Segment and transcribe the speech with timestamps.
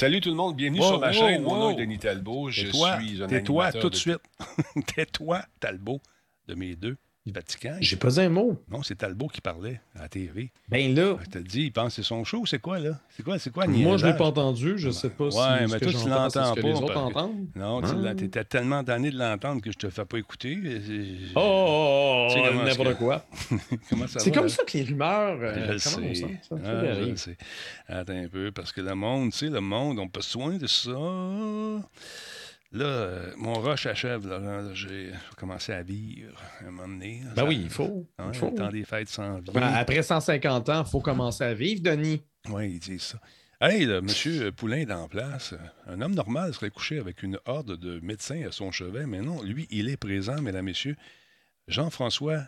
[0.00, 1.42] Salut tout le monde, bienvenue Wow, sur ma wow, chaîne.
[1.42, 2.48] Mon nom est Denis Talbot.
[2.48, 4.16] Je suis un tais-toi tout de de- suite.
[4.96, 6.00] tais-toi, Talbot,
[6.48, 6.96] de mes deux
[7.26, 7.76] du Vatican.
[7.80, 8.62] J'ai pas dit un mot.
[8.70, 10.50] Non, c'est Talbot qui parlait à la TV.
[10.68, 12.98] Ben là, Je te dis, il pense que c'est son show, c'est quoi, là?
[13.10, 14.78] C'est quoi, c'est quoi, moi, je l'ai pas entendu.
[14.78, 17.46] Je sais pas si Ouais, mais toi, tu l'entends pas, les autres entendent.
[17.54, 18.14] Non, tu Ah.
[18.14, 20.58] t'étais tellement tanné de l'entendre que je te fais pas écouter.
[21.36, 23.24] Oh, oh, sais oh, comment n'importe quoi.
[24.18, 27.36] C'est comme ça que les rumeurs euh, Je sais.
[27.86, 30.66] Attends un peu, parce que le monde, tu sais, le monde, on a besoin de
[30.66, 30.90] ça.
[32.72, 34.60] Là, euh, mon rush achève, Laurent.
[34.62, 37.22] là, J'ai commencé à vivre à un moment donné.
[37.34, 38.06] Ben ça- oui, il faut.
[38.32, 38.50] Il faut.
[38.50, 39.40] Le temps des fêtes vient.
[39.52, 42.22] Ben, après 150 ans, il faut commencer à vivre, Denis.
[42.48, 43.20] Oui, ils disent ça.
[43.60, 44.52] Hey, là, M.
[44.52, 45.52] Poulain est en place.
[45.86, 49.42] Un homme normal serait couché avec une horde de médecins à son chevet, mais non,
[49.42, 50.96] lui, il est présent, mesdames, messieurs.
[51.68, 52.44] Jean-François,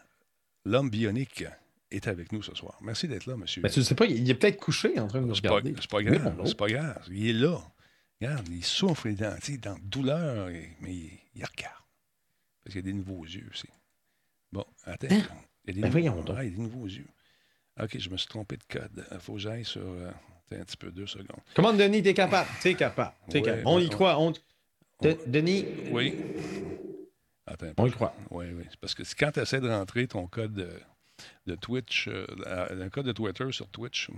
[0.64, 1.44] l'homme bionique,
[1.90, 2.78] est avec nous ce soir.
[2.80, 3.60] Merci d'être là, monsieur.
[3.60, 5.74] Ben, tu ne sais pas, il est peut-être couché en train de nous regarder.
[5.78, 6.40] c'est pas grave.
[6.46, 7.02] c'est pas grave.
[7.10, 7.58] Il est là.
[8.22, 11.74] Regarde, il souffre, il est dans, dans douleur, et- mais il, il regarde.
[12.62, 13.66] Parce qu'il y a des nouveaux yeux aussi.
[14.52, 15.08] Bon, attends.
[15.10, 15.22] Hein?
[15.64, 16.36] Il y a des Ben nouveaux, voyons donc.
[16.36, 17.06] ouais, il y a des nouveaux yeux.
[17.80, 19.04] OK, je me suis trompé de code.
[19.10, 19.80] Il faut que j'aille sur.
[19.82, 20.10] euh,
[20.52, 21.40] un petit peu, deux secondes.
[21.54, 22.48] Comment, Denis, t'es capable?
[22.60, 23.14] T'es capable.
[23.30, 23.66] T'es Ouais, capable.
[23.66, 24.18] On y croit.
[24.20, 24.30] On...
[25.00, 26.14] De- Denis, Oui.
[27.46, 28.14] Attends on y croit.
[28.30, 28.64] Oui, oui.
[28.80, 30.70] Parce que quand tu essaies de rentrer ton code de,
[31.46, 32.26] de Twitch, euh,
[32.70, 34.10] un code de Twitter sur Twitch,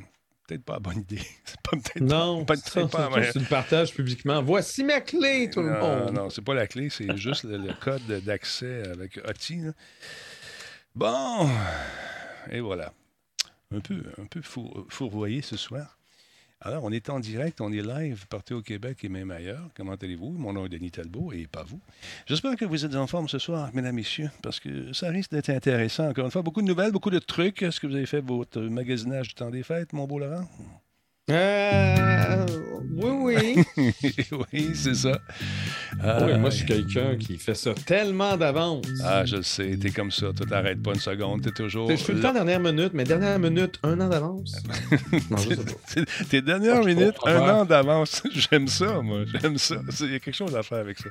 [0.47, 1.21] peut-être pas la bonne idée.
[1.45, 4.43] C'est pas peut-être Non, pas, peut-être pas, mais- tu le partages publiquement.
[4.43, 6.13] Voici ma clé, tout le monde.
[6.13, 9.57] Non, c'est pas la clé, c'est juste le, le code d'accès avec OTI.
[9.67, 9.73] là.
[10.95, 11.49] Bon,
[12.51, 12.93] et voilà.
[13.75, 15.99] Un peu, un peu four- fourvoyé ce soir.
[16.67, 19.69] Alors, on est en direct, on est live partout au Québec et même ailleurs.
[19.77, 20.31] Comment allez-vous?
[20.31, 21.79] Mon nom est Denis Talbot et pas vous.
[22.25, 25.51] J'espère que vous êtes en forme ce soir, mesdames, messieurs, parce que ça risque d'être
[25.51, 26.09] intéressant.
[26.09, 27.63] Encore une fois, beaucoup de nouvelles, beaucoup de trucs.
[27.63, 30.49] Est-ce que vous avez fait votre magasinage du temps des fêtes, mon beau Laurent?
[31.31, 32.47] Euh,
[32.93, 33.85] oui, oui.
[34.53, 35.19] oui, c'est ça.
[35.95, 38.85] Oui, moi, je suis quelqu'un qui fait ça tellement d'avance.
[39.03, 41.91] Ah, je le sais, t'es comme ça, tu t'arrêtes pas une seconde, t'es toujours.
[41.91, 44.57] je suis le temps dernière minute, mais dernière minute, un an d'avance.
[46.31, 48.23] Tes on va un an d'avance.
[48.33, 49.21] J'aime ça, moi.
[49.41, 49.77] J'aime ça.
[50.01, 51.09] Il y a quelque chose à faire avec ça.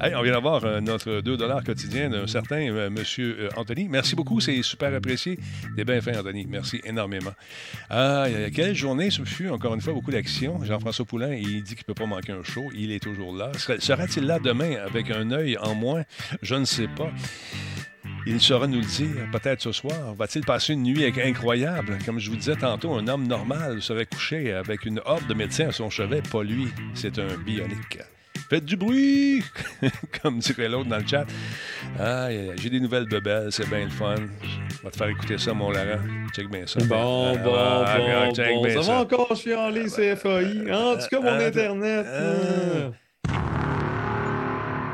[0.00, 3.88] Hey, on vient d'avoir euh, notre 2 quotidien d'un certain euh, monsieur euh, Anthony.
[3.88, 5.38] Merci beaucoup, c'est super apprécié.
[5.76, 6.46] T'es bien fin, Anthony.
[6.48, 7.32] Merci énormément.
[7.90, 10.62] Ah, quelle journée ce fut, encore une fois, beaucoup d'action.
[10.64, 12.70] Jean-François Poulain, il dit qu'il ne peut pas manquer un show.
[12.74, 13.50] Il est toujours là.
[13.58, 16.04] Sera- Sera-t-il là demain avec un œil en moins?
[16.42, 17.10] Je ne sais pas.
[18.26, 20.14] Il saura nous le dire, peut-être ce soir.
[20.14, 21.98] Va-t-il passer une nuit incroyable?
[22.06, 25.68] Comme je vous disais tantôt, un homme normal serait couché avec une horde de médecins
[25.68, 26.22] à son chevet.
[26.22, 27.98] Pas lui, c'est un bionique.
[28.52, 29.42] Faites du bruit!
[30.22, 31.24] Comme dirait l'autre dans le chat.
[31.98, 34.14] Ah, j'ai des nouvelles bebelles, c'est bien le fun.
[34.42, 36.02] Je vais te faire écouter ça, mon Laurent.
[36.36, 36.80] Check bien ça.
[36.84, 38.62] Bon, Ah, bon, ah, bon, check bon.
[38.64, 38.92] bien Ça ça.
[38.92, 40.70] va encore chialer, CFAI.
[40.70, 42.06] En tout cas, mon Ah, Internet.
[42.06, 42.12] ah.
[42.14, 42.90] euh.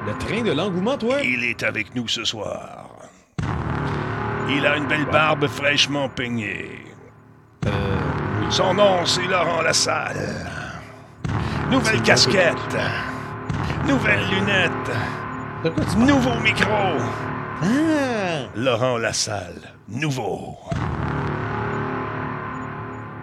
[0.07, 1.17] Le train de l'engouement, toi?
[1.25, 2.91] Il est avec nous ce soir.
[4.49, 6.71] Il a une belle barbe fraîchement peignée.
[7.67, 7.71] Euh,
[8.51, 10.47] Son nom, c'est Laurent Lassalle.
[11.73, 12.55] Nouvelle casquette.
[13.89, 14.91] Nouvelle lunette.
[15.65, 16.07] De quoi tu parles?
[16.09, 16.71] Nouveau micro.
[17.63, 18.47] Ah!
[18.55, 19.73] Laurent Lassalle.
[19.89, 20.59] Nouveau.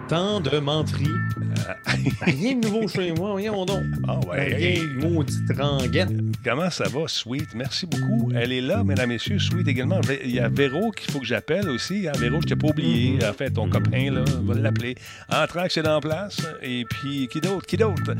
[0.08, 1.06] Tant de menteries.
[2.22, 3.82] Rien de nouveau chez moi, voyons donc.
[4.06, 4.54] Ah ouais.
[4.54, 6.10] Rien de maudite ranguette.
[6.44, 7.48] Comment ça va, Sweet?
[7.56, 8.30] Merci beaucoup.
[8.32, 9.40] Elle est là, mesdames, messieurs.
[9.40, 10.00] Sweet également.
[10.24, 12.06] Il y a Véro qu'il faut que j'appelle aussi.
[12.06, 12.12] hein.
[12.18, 13.18] Véro, je t'ai pas oublié.
[13.28, 14.94] En fait, ton copain, là, on va l'appeler.
[15.28, 16.40] Entraque, c'est en place.
[16.62, 17.66] Et puis, qui d'autre?
[17.66, 18.14] Qui d'autre?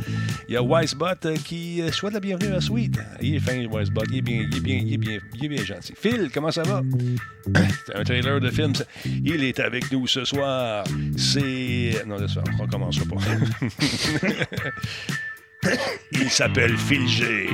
[0.49, 2.99] Il y a Wisebot euh, qui euh, souhaite la bienvenue à Sweet.
[3.23, 4.03] Il est fin, Wisebot.
[4.11, 5.93] Il est bien, il est bien, il est bien, il est bien gentil.
[5.97, 6.83] Phil, comment ça va?
[7.87, 8.73] C'est un trailer de film.
[9.05, 10.83] Il est avec nous ce soir.
[11.17, 11.76] C'est.
[12.07, 12.43] Non, laisse faire.
[12.59, 13.17] On recommencera pas.
[16.13, 17.49] Il s'appelle Phil G.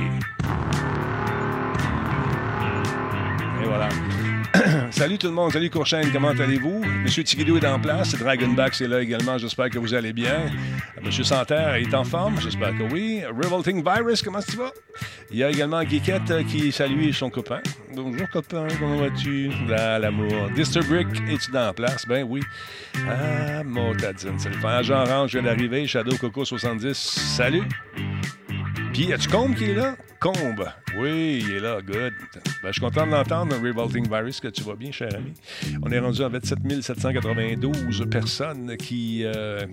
[3.61, 3.89] Et voilà.
[4.91, 6.83] Salut tout le monde, salut Courchaine, comment allez-vous?
[7.03, 10.45] Monsieur Tigidou est en place, Dragonback est là également, j'espère que vous allez bien.
[11.01, 13.23] Monsieur Santerre est en forme, j'espère que oui.
[13.25, 14.71] Revolting Virus, comment tu vas?
[15.31, 17.61] Il y a également Geekette euh, qui salue son copain.
[17.95, 19.49] Bonjour copain, comment vas-tu?
[19.67, 20.49] Là, l'amour.
[20.55, 22.05] Disturbrick, es-tu dans la place?
[22.07, 22.41] Ben oui.
[23.09, 24.63] Ah, Motadine, salut.
[24.63, 27.63] Agent Orange vient d'arriver, Shadow Coco 70, salut.
[28.93, 29.95] Puis, y a-tu Combe qui est là?
[30.19, 30.69] Combe.
[30.99, 31.81] Oui, il est là.
[31.81, 32.13] Good.
[32.35, 35.33] Ben, je suis content de l'entendre, Revolting Virus, que tu vas bien, cher ami.
[35.81, 39.65] On est rendu avec 7792 personnes qui, euh,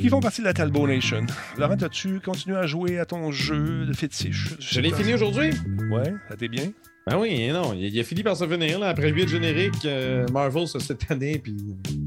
[0.00, 1.26] qui font partie de la Talbot Nation.
[1.58, 4.54] Laurent, as-tu continué à jouer à ton jeu de fétiche?
[4.58, 5.50] Je l'ai fini aujourd'hui.
[5.90, 6.72] Ouais, ça t'est bien?
[7.06, 8.78] Ben oui, non, il, a fini par se finir.
[8.78, 8.88] Là.
[8.88, 11.54] Après 8 génériques, euh, Marvel, cette année, puis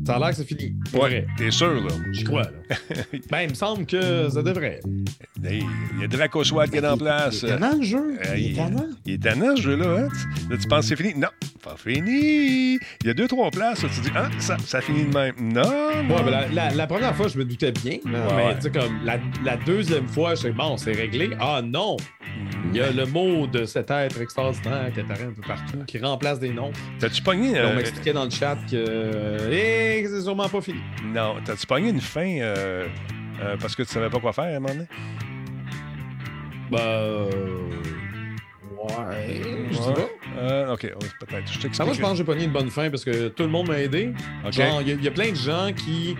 [0.03, 0.73] ça a l'air que c'est fini.
[0.91, 1.94] Ouais, t'es sûr, là?
[2.11, 2.75] J'y crois, là.
[3.29, 4.79] ben, il me semble que ça devrait.
[5.44, 5.63] Il
[6.01, 7.44] y a Draco Swat qui est en place.
[7.44, 8.17] Il est tannant, le jeu.
[8.25, 8.88] Euh, il est tannant.
[9.05, 9.99] Il est tannant, ce jeu-là.
[9.99, 10.07] Hein?
[10.49, 11.13] Là, tu penses que c'est fini?
[11.19, 11.29] Non,
[11.67, 12.79] pas fini.
[13.01, 13.79] Il y a deux, trois places.
[13.79, 15.35] tu dis, ah, ça, ça finit de même.
[15.39, 15.61] Non,
[16.03, 16.15] non.
[16.15, 17.97] Ouais, ben, la, la, la, première fois, je me doutais bien.
[18.05, 21.31] mais tu sais, comme la, la, deuxième fois, je sais, bon, c'est réglé.
[21.39, 21.97] Ah non!
[22.71, 25.97] Il y a le mot de cet être extraordinaire qui apparaît un peu partout, qui
[25.99, 26.71] remplace des noms.
[26.99, 27.51] T'as-tu pogné.
[27.51, 29.49] On euh, m'expliquait dans le chat que.
[29.51, 30.79] Eh, c'est sûrement pas fini.
[31.03, 32.87] Non, t'as-tu pogné une fin euh,
[33.41, 34.87] euh, parce que tu savais pas quoi faire à un moment donné?
[36.69, 37.27] Bah.
[38.83, 39.41] Ouais.
[39.71, 40.09] Je sais pas.
[40.38, 41.51] Euh, ok, peut-être.
[41.51, 41.79] Je t'explique.
[41.79, 43.79] moi, je pense que j'ai pogné une bonne fin parce que tout le monde m'a
[43.79, 44.13] aidé.
[44.51, 46.15] Genre, il y, y, a plein de gens qui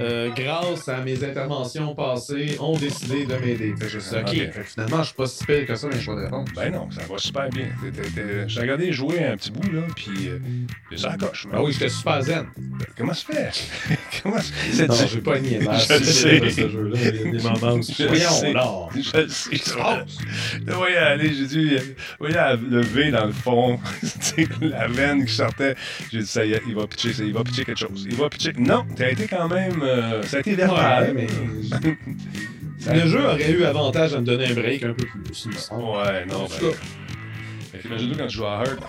[0.00, 3.74] euh, grâce à mes interventions passées, ont décidé de m'aider.
[3.80, 4.64] je suis OK.
[4.64, 6.48] finalement, je suis pas si pire que ça les choix de réponse.
[6.54, 7.68] Ben non, ça va super bien.
[8.46, 10.38] J'ai regardé jouer un petit bout, là, puis euh,
[10.96, 11.46] ça coche.
[11.52, 12.46] Ah oui, j'étais super zen.
[12.96, 13.98] Comment ça fait?
[14.22, 15.60] Comment ça Non, j'ai pas nié.
[15.74, 16.50] Je sais.
[16.50, 16.98] ce jeu-là.
[16.98, 18.88] Il y a des moments où là.
[18.94, 19.78] Je sais.
[20.66, 21.78] Là, voyez, aller, j'ai dû.
[22.18, 22.36] voyez,
[22.70, 23.78] lever dans le fond,
[24.60, 25.74] la veine qui sortait.
[26.12, 28.06] J'ai dit, ça y est, il va pitcher, il va pitcher quelque chose.
[28.08, 28.52] Il va pitcher.
[28.56, 31.12] Non, t'as été quand même euh, ça a été verbal.
[31.14, 31.26] mais...
[32.92, 35.48] Le jeu aurait eu avantage à me donner un break un peu plus.
[35.72, 36.46] Ouais, non.
[36.60, 37.80] Ben...
[37.84, 38.82] Imagine-toi quand tu joues à Hurt.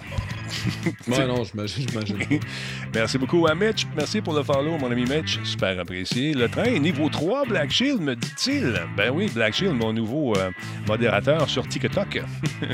[1.07, 2.39] ouais, non, j'imagine.
[2.93, 3.85] Merci beaucoup à Mitch.
[3.95, 5.39] Merci pour le follow, mon ami Mitch.
[5.43, 6.33] Super apprécié.
[6.33, 8.81] Le train niveau 3, Black Shield, me dit-il.
[8.95, 10.51] Ben oui, Black Shield, mon nouveau euh,
[10.87, 12.21] modérateur sur TikTok.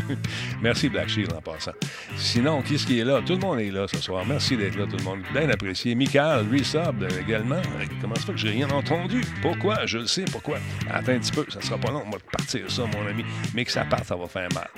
[0.62, 1.74] Merci, Black Shield, en passant.
[2.16, 3.22] Sinon, qui est-ce qui est là?
[3.26, 4.24] Tout le monde est là ce soir.
[4.28, 5.20] Merci d'être là, tout le monde.
[5.34, 5.96] Bien apprécié.
[5.96, 7.62] Michael, resub également.
[8.02, 9.22] Comment ça fait que j'ai rien entendu?
[9.42, 9.86] Pourquoi?
[9.86, 10.58] Je le sais pourquoi?
[10.90, 12.04] Attends un petit peu, ça sera pas long.
[12.06, 13.24] On va partir ça, mon ami.
[13.54, 14.70] Mais que ça parte, ça va faire mal.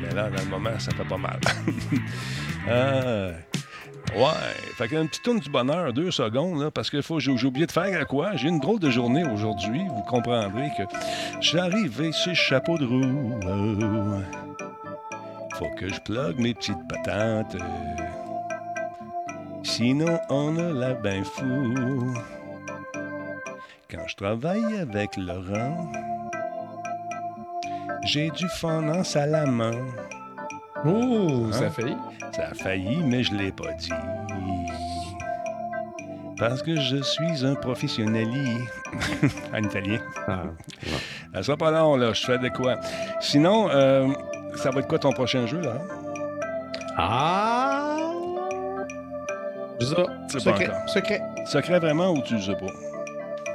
[0.00, 1.40] Mais là, dans le moment, ça fait pas mal.
[2.68, 3.30] Ah.
[4.14, 4.54] Ouais.
[4.76, 8.36] Fait qu'un petit tourne du bonheur, deux secondes, parce que j'ai oublié de faire quoi?
[8.36, 9.82] J'ai une drôle de journée aujourd'hui.
[9.88, 10.82] Vous comprendrez que
[11.40, 13.40] j'arrive sur chapeau de roue.
[15.54, 17.56] Faut que je plug mes petites patentes.
[19.62, 22.14] Sinon, on a la bain fou.
[23.90, 25.92] Quand je travaille avec Laurent,
[28.04, 29.46] j'ai du fondance à la
[30.84, 31.96] Ouh, ça a failli.
[32.32, 33.90] Ça a failli, mais je l'ai pas dit.
[36.38, 38.28] Parce que je suis un professionnel
[39.54, 40.00] en italien.
[40.26, 40.42] Ah,
[41.34, 42.12] Ça sera pas long, là.
[42.12, 42.76] Je fais de quoi?
[43.20, 44.08] Sinon, euh,
[44.56, 45.74] ça va être quoi ton prochain jeu, là?
[46.96, 47.96] Ah!
[49.78, 50.06] Je sais pas.
[50.28, 50.66] Secret.
[50.66, 51.20] Pas Secret.
[51.46, 52.72] Secret vraiment ou tu le sais pas?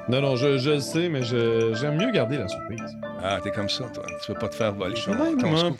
[0.07, 2.97] Non, non, je, je le sais, mais j'aime mieux garder la surprise.
[3.21, 4.03] Ah, t'es comme ça, toi.
[4.23, 5.75] Tu veux pas te faire voler ton, ton,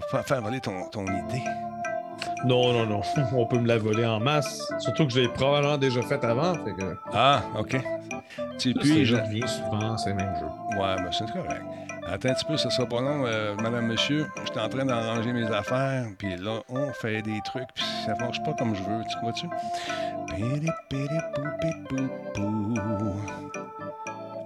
[0.00, 1.42] faire voler ton, ton idée.
[2.44, 3.00] Non, non, non.
[3.32, 4.60] On peut me la voler en masse.
[4.78, 6.54] Surtout que je l'ai probablement déjà fait avant.
[6.64, 6.96] Fait que...
[7.12, 7.76] Ah, OK.
[8.58, 10.46] Tu puis, je reviens souvent, c'est le même jeu.
[10.78, 11.62] Ouais, ben c'est correct.
[12.08, 14.26] Attends un petit peu, ça sera pas long, euh, madame, monsieur.
[14.44, 18.14] Je suis en train d'arranger mes affaires, puis là, on fait des trucs, puis ça
[18.20, 19.46] marche pas comme je veux, tu crois-tu?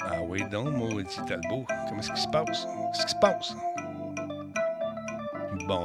[0.08, 2.66] Ah oui, donc, maudit Talbot, comment est-ce qui se passe?
[2.94, 3.54] Qu'est-ce qui se passe?
[5.66, 5.84] Bon.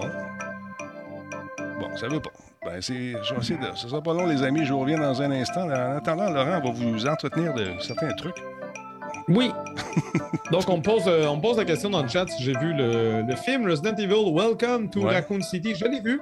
[1.80, 2.32] Bon, ça veut pas.
[2.66, 3.76] Ben, c'est, je vais essayer de.
[3.76, 4.66] Ce sera pas long, les amis.
[4.66, 5.68] Je vous reviens dans un instant.
[5.70, 8.38] En attendant, Laurent va vous entretenir de certains trucs.
[9.28, 9.52] Oui.
[10.52, 12.74] Donc, on me, pose, euh, on pose la question dans le chat si j'ai vu
[12.74, 15.74] le, le, film Resident Evil Welcome to Raccoon City.
[15.76, 16.20] Je l'ai vu.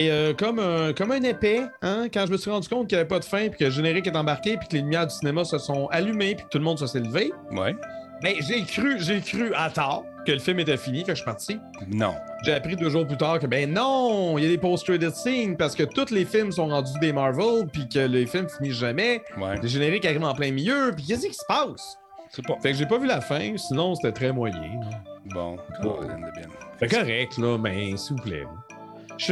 [0.00, 2.96] Et euh, comme, un, comme un épais, hein, quand je me suis rendu compte qu'il
[2.96, 5.06] n'y avait pas de fin, puis que le générique est embarqué, puis que les lumières
[5.06, 7.32] du cinéma se sont allumées, puis que tout le monde s'est levé.
[7.52, 7.74] Ouais.
[8.22, 11.16] Mais j'ai cru, j'ai cru à tort que le film était fini, fait que je
[11.16, 11.60] suis parti.
[11.88, 12.14] Non.
[12.44, 15.56] J'ai appris deux jours plus tard que ben non, il y a des post-credit scenes
[15.56, 19.22] parce que tous les films sont rendus des Marvel, puis que les films finissent jamais.
[19.36, 19.60] Ouais.
[19.60, 21.98] Les génériques arrivent en plein milieu, puis qu'est-ce qui se passe?
[22.30, 22.54] C'est pas.
[22.62, 24.80] Fait que j'ai pas vu la fin, sinon c'était très moyen.
[25.26, 26.48] Bon, bien.
[26.78, 28.44] Fait correct, là, mais s'il vous plaît.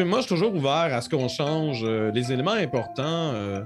[0.04, 3.32] Moi, je suis toujours ouvert à ce qu'on change euh, les éléments importants.
[3.34, 3.62] Euh,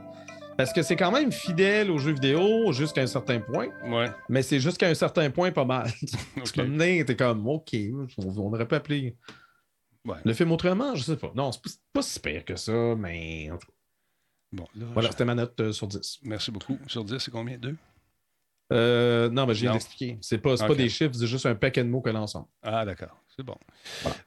[0.57, 3.69] parce que c'est quand même fidèle aux jeux vidéo jusqu'à un certain point.
[3.87, 4.11] Ouais.
[4.29, 5.91] Mais c'est jusqu'à un certain point pas mal.
[6.37, 7.05] Parce que okay.
[7.05, 7.75] t'es comme, OK,
[8.19, 9.17] on, aurait pu appeler
[10.05, 10.17] ouais.
[10.25, 11.33] le film autrement, je sais pas.
[11.35, 13.73] Non, c'est pas, si pire que ça, mais en tout cas.
[14.53, 16.21] Bon, là, voilà, c'était ma note euh, sur 10.
[16.23, 16.79] Merci beaucoup.
[16.87, 17.59] Sur 10, c'est combien?
[17.59, 17.77] 2?
[18.73, 20.19] Euh, non, mais j'ai expliqué.
[20.21, 22.47] C'est pas, pas des chiffres, c'est juste un paquet de mots que l'ensemble.
[22.63, 23.21] Ah, d'accord.
[23.37, 23.57] C'est bon.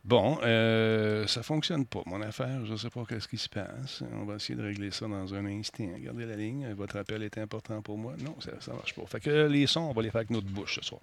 [0.04, 2.66] Bon, euh, ça fonctionne pas, mon affaire.
[2.66, 4.04] Je ne sais pas qu'est-ce qui se passe.
[4.14, 5.86] On va essayer de régler ça dans un instant.
[6.00, 6.74] Gardez la ligne.
[6.74, 8.16] Votre appel est important pour moi.
[8.20, 9.06] Non, ça ne marche pas.
[9.06, 11.00] Fait que les sons, on va les faire avec notre bouche ce soir.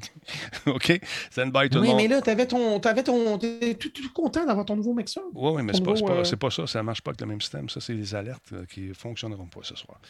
[0.66, 0.98] OK?
[1.30, 1.96] Stand by tout oui, le monde.
[1.96, 2.80] mais là, t'avais ton.
[2.80, 3.36] T'avais ton.
[3.38, 5.24] T'es tout, tout content d'avoir ton nouveau mixeur.
[5.34, 6.66] Oui, oui, mais c'est pas, c'est nouveau, pas, euh, pas ça.
[6.66, 7.68] Ça ne marche pas avec le même système.
[7.68, 10.00] Ça, c'est les alertes euh, qui ne fonctionneront pas ce soir.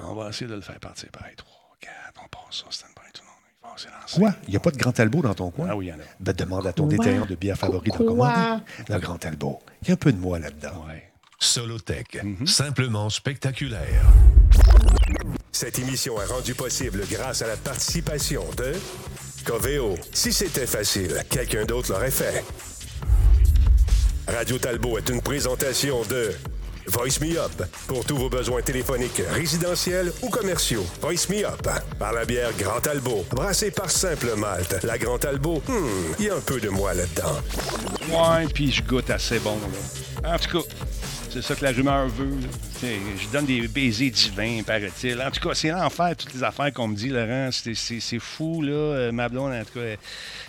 [0.00, 1.36] On va essayer de le faire partir pareil.
[1.36, 2.66] 3, 4, on passe ça.
[2.68, 3.29] Stand by tout le monde.
[4.14, 4.34] Quoi?
[4.46, 5.68] Il n'y a pas de Grand Talbot dans ton coin?
[5.70, 6.02] Ah oui, il y en a.
[6.20, 6.96] Ben, demande à ton Quoi?
[6.98, 8.06] détaillant de bière favori d'en Quoi?
[8.06, 8.62] commander.
[8.88, 9.58] Le Grand Talbot.
[9.82, 10.84] Il y a un peu de moi là-dedans.
[10.88, 11.04] Ouais.
[11.38, 12.46] Solotech, Mhm.
[12.46, 14.02] simplement spectaculaire.
[15.52, 18.72] Cette émission est rendue possible grâce à la participation de
[19.44, 19.94] Coveo.
[20.12, 22.44] Si c'était facile, quelqu'un d'autre l'aurait fait.
[24.28, 26.30] Radio Talbot est une présentation de
[26.90, 27.52] Voice Me Up
[27.86, 30.84] pour tous vos besoins téléphoniques, résidentiels ou commerciaux.
[31.00, 31.68] Voice Me Up
[31.98, 34.82] par la bière Grand Talbot, brassée par Simple Malte.
[34.82, 37.36] La Grand Talbot, hmm, il y a un peu de moi là-dedans.
[38.08, 39.56] Ouais, puis je goûte assez bon.
[40.22, 40.34] Là.
[40.34, 40.68] En tout cas,
[41.30, 42.30] c'est ça que la rumeur veut.
[42.82, 45.20] Je donne des baisers divins, paraît-il.
[45.20, 47.50] En tout cas, c'est l'enfer, toutes les affaires qu'on me dit, Laurent.
[47.52, 48.72] C'est- fou, là.
[48.72, 49.98] Euh, Ma blonde, en tout cas, elle,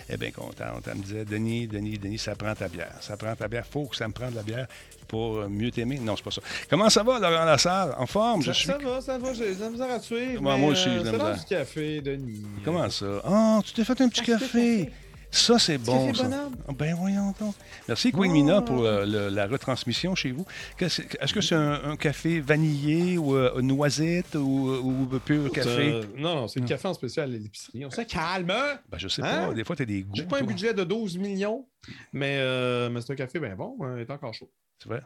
[0.08, 0.82] elle est bien contente.
[0.86, 2.92] Elle me disait, Denis, Denis, Denis, ça prend ta bière.
[3.00, 3.64] Ça prend ta bière.
[3.70, 4.66] faut que ça me prenne de la bière
[5.08, 5.98] pour euh, mieux t'aimer.
[5.98, 6.40] Non, c'est pas ça.
[6.68, 7.94] Comment ça va, Laurent Lassalle?
[7.98, 8.42] En forme?
[8.42, 8.66] Je Ça, suis...
[8.66, 10.38] ça va, ça va, j'ai de la misère à tuer.
[10.38, 11.44] Moi, mais, moi aussi, euh, j'ai de la l'heure misère.
[11.44, 12.42] du café, Denis.
[12.64, 13.06] Comment ça?
[13.24, 14.90] Ah, tu t'es fait un petit café.
[15.34, 16.28] Ça, c'est bon, ça.
[16.68, 17.54] Ah, Ben voyons donc.
[17.88, 18.34] Merci, Queen Oh.
[18.34, 20.44] Mina, pour euh, le- la retransmission chez vous.
[20.78, 25.90] Est-ce que c'est un, un café vanillé ou euh, noisette ou, ou pur café?
[25.90, 27.84] Euh, non, non, c'est le café en spécial à l'épicerie.
[27.86, 28.50] On se calme.
[28.50, 28.78] hein?
[28.90, 29.48] Ben, je sais Hein?
[29.48, 29.54] pas.
[29.54, 30.12] Des fois, tu as des goûts.
[30.14, 31.66] J'ai pas un budget de 12 millions,
[32.12, 33.74] mais, euh, mais c'est un café bien bon.
[33.80, 34.50] hein, il est encore chaud.
[34.82, 35.00] C'est vrai?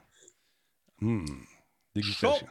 [1.03, 1.25] Hum.
[1.95, 2.35] Dégustation.
[2.41, 2.47] Chaud.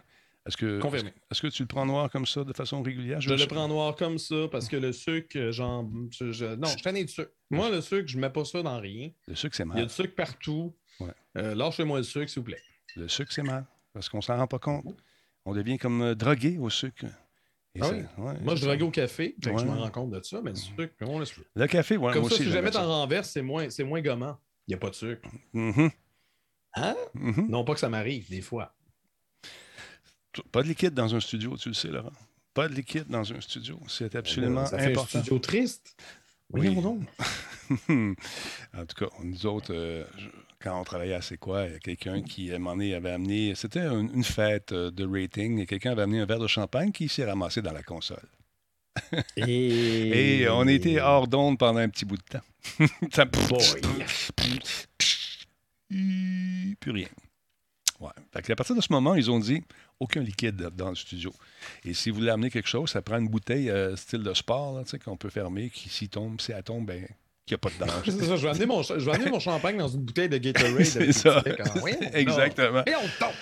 [0.47, 1.11] Est-ce que, Confirmé.
[1.31, 3.19] est-ce que tu le prends noir comme ça de façon régulière?
[3.19, 5.89] Je le prends noir comme ça parce que le sucre, j'en.
[6.11, 7.31] je- je- non, je tenais du sucre.
[7.49, 9.09] Moi, le sucre, je mets pas ça dans rien.
[9.27, 9.87] Le sucre, c'est Il y a mal.
[9.87, 10.75] du sucre partout.
[10.99, 11.07] Ouais.
[11.37, 12.61] Euh, Lâchez-moi le sucre, s'il vous plaît.
[12.95, 13.65] Le sucre, c'est mal.
[13.91, 14.85] Parce qu'on s'en rend pas compte.
[15.45, 17.05] On devient comme euh, drogué au sucre.
[17.73, 18.03] Et Ah ça- oui?
[18.23, 18.67] ouais, Moi, je ça.
[18.67, 21.33] drague au café, je me rends compte de ça, mais le sucre, on laisse.
[21.55, 24.01] Le café, ouais, Comme moi ça, aussi, si jamais t'en renverses, c'est moins, c'est moins
[24.01, 24.37] gommant.
[24.67, 25.27] Il n'y a pas de sucre.
[25.53, 25.89] Mhm.
[26.75, 26.95] Hein?
[27.15, 27.47] Mhm.
[27.49, 28.75] Non pas que ça m'arrive, des fois.
[30.51, 32.12] Pas de liquide dans un studio, tu le sais, Laurent.
[32.54, 33.80] Pas de liquide dans un studio.
[33.88, 35.20] C'est absolument Ben ça fait un important.
[35.20, 35.96] studio triste.
[36.51, 36.75] Oui.
[37.89, 40.04] En tout cas, nous autres, euh,
[40.62, 42.94] quand on travaillait à C'est quoi, il y a quelqu'un qui, à un moment donné,
[42.94, 43.56] avait amené.
[43.56, 46.92] C'était un- une fête euh, de rating et quelqu'un avait amené un verre de champagne
[46.92, 48.22] qui s'est ramassé dans la console.
[49.36, 52.88] Et, Et on était hors d'onde pendant un petit bout de temps.
[53.12, 53.82] Ça- Boy.
[56.80, 57.08] Plus rien.
[57.99, 58.09] Ouais.
[58.33, 59.63] Fait à partir de ce moment, ils ont dit
[59.99, 61.33] aucun liquide dans le studio.
[61.83, 64.83] Et si vous voulez amener quelque chose, ça prend une bouteille euh, style de sport
[65.03, 67.07] qu'on peut fermer, qui s'y tombe, si elle tombe, ben,
[67.45, 68.11] qu'il n'y a pas de danger.
[68.19, 70.37] C'est ça, je vais, amener mon, je vais amener mon champagne dans une bouteille de
[70.37, 70.83] Gatorade.
[70.83, 71.41] C'est ça.
[71.45, 71.87] Exactement.
[72.13, 72.83] Exactement.
[72.85, 73.35] Et on tombe.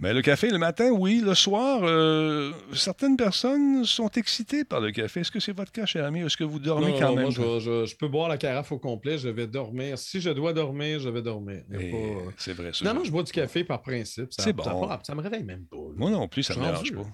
[0.00, 1.20] Mais le café le matin, oui.
[1.24, 5.20] Le soir, euh, certaines personnes sont excitées par le café.
[5.20, 6.20] Est-ce que c'est votre cas, cher ami?
[6.20, 7.24] Est-ce que vous dormez Non, quand non, même?
[7.24, 9.98] Moi, je, je- je peux boire la carafe au complet, je vais dormir.
[9.98, 11.62] Si je dois dormir, je vais dormir.
[11.72, 12.78] A pas- C'est vrai, ça.
[12.78, 14.32] Finalement, je bois du café par principe.
[14.32, 14.86] Ça, C'est ça, bon.
[14.86, 15.76] pas- ça me réveille même pas.
[15.76, 15.94] là.
[15.96, 17.06] Moi non plus, ça ne me dérange pas.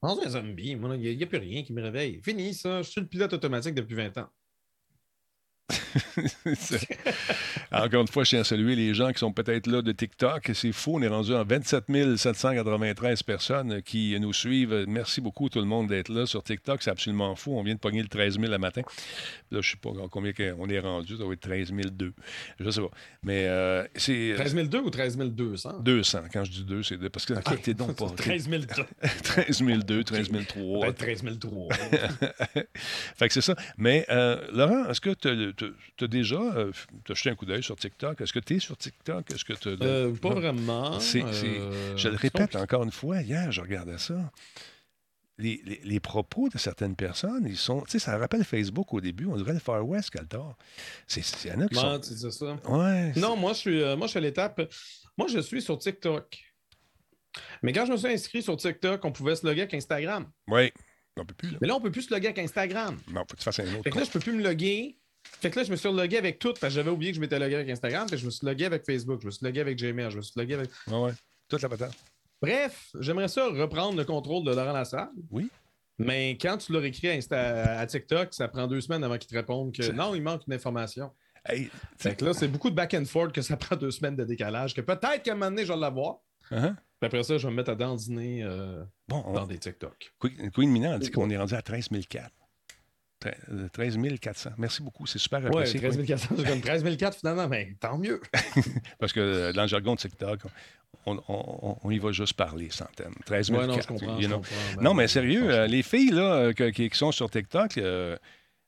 [0.00, 2.20] Dans un zombie, il n'y a, plus rien qui me réveille.
[2.24, 4.28] Fini ça, je suis le pilote automatique depuis 20 ans.
[7.70, 10.50] Encore une fois, je tiens à saluer les gens qui sont peut-être là de TikTok.
[10.54, 14.84] C'est fou, on est rendu à 27 793 personnes qui nous suivent.
[14.88, 16.82] Merci beaucoup tout le monde d'être là sur TikTok.
[16.82, 17.58] C'est absolument fou.
[17.58, 18.80] On vient de pogner le 13 000 le matin.
[18.80, 18.86] Là,
[19.50, 21.16] je ne sais pas combien on est rendu.
[21.16, 22.12] Ça doit être 13 002.
[22.58, 22.90] Je ne sais pas.
[23.22, 25.80] Mais euh, c'est 13 002 ou 13 200?
[25.80, 26.18] 200.
[26.32, 27.10] Quand je dis 2, c'est deux.
[27.10, 28.08] Parce que ah, t'es donc pas...
[28.08, 28.66] 13 002.
[29.22, 30.80] 13 002, 13 003.
[30.80, 31.68] Peut-être 13 003.
[33.16, 33.54] fait que c'est ça.
[33.76, 36.72] Mais euh, Laurent, est-ce que tu as déjà euh,
[37.04, 38.20] t'as jeté un coup d'œil sur TikTok?
[38.20, 39.30] Est-ce que tu es sur TikTok?
[39.32, 40.94] Est-ce que tu Euh, pas vraiment.
[40.96, 44.30] Euh, Je le répète encore une fois, hier, je regardais ça.
[45.40, 47.82] Les, les- les propos de certaines personnes, ils sont.
[47.82, 50.56] Tu sais, ça rappelle Facebook au début, on dirait le Far West, Caltar.
[51.06, 52.00] C'est y en a qui sont.
[52.00, 52.58] tu dis ça?
[52.68, 53.12] Ouais.
[53.16, 54.60] Non, moi, je suis, euh, moi, je suis à l'étape.
[55.16, 56.38] Moi, je suis sur TikTok.
[57.62, 60.26] Mais quand je me suis inscrit sur TikTok, on pouvait se loguer avec Instagram.
[60.48, 60.72] Oui.
[61.16, 61.58] On peut plus, là.
[61.60, 62.96] Mais là, on peut plus se loguer avec Instagram.
[63.08, 63.82] Non, faut que tu fasses un autre.
[63.84, 64.96] Fait que là, je peux plus me loguer.
[65.24, 67.20] Fait que là, je me suis logué avec tout parce que j'avais oublié que je
[67.20, 68.06] m'étais logué avec Instagram.
[68.08, 70.22] Puis je me suis logué avec Facebook, je me suis logué avec Gmail, je me
[70.22, 70.70] suis logué avec.
[70.88, 71.12] Ouais, ouais.
[71.48, 71.92] Toute la patate.
[72.42, 75.08] Bref, j'aimerais ça reprendre le contrôle de Laurent Lassalle.
[75.30, 75.48] Oui.
[75.98, 79.28] Mais quand tu leur écrit à, Insta- à TikTok, ça prend deux semaines avant qu'ils
[79.30, 81.10] te répondent que non, il manque une information.
[81.44, 84.14] Hey, Fait que là, c'est beaucoup de back and forth que ça prend deux semaines
[84.16, 86.18] de décalage, que peut-être qu'à un moment donné, je vais l'avoir.
[86.50, 86.74] uh-huh.
[86.74, 90.12] Puis après ça, je vais me mettre à dandiner euh, Bon, on- dans des TikTok.
[90.20, 92.30] Queen, Queen Mina a dit qu'on est rendu à 13 004.
[93.20, 94.50] Tre- euh, 13 400.
[94.58, 95.06] Merci beaucoup.
[95.06, 95.80] C'est super Ouais, apprécié.
[95.80, 98.20] 13 400, c'est comme 13 400 finalement, mais tant mieux.
[99.00, 100.40] Parce que euh, dans le jargon de TikTok,
[101.06, 103.14] on, on- on- on y va juste par les centaines.
[103.26, 104.16] 13 000 Ouais, non, je comprends.
[104.16, 104.36] you je know.
[104.36, 104.54] comprends.
[104.76, 108.16] Ben, Non, mais sérieux, euh, les filles là, euh, que- qui, sont sur TikTok, euh,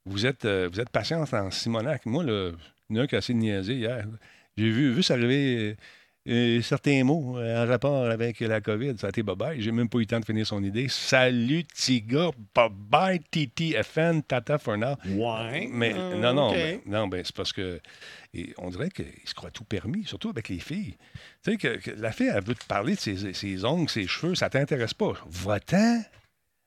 [0.04, 2.04] vous êtes, euh, vous êtes patientes en Simonac.
[2.06, 2.50] Moi, là,
[2.88, 4.04] il y en a un qui a de niaiser hier.
[4.56, 5.76] J'ai vu, vu ça arriver
[6.28, 8.94] euh, certains mots euh, en rapport avec la COVID.
[8.98, 9.58] Ça a été bye-bye.
[9.60, 10.86] J'ai même pas eu le temps de finir son idée.
[10.88, 11.64] Salut,
[12.06, 12.30] gars.
[12.54, 14.96] Bye-bye, Titi FN, Tata for now.
[15.08, 15.68] Ouais.
[15.72, 17.80] Mais euh, non, non, ben, non, ben, c'est parce que
[18.34, 20.96] et on dirait qu'il se croit tout permis, surtout avec les filles.
[21.42, 24.06] Tu sais, que, que la fille, elle veut te parler de ses, ses ongles, ses
[24.06, 25.12] cheveux, ça t'intéresse pas.
[25.26, 26.02] Va-t'en!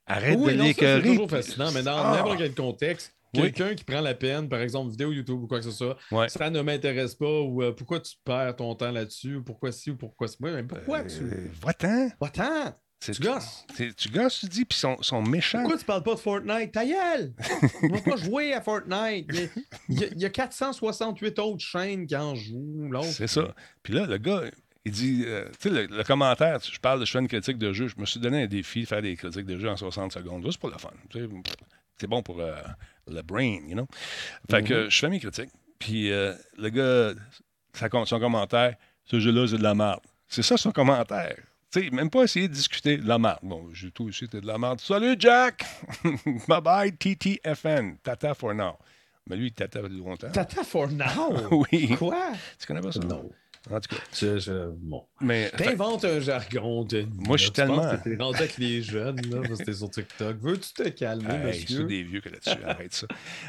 [0.05, 1.09] Arrête Oui, de ça, c'est l'écœurer.
[1.09, 2.15] toujours fascinant, mais dans Ah!
[2.17, 3.51] n'importe quel contexte, Oui.
[3.51, 6.29] quelqu'un qui prend la peine, par exemple, vidéo YouTube ou quoi que ce soit, Ouais.
[6.29, 9.91] ça ne m'intéresse pas, ou euh, pourquoi tu perds ton temps là-dessus, ou pourquoi ci,
[9.91, 10.27] ou pourquoi.
[10.39, 11.49] Ouais, mais pourquoi Euh, tu.
[11.65, 12.09] Va-t'en!
[12.21, 12.75] Va-t'en!
[12.99, 13.65] Tu gosses!
[13.97, 15.59] Tu gosses, tu dis, puis ils sont, sont méchants.
[15.59, 16.71] Pourquoi tu parles pas de Fortnite?
[16.71, 17.33] Ta gueule!
[17.83, 19.25] On va pas jouer à Fortnite.
[19.29, 19.47] Il y, a,
[19.89, 22.87] il y a- il y a 468 autres chaînes qui en jouent.
[22.91, 23.07] l'autre.
[23.07, 23.53] C'est ça.
[23.81, 24.43] Puis là, le gars,
[24.85, 27.57] il dit, euh, tu sais, le, le commentaire, je parle de je fais une critique
[27.57, 29.75] de jeu, je me suis donné un défi de faire des critiques de jeu en
[29.75, 30.45] 60 secondes.
[30.45, 30.89] Juste pour le fun.
[31.09, 31.27] tu sais.
[31.99, 32.53] C'est bon pour euh,
[33.07, 33.87] le brain, you know?
[34.49, 35.49] Fait que je fais mes critiques.
[35.79, 37.13] Puis euh, le gars,
[37.89, 39.99] com- son commentaire, ce jeu-là, c'est de la merde.
[40.27, 41.35] C'est ça son commentaire.
[41.71, 43.39] Tu sais, même pas essayer de discuter de la merde.
[43.43, 44.79] Bon, j'ai tout ici, c'était de la merde.
[44.79, 45.65] Salut, Jack!
[46.47, 47.97] bye bye, TTFN.
[48.03, 48.77] Tata for now.
[49.27, 50.31] Mais lui, il tata longtemps.
[50.31, 51.33] Tata for now!
[51.71, 51.95] Oui.
[51.97, 52.33] Quoi?
[52.59, 52.99] Tu connais pas ça?
[52.99, 53.29] Non.
[53.71, 54.01] En tout cas.
[54.13, 55.05] Je- je- bon.
[55.21, 56.83] Mais, fait- T'inventes un jargon.
[56.83, 57.05] De...
[57.15, 59.89] Moi, je suis tellement- que T'es rendu avec les jeunes, là, parce que t'es sur
[59.89, 60.37] TikTok.
[60.41, 61.83] Veux-tu te calmer, Hey, c'est monsieur?
[61.85, 63.07] des vieux que là-dessus, arrête ça.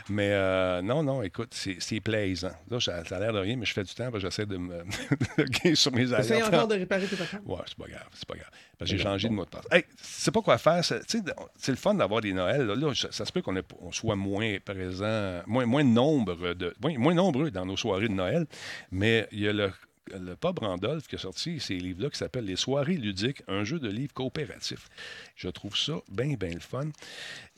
[0.09, 2.53] Mais euh, non, non, écoute, c'est c'est plaisant.
[2.71, 4.47] Là, ça, ça a l'air de rien, mais je fais du temps parce que j'essaie
[4.47, 4.85] de me
[5.75, 6.55] sur mes T'essayes alertes.
[6.55, 7.41] encore de réparer tes affaires?
[7.45, 8.51] Ouais, c'est pas grave, c'est pas grave.
[8.79, 9.65] Parce que j'ai changé de mot de passe.
[9.71, 10.85] Hey, c'est pas quoi faire.
[10.85, 11.25] c'est- tu sais,
[11.59, 12.67] C'est le fun d'avoir des Noëls.
[12.67, 16.55] Là, Là, ça, ça se peut qu'on ait- on soit moins présent, moins, moins, nombre
[16.55, 18.47] de, moins, moins nombreux dans nos soirées de Noël.
[18.91, 19.71] Mais il y a le,
[20.13, 23.79] le Pub Randolph qui a sorti ces livres-là qui s'appellent Les soirées ludiques, un jeu
[23.79, 24.89] de livres coopératif.
[25.37, 26.89] Je trouve ça bien, bien le fun.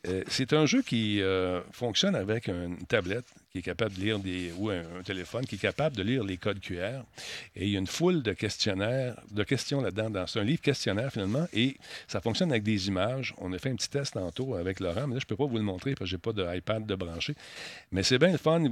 [0.06, 4.18] Euh, c'est un jeu qui euh, fonctionne avec une tablette qui est capable de lire
[4.18, 4.52] des.
[4.58, 7.00] ou un, téléphone qui est capable de lire les codes QR.
[7.54, 10.10] Et il y a une foule de questionnaires, de questions là-dedans.
[10.10, 11.46] Dans- C'est un livre questionnaire finalement.
[11.54, 13.34] Et ça fonctionne avec des images.
[13.38, 15.46] On a fait un petit test tantôt avec Laurent, mais là, je ne peux pas
[15.46, 17.34] vous le montrer parce que je n'ai pas d'iPad de branché.
[17.92, 18.62] Mais c'est bien le fun.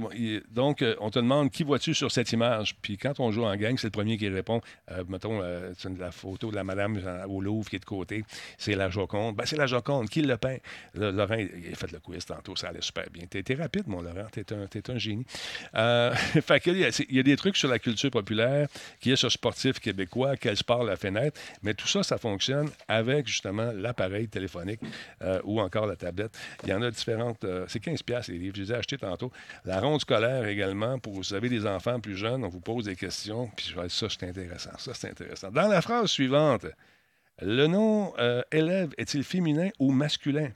[0.51, 2.75] Donc, euh, on te demande qui vois-tu sur cette image?
[2.81, 4.61] Puis quand on joue en gang, c'est le premier qui répond.
[4.91, 8.23] Euh, mettons, euh, la photo de la madame euh, au Louvre qui est de côté.
[8.57, 9.35] C'est la Joconde.
[9.35, 10.09] Ben, c'est la Joconde.
[10.09, 10.57] Qui le peint?
[10.93, 12.55] Laurent, il a fait le quiz tantôt.
[12.55, 13.23] Ça allait super bien.
[13.29, 14.27] T'es t'es rapide, mon Laurent.
[14.51, 15.25] Un, t'es un génie.
[15.75, 16.13] Euh,
[16.65, 18.67] il, y a, des trucs sur la culture populaire,
[18.99, 21.39] qui est sur sportif québécois, quel sport la fenêtre.
[21.63, 24.81] Mais tout ça, ça fonctionne avec justement l'appareil téléphonique
[25.21, 26.37] euh, ou encore la tablette.
[26.63, 27.43] Il y en a différentes.
[27.43, 28.55] euh, c'est 15 pièces les livres.
[28.55, 29.31] Je les ai achetés tantôt.
[29.65, 32.95] La ronde scolaire également, pour vous avez des enfants plus jeunes, on vous pose des
[32.95, 33.49] questions.
[33.55, 34.77] Puis ça, c'est intéressant.
[34.77, 35.51] Ça, c'est intéressant.
[35.51, 36.65] Dans la phrase suivante,
[37.41, 40.51] le nom euh, élève est-il féminin ou masculin?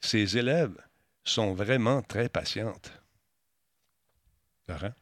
[0.00, 0.76] Ces élèves
[1.24, 2.92] sont vraiment très patientes.
[4.70, 4.92] Laurent,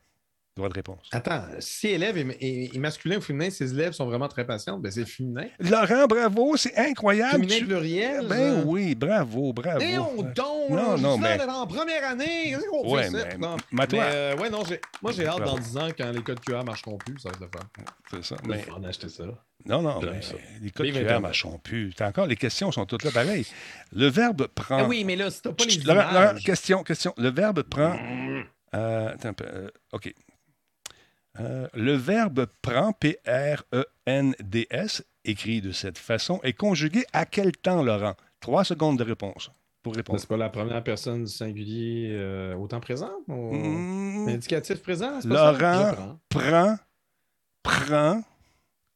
[0.56, 1.08] droit de réponse.
[1.12, 4.82] Attends, si élève est, est- est masculin ou féminin, ses élèves sont vraiment très patientes,
[4.82, 5.46] ben c'est féminin.
[5.60, 7.32] Laurent, bravo, c'est incroyable.
[7.34, 8.26] Féminin Tu- pluriel.
[8.28, 8.62] Ben ça.
[8.66, 9.78] oui, bravo, bravo.
[9.80, 12.56] Et on tombe, Non, non, mais- d'être en première année.
[12.70, 13.24] Qu'on Ouais, fait, ça?
[13.26, 13.56] mais- Non.
[13.70, 14.62] mais toi- Mais, euh, ouais, non,
[15.00, 17.40] moi, j'ai hâte dans 10 ans, quand les codes QR marcheront plus, ça va être
[17.40, 17.84] le fun.
[18.10, 18.36] C'est ça.
[18.44, 18.64] Mais...
[18.76, 19.24] On a acheté ça.
[19.64, 20.20] non, non, mais
[20.60, 21.92] les codes QR marcheront plus.
[21.94, 23.46] T'as encore, les questions sont toutes là pareil.
[23.92, 24.78] Le verbe prend.
[24.78, 26.14] Ah oui, mais là, si t'as pas les Chut, Laurent, images...
[26.32, 27.14] Laurent, question, question.
[27.16, 27.96] Le verbe prend.
[28.74, 29.44] Euh, attends un peu.
[29.46, 30.12] euh, OK.
[31.40, 33.24] Euh, le verbe prend, P-R-E-N-D-S,
[35.24, 38.14] écrit de cette façon, est conjugué à quel temps, Laurent?
[38.40, 39.50] Trois secondes de réponse
[39.82, 40.18] pour répondre.
[40.18, 43.12] C'est pas la première personne du singulier au temps présent?
[43.28, 43.52] Au...
[43.52, 45.20] Mmh, Indicatif présent?
[45.24, 46.76] Laurent prend,
[47.62, 48.22] prend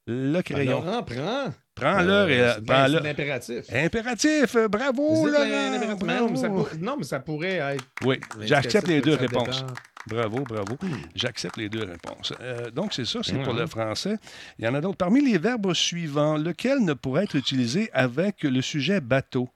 [0.07, 0.83] le Ah, crayon.
[0.85, 1.53] Laurent prend.
[1.75, 2.99] Prends-le Euh, et c'est de prends-le.
[3.01, 3.65] l'impératif.
[3.73, 5.45] Impératif, euh, bravo, Laurent.
[5.45, 6.65] Non, mais ça bravo.
[6.65, 7.85] pour- Non, mais ça pourrait être.
[8.05, 9.41] Oui, j'accepte les deux dépend.
[9.45, 9.65] réponses.
[10.09, 10.77] Bravo, bravo.
[11.15, 12.33] J'accepte les deux réponses.
[12.41, 14.17] Euh, donc, c'est ça, c'est pour le français.
[14.59, 14.97] Il y en a d'autres.
[14.99, 19.49] Parmi les verbes suivants, lequel ne pourrait être utilisé avec le sujet bateau?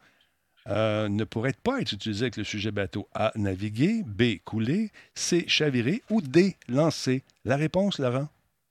[0.69, 3.09] Euh, ne pourrait pas être utilisé avec le sujet bateau.
[3.15, 3.31] A.
[3.37, 4.03] Naviguer.
[4.07, 4.39] B.
[4.45, 4.91] Couler.
[5.15, 5.45] C.
[5.49, 6.03] Chavirer.
[6.11, 6.57] Ou D.
[6.69, 7.23] Lancer.
[7.45, 8.29] La réponse, Laurent?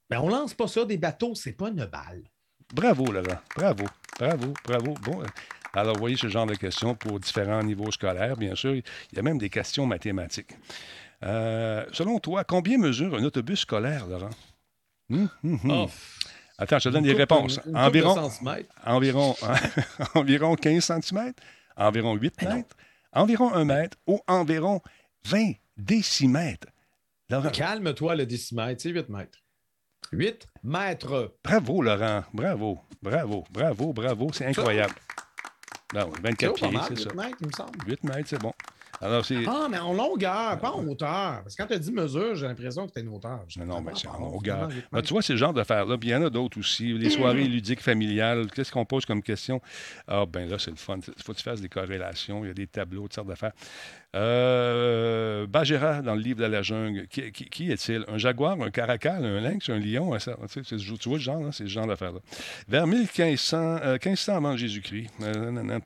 [0.09, 2.23] Mais on lance pas ça des bateaux, c'est pas une balle.
[2.73, 3.39] Bravo, Laurent.
[3.55, 3.85] Bravo.
[4.19, 4.53] Bravo.
[4.65, 4.93] Bravo.
[5.03, 5.21] Bon.
[5.21, 5.25] euh,
[5.73, 8.75] Alors, vous voyez ce genre de questions pour différents niveaux scolaires, bien sûr.
[8.75, 10.51] Il y a même des questions mathématiques.
[11.23, 14.29] Euh, selon toi, combien mesure un autobus scolaire, Laurent?
[15.11, 15.71] Hum, hum, hum.
[15.71, 15.89] Oh,
[16.57, 17.59] Attends, je te donne des réponses.
[17.65, 18.31] une- une environ,
[18.85, 19.35] environ,
[20.15, 21.33] environ 15 cm,
[21.75, 22.55] environ 8 Mais non.
[22.57, 22.75] mètres,
[23.11, 24.81] environ un mètre ou environ
[25.25, 26.67] 20 décimètres.
[27.29, 29.39] Laurent, Calme-toi le décimètre, c'est 8 mètres.
[30.11, 31.33] 8 mètres.
[31.43, 32.23] bravo, Laurent.
[32.33, 34.29] Bravo, bravo, bravo, bravo.
[34.33, 34.93] C'est incroyable.
[35.93, 37.13] Non, C'est 24 pas pieds, c'est 8 ça.
[37.15, 37.71] mètres, il me semble.
[37.87, 38.53] 8 mètres, c'est bon.
[39.01, 39.35] Alors, c'est.
[39.45, 41.41] Ah, mais en longueur, pas en hauteur.
[41.43, 43.41] Parce que quand tu as dit mesure, j'ai l'impression que c'était une hauteur.
[43.57, 44.67] Non, non, mais ah, c'est en pardon, longueur.
[44.69, 45.07] Ben, mètres.
[45.07, 45.97] tu vois, c'est le genre d'affaires-là.
[45.97, 46.93] Puis il y en a d'autres aussi.
[46.93, 48.49] Les soirées ludiques familiales.
[48.51, 49.61] Qu'est-ce qu'on pose comme question?
[50.07, 50.97] Ah, ben là, c'est le fun.
[51.05, 52.45] Il faut que tu fasses des corrélations.
[52.45, 53.51] Il y a des tableaux, toutes sortes d'affaires.
[54.15, 58.05] Euh, Bagheera, dans le livre de la jungle, qui, qui- qui est-il?
[58.07, 60.13] Un jaguar, un caracal, un lynx, un lion?
[60.13, 61.49] un Tu, sais, c'est- tu vois le genre, là?
[61.51, 62.19] c'est ce genre d'affaires-là.
[62.67, 65.09] Vers 1500, euh, 1500 avant Jésus-Christ.
[65.21, 65.79] Euh.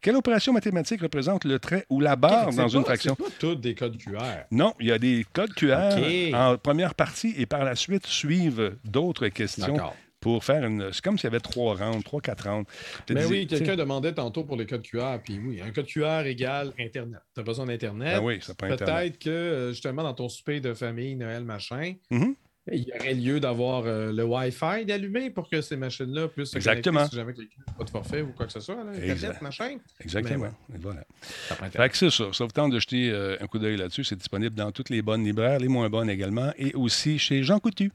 [0.00, 3.14] Quelle opération mathématique représente le trait ou la barre dans une fraction?
[3.14, 4.18] Pas toutes des codes QR.
[4.50, 5.98] Non, il y a des codes QR
[6.34, 9.96] en première partie et par la suite suivent d'autres questions D'accord.
[10.34, 10.92] Pour faire une.
[10.92, 12.68] C'est comme s'il y avait trois rounds, trois, quatre rounds.
[13.08, 16.22] Mais disais, oui, quelqu'un demandait tantôt pour les codes QR, puis oui, un code QR
[16.26, 17.20] égale Internet.
[17.34, 18.18] Tu as besoin d'Internet.
[18.18, 18.94] Ben oui, ça prend Internet.
[18.96, 22.34] Peut-être que, euh, justement, dans ton souper de famille, Noël, machin, Mhm.
[22.72, 26.56] il y aurait lieu d'avoir euh, le Wi-Fi d'allumé pour que ces machines-là puissent se
[26.56, 26.98] Exactement.
[27.08, 28.82] connecter si jamais quelqu'un n'a pas de forfait ou quoi que ce soit.
[28.82, 28.90] Là.
[28.90, 29.76] Internet, machin.
[30.00, 30.52] Exactement.
[30.74, 31.04] Et voilà.
[31.70, 32.24] Fait que c'est ça.
[32.32, 34.02] Ça vous tente de jeter euh, un coup d'œil là-dessus.
[34.02, 37.60] C'est disponible dans toutes les bonnes libraires, les moins bonnes également, et aussi chez Jean
[37.60, 37.92] Coutu.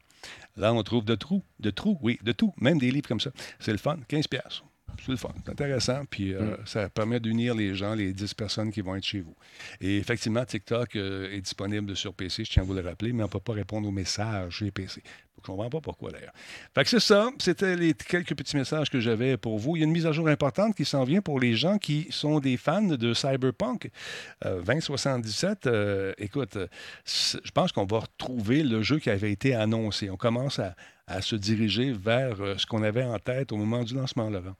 [0.58, 3.32] Là, on trouve de trous, de trous, oui, de tout, même des livres comme ça.
[3.60, 4.62] C'est le fun, 15 pièces.
[5.00, 8.72] C'est le fun, c'est intéressant, puis euh, ça permet d'unir les gens, les 10 personnes
[8.72, 9.36] qui vont être chez vous.
[9.80, 13.24] Et effectivement, TikTok euh, est disponible sur PC, je tiens à vous le rappeler, mais
[13.24, 15.02] on ne peut pas répondre aux messages chez PC.
[15.46, 16.34] Je ne comprends pas pourquoi d'ailleurs.
[16.76, 19.76] Fait que c'est ça, c'était les quelques petits messages que j'avais pour vous.
[19.76, 22.08] Il y a une mise à jour importante qui s'en vient pour les gens qui
[22.12, 23.90] sont des fans de Cyberpunk.
[24.46, 26.68] Euh, 2077, euh, écoute, euh,
[27.06, 30.10] je pense qu'on va retrouver le jeu qui avait été annoncé.
[30.10, 30.76] On commence à,
[31.08, 34.56] à se diriger vers euh, ce qu'on avait en tête au moment du lancement, Laurent.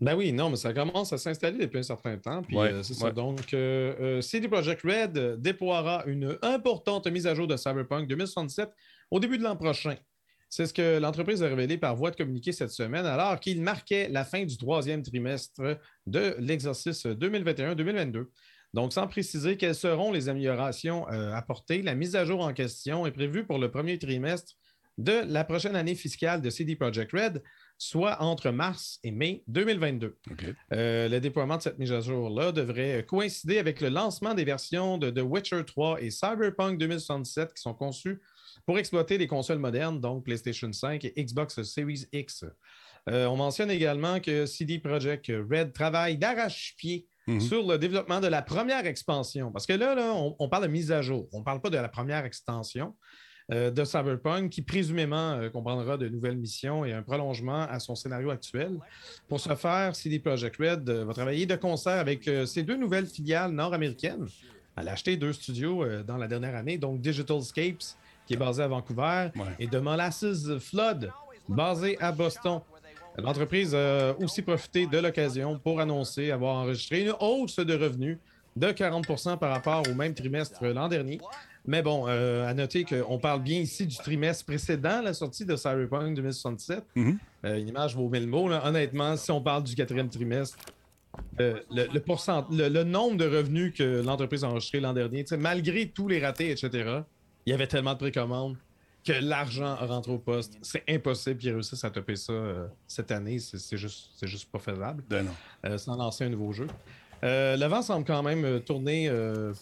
[0.00, 2.42] Ben oui, non, mais ça commence à s'installer depuis un certain temps.
[2.42, 3.00] Puis Ouais, euh, c'est ouais.
[3.00, 3.10] ça.
[3.12, 8.08] Donc, euh, euh, CD Projekt Red euh, déploiera une importante mise à jour de Cyberpunk
[8.08, 8.68] 2077
[9.12, 9.96] au début de l'an prochain.
[10.48, 14.08] C'est ce que l'entreprise a révélé par voie de communiqué cette semaine, alors qu'il marquait
[14.08, 18.26] la fin du troisième trimestre de l'exercice 2021-2022.
[18.72, 23.06] Donc, sans préciser quelles seront les améliorations euh, apportées, la mise à jour en question
[23.06, 24.54] est prévue pour le premier trimestre
[24.96, 27.42] de la prochaine année fiscale de CD Projekt Red,
[27.76, 30.16] soit entre mars et mai 2022.
[30.30, 30.44] OK.
[30.72, 34.96] Euh, le déploiement de cette mise à jour-là devrait coïncider avec le lancement des versions
[34.96, 38.20] de The Witcher 3 et Cyberpunk 2077 qui sont conçues
[38.66, 42.44] pour exploiter les consoles modernes, donc PlayStation 5 et Xbox Series X.
[43.08, 47.40] Euh, on mentionne également que CD Projekt Red travaille d'arrache-pied Mhm.
[47.40, 49.52] sur le développement de la première expansion.
[49.52, 51.28] Parce que là, là, on, on parle de mise à jour.
[51.32, 52.96] On ne parle pas de la première extension
[53.52, 57.94] euh, de Cyberpunk qui présumément euh, comprendra de nouvelles missions et un prolongement à son
[57.94, 58.76] scénario actuel.
[59.28, 63.52] Pour ce faire, CD Projekt Red va travailler de concert avec ses deux nouvelles filiales
[63.52, 64.26] nord-américaines.
[64.76, 67.84] Elle a acheté deux studios dans la dernière année, donc Digitalscapes,
[68.32, 69.42] qui est basé à Vancouver, Ouais.
[69.58, 70.24] et de Molasses
[70.58, 71.10] Flood,
[71.48, 72.60] basé à Boston.
[73.18, 78.16] L'entreprise a aussi profité de l'occasion pour annoncer avoir enregistré une hausse de revenus
[78.56, 81.20] de 40% par rapport au même trimestre l'an dernier.
[81.66, 85.54] Mais bon, euh, à noter qu'on parle bien ici du trimestre précédent, la sortie de
[85.56, 86.84] Cyberpunk 2077.
[86.96, 87.18] Mhm.
[87.44, 88.48] Euh, une image vaut mille mots.
[88.48, 88.62] là.
[88.66, 90.56] Honnêtement, si on parle du quatrième trimestre,
[91.40, 95.24] euh, le, le, pourcent- le- le nombre de revenus que l'entreprise a enregistré l'an dernier,
[95.38, 97.00] malgré tous les ratés, etc.,
[97.46, 98.56] il y avait tellement de précommandes
[99.04, 100.56] que l'argent rentre au poste.
[100.62, 103.38] C'est impossible qu'ils réussissent à topper ça euh, cette année.
[103.40, 105.32] C'est juste, c'est juste pas faisable Ben non.
[105.66, 106.68] euh, sans lancer un nouveau jeu.
[107.24, 109.10] Euh, le vent semble quand même euh, tourner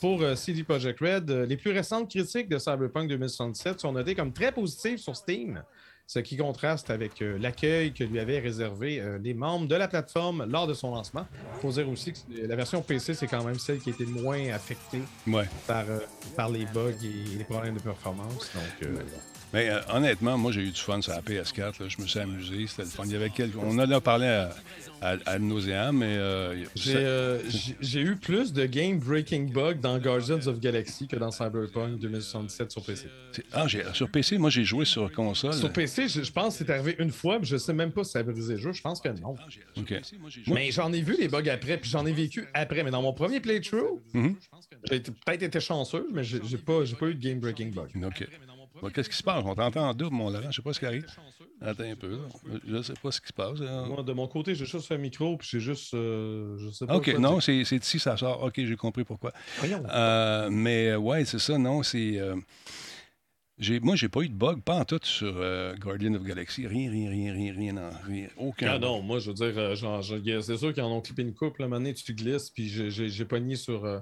[0.01, 1.31] pour CD Projekt Red.
[1.31, 5.63] Les plus récentes critiques de Cyberpunk 2077 sont notées comme très positives sur Steam,
[6.07, 10.67] ce qui contraste avec l'accueil que lui avaient réservé les membres de la plateforme lors
[10.67, 11.27] de son lancement.
[11.63, 14.05] Il faut dire aussi que la version PC, c'est quand même celle qui a été
[14.05, 15.45] le moins affectée Ouais.
[15.67, 15.99] par, euh,
[16.37, 18.51] par les bugs et les problèmes de performance.
[18.55, 18.97] Donc, euh,
[19.53, 21.83] Mais euh, honnêtement, moi, j'ai eu du fun sur la PS4.
[21.83, 21.89] là.
[21.89, 22.67] Je me suis amusé.
[22.67, 23.03] C'était le fun.
[23.05, 23.57] Il y avait quelques...
[23.59, 24.51] On en a parlé à,
[25.03, 26.07] à, à nauséam, mais.
[26.17, 27.41] euh, J'ai euh,
[27.95, 33.07] eu plus de game-breaking bugs dans Guardians of Galaxy que dans Cyberpunk 2077 sur PC.
[33.53, 35.53] Ah, sur PC, moi, j'ai joué sur console.
[35.55, 38.05] Sur PC, je, je pense que c'est arrivé une fois, mais je sais même pas
[38.05, 38.73] si ça a brisé le jeu.
[38.73, 39.35] Je pense que non.
[39.77, 39.95] OK.
[40.47, 42.83] Mais j'en ai vu les bugs après, puis j'en ai vécu après.
[42.83, 44.01] Mais dans mon premier playthrough,
[44.89, 47.91] j'ai été- peut-être été chanceux, mais j'ai j'ai pas, j'ai pas eu de game-breaking bug.
[48.05, 48.29] OK.
[48.81, 49.43] Bon, Qu'est-ce qui se passe?
[49.45, 50.51] On t'entend en double, mon Laurent.
[50.51, 51.05] Je sais pas ce qui arrive.
[51.61, 52.09] Attends un peu.
[52.13, 52.59] là.
[52.67, 53.59] Je sais pas ce qui se passe.
[53.61, 55.93] Moi, de mon côté, j'ai juste un micro, puis j'ai juste.
[55.93, 56.97] euh, je sais pas.
[56.97, 58.43] OK, quoi non, c'est c'est ici, ça sort.
[58.45, 59.33] OK, j'ai compris pourquoi.
[59.59, 59.83] Voyons.
[59.91, 62.19] Euh, mais ouais, c'est ça, non, c'est.
[62.19, 62.37] euh,
[63.83, 66.67] moi, j'ai pas eu de bug, pas en tout sur euh, Guardian of Galaxy.
[66.67, 68.67] Rien, rien, rien, rien, rien, non, rien aucun.
[68.69, 68.83] Ah bug.
[68.83, 71.63] non, moi, je veux dire, euh, c'est sûr qu'ils en ont clippé une couple.
[71.63, 73.99] À un moment donné, tu glisses, puis j'ai- pogné sur, euh,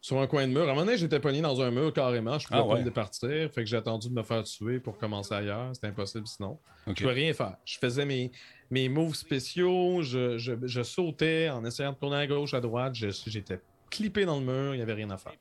[0.00, 0.60] sur un coin de mur.
[0.62, 2.38] À un moment donné, j'étais pogné dans un mur carrément.
[2.38, 2.80] Je pouvais Ah pas ouais.
[2.80, 3.50] me départir.
[3.52, 5.70] Fait que j'ai attendu de me faire tuer pour commencer ailleurs.
[5.74, 6.58] C'était impossible sinon.
[6.86, 6.94] OK.
[6.98, 7.56] Je pouvais rien faire.
[7.64, 8.30] Je faisais mes,
[8.70, 12.94] mes moves spéciaux, je, je- je sautais en essayant de tourner à gauche, à droite.
[12.94, 15.32] J'étais clippé dans le mur, il n'y avait rien à faire.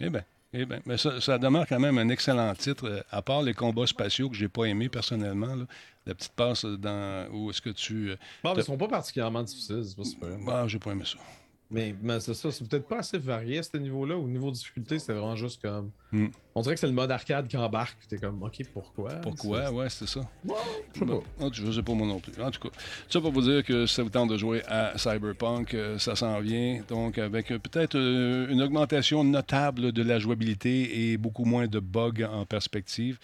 [0.00, 0.22] Eh bien,
[0.52, 3.54] eh ben, mais ça, ça demeure quand même un excellent titre, euh, à part les
[3.54, 5.54] combats spatiaux que j'ai pas aimé personnellement.
[5.54, 5.64] là.
[6.06, 8.10] La petite passe dans où est-ce que tu.
[8.10, 10.28] euh, Bon, mais ils sont pas particulièrement difficiles, c'est pas super.
[10.48, 11.18] Ah, j'ai pas aimé ça.
[11.70, 14.16] Mais, mais c'est ça, c'est peut-être pas assez varié à ce niveau-là.
[14.16, 15.90] Au niveau difficulté, c'était vraiment juste comme.
[16.12, 16.28] Hmm.
[16.54, 17.98] On dirait que c'est le mode arcade qui embarque.
[18.08, 19.10] T'es comme, ok, pourquoi?
[19.16, 19.66] Pourquoi?
[19.66, 20.20] C'est- Ouais, c'est ça.
[20.46, 20.54] Ouais,
[20.94, 21.20] je sais pas.
[21.40, 22.32] ah, je sais pas moi non plus.
[22.42, 22.74] En tout cas,
[23.10, 26.40] ça pour vous dire que ça vous tente de jouer à Cyberpunk, euh, ça s'en
[26.40, 26.80] vient.
[26.88, 31.80] Donc, avec euh, peut-être euh, une augmentation notable de la jouabilité et beaucoup moins de
[31.80, 33.18] bugs en perspective.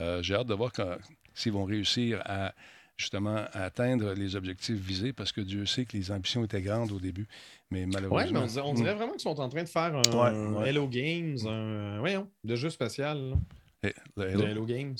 [0.00, 0.96] Euh, J'ai hâte de voir quand-
[1.32, 2.52] s'ils vont réussir à
[2.96, 6.92] justement à atteindre les objectifs visés parce que Dieu sait que les ambitions étaient grandes
[6.92, 7.26] au début,
[7.70, 8.40] mais Ouais, malheureusement.
[8.40, 10.68] mais on dirait, on dirait vraiment qu'ils sont en train de faire un Ouais, ouais.
[10.68, 13.34] Hello Games, un voyons, de jeu spatial.
[13.82, 14.96] Eh, le De Hello Games.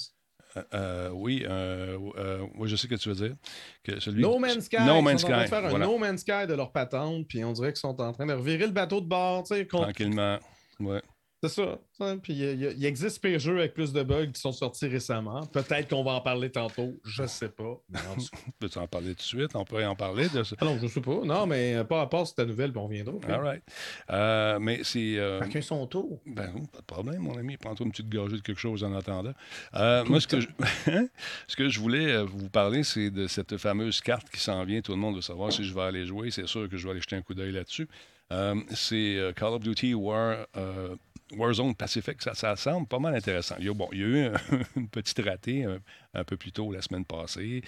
[0.56, 3.36] euh, euh, oui, euh, euh, oui, je sais ce que tu veux dire.
[3.82, 4.22] Que celui...
[4.22, 4.76] No Man's Sky.
[4.80, 5.84] No ils Man's sont en train de Sky, faire voilà.
[5.84, 8.32] un No Man's Sky de leur patente, puis on dirait qu'ils sont en train de
[8.32, 10.38] revirer le bateau de bord, tu sais, contre- Tranquillement.
[10.80, 11.00] Ouais.
[11.48, 11.78] C'est ça.
[11.98, 12.16] ça.
[12.22, 15.44] Puis il il existe pire jeux avec plus de bugs qui sont sortis récemment.
[15.46, 17.80] Peut-être qu'on va en parler tantôt, je sais pas.
[17.90, 19.54] Mais en tout cas- Peux-tu en parler tout de suite?
[19.54, 20.56] On pourrait en parler de ça.
[20.60, 21.20] Ah non, je sais pas.
[21.24, 23.14] Non, mais euh, pas à part ta nouvelle, puis on reviendra.
[23.28, 23.62] All right.
[24.10, 25.18] Euh, mais c'est.
[25.18, 26.20] euh, Chacun son tour.
[26.26, 27.56] ben, oui, pas de problème, mon ami.
[27.56, 29.34] Prends-toi une petite gorgée de quelque chose en attendant.
[29.74, 30.48] Euh, moi, ce que, je...
[31.46, 34.80] ce que je voulais euh, vous parler, c'est de cette fameuse carte qui s'en vient.
[34.80, 36.30] Tout le monde veut savoir si je vais aller jouer.
[36.30, 37.88] C'est sûr que je vais aller jeter un coup d'œil là-dessus.
[38.32, 40.96] Euh, c'est euh, Call of Duty War, euh,
[41.32, 42.20] Warzone Pacific.
[42.22, 43.56] Ça, ça semble pas mal intéressant.
[43.58, 44.34] Il y a, il y a eu un-
[44.76, 45.64] une petite ratée
[46.14, 47.62] un, peu plus tôt la semaine passée.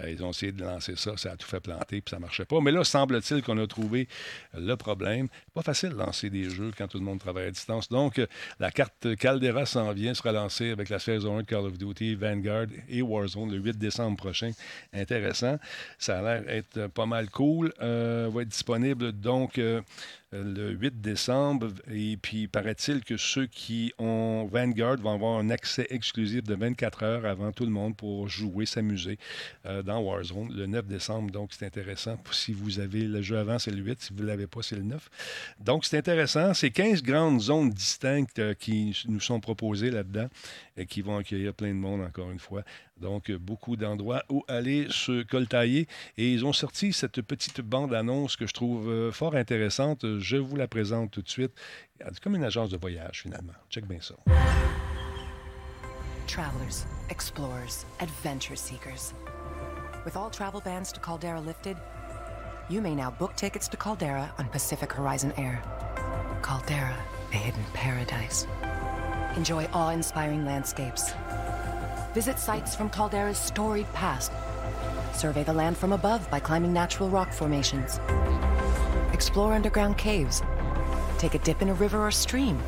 [0.00, 2.44] Euh, ils ont essayé de lancer ça, ça a tout fait planter, puis ça marchait
[2.44, 2.60] pas.
[2.60, 4.08] Mais là, semble-t-il qu'on a trouvé
[4.54, 5.28] le problème.
[5.54, 7.88] Pas facile de lancer des jeux quand tout le monde travaille à distance.
[7.88, 8.20] Donc,
[8.60, 12.14] la carte Caldera s'en vient, sera lancée avec la saison 1 de Call of Duty,
[12.14, 14.52] Vanguard et Warzone le 8 décembre prochain.
[14.92, 15.58] Intéressant.
[15.98, 17.72] Ça a l'air être pas mal cool.
[17.80, 19.80] Euh, va être disponible donc euh,
[20.32, 21.68] le 8 décembre.
[21.90, 27.02] Et puis, paraît-il que ceux qui ont Vanguard vont avoir un accès exclusif de 24
[27.02, 29.18] heures avant tout le monde pour jouer, s'amuser
[29.66, 31.30] euh, dans Warzone le 9 décembre.
[31.30, 32.18] Donc, c'est intéressant.
[32.30, 34.00] Si vous avez le jeu avant, c'est le 8.
[34.00, 35.10] Si vous ne l'avez pas, c'est le 9.
[35.60, 36.54] Donc, c'est intéressant.
[36.54, 40.28] C'est 15 grandes zones distinctes euh, qui nous sont proposées là-dedans
[40.76, 42.62] et qui vont accueillir plein de monde, encore une fois.
[43.00, 45.86] Donc, beaucoup d'endroits où aller se coltailler.
[46.16, 50.18] Et ils ont sorti cette petite bande-annonce que je trouve euh, fort intéressante.
[50.18, 51.52] Je vous la présente tout de suite.
[52.00, 53.54] C'est comme une agence de voyage, finalement.
[53.70, 54.14] Check bien ça.
[56.26, 59.14] Travelers, explorers, adventure seekers.
[60.04, 61.76] With all travel bans to Caldera lifted,
[62.68, 65.62] you may now book tickets to Caldera on Pacific Horizon Air.
[66.42, 66.96] Caldera,
[67.32, 68.46] a hidden paradise.
[69.36, 71.12] Enjoy awe inspiring landscapes.
[72.12, 74.32] Visit sites from Caldera's storied past.
[75.14, 78.00] Survey the land from above by climbing natural rock formations.
[79.12, 80.42] Explore underground caves.
[81.18, 82.60] Take a dip in a river or stream.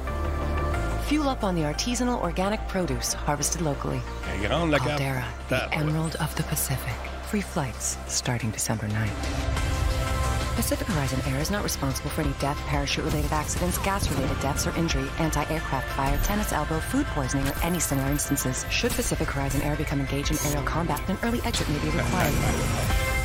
[1.09, 4.03] Fuel up on the artisanal organic produce harvested locally.
[4.29, 4.99] Elle est grande, la carte.
[4.99, 6.93] Caldera, the Emerald of the Pacific.
[7.23, 10.55] Free flights starting December 9th.
[10.55, 14.67] Pacific Horizon Air is not responsible for any death, parachute related accidents, gas related deaths
[14.67, 18.67] or injury, anti aircraft fire, tennis elbow, food poisoning, or any similar instances.
[18.69, 22.35] Should Pacific Horizon Air become engaged in aerial combat, an early exit may be required.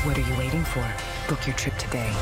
[0.05, 0.87] what are you waiting for?
[1.27, 2.13] Book your trip today.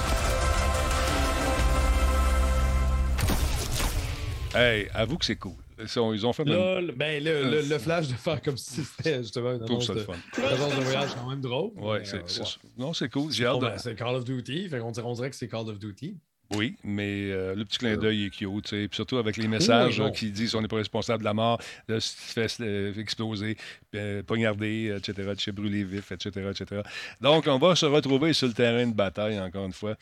[4.54, 5.54] Hey, avoue que c'est cool.
[5.80, 6.44] Ils, ont fait...
[6.44, 9.94] Lol, ben le, le, le flash de faire comme si c'était justement une annonce ça
[9.96, 10.14] de, fun.
[10.38, 11.72] une agence de voyage quand même drôle.
[11.78, 12.50] Ouais, mais, c'est, euh, ouais.
[12.78, 13.32] Non, c'est cool.
[13.32, 13.72] J'ai hâte de...
[13.78, 16.18] c'est Call of Duty, fait qu'on dirait, on dirait que c'est Call of Duty.
[16.56, 18.88] Oui, mais euh, le petit clin d'œil est cute, tu sais.
[18.88, 21.34] Puis surtout avec les messages Oui, euh, qui disent on n'est pas responsable de la
[21.34, 23.56] mort, de se fait euh, exploser,
[23.96, 26.82] euh, poignarder, etc., de chez brûler vif, etc., etc.
[27.22, 29.96] Donc, on va se retrouver sur le terrain de bataille, encore une fois.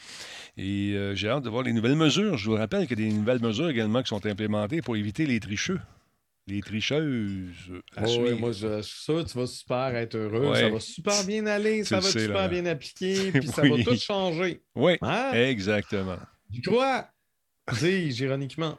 [0.58, 2.38] Et euh, j'ai hâte de voir les nouvelles mesures.
[2.38, 5.26] Je vous rappelle qu'il y a des nouvelles mesures également qui sont implémentées pour éviter
[5.26, 5.80] les tricheux.
[6.48, 7.52] Les tricheuses.
[7.96, 8.40] à Oh, suivre.
[8.40, 10.50] moi, je, je suis sûr que tu vas super être heureux.
[10.50, 10.60] Ouais.
[10.62, 12.48] Ça va super bien aller, Tu ça va sais, super là.
[12.48, 13.84] bien appliquer, puis ça Oui.
[13.84, 14.60] va tout changer.
[14.74, 15.32] Oui, Hein?
[15.34, 16.18] exactement.
[16.54, 17.08] Tu crois?
[17.80, 18.78] Dis-je ironiquement.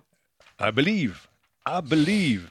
[0.60, 1.28] I believe.
[1.66, 2.50] I believe.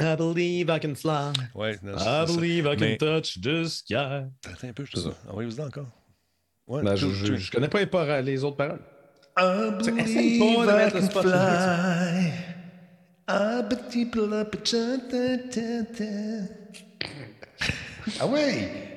[0.00, 1.32] I believe I can fly.
[1.54, 2.24] Ouais, non, I ça.
[2.26, 3.94] believe I can Mais- touch the sky.
[4.44, 5.10] Attends un peu, je te dis.
[5.28, 5.88] Envoyez-vous encore.
[6.66, 8.80] Ouais, Ben, je, tout- je, tout- je connais pas les, par- les autres paroles.
[9.36, 12.32] I pas believe I can fly.
[13.26, 13.62] Ah,
[14.06, 17.04] plat, petit ta, ta, ta.
[18.20, 18.89] Ah ouais!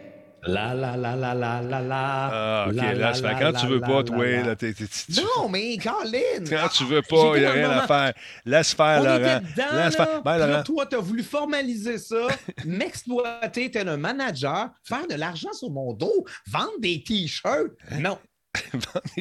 [0.45, 2.29] La la la la la la la.
[2.32, 2.75] Ah, OK.
[2.75, 4.43] La, Là, la, c'est la, quand la, tu veux la, pas, la, toi, la.
[4.43, 4.73] là, t'es-
[5.15, 6.43] Non, mais Colin!
[6.49, 8.13] Quand tu veux ah, pas, il n'y a rien à faire.
[8.45, 9.15] Laisse faire, On Laurent.
[9.17, 10.06] était dedans, Laisse là.
[10.06, 10.23] faire.
[10.23, 10.63] Ben, Laurent.
[10.63, 12.27] toi, t'as voulu formaliser ça,
[12.65, 17.71] m'exploiter, t'es un manager, faire de l'argent sur mon dos, vendre des T-shirts.
[17.99, 18.17] Non.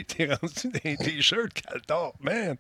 [0.09, 2.55] T'es rendu dans les t-shirts Caltor, man.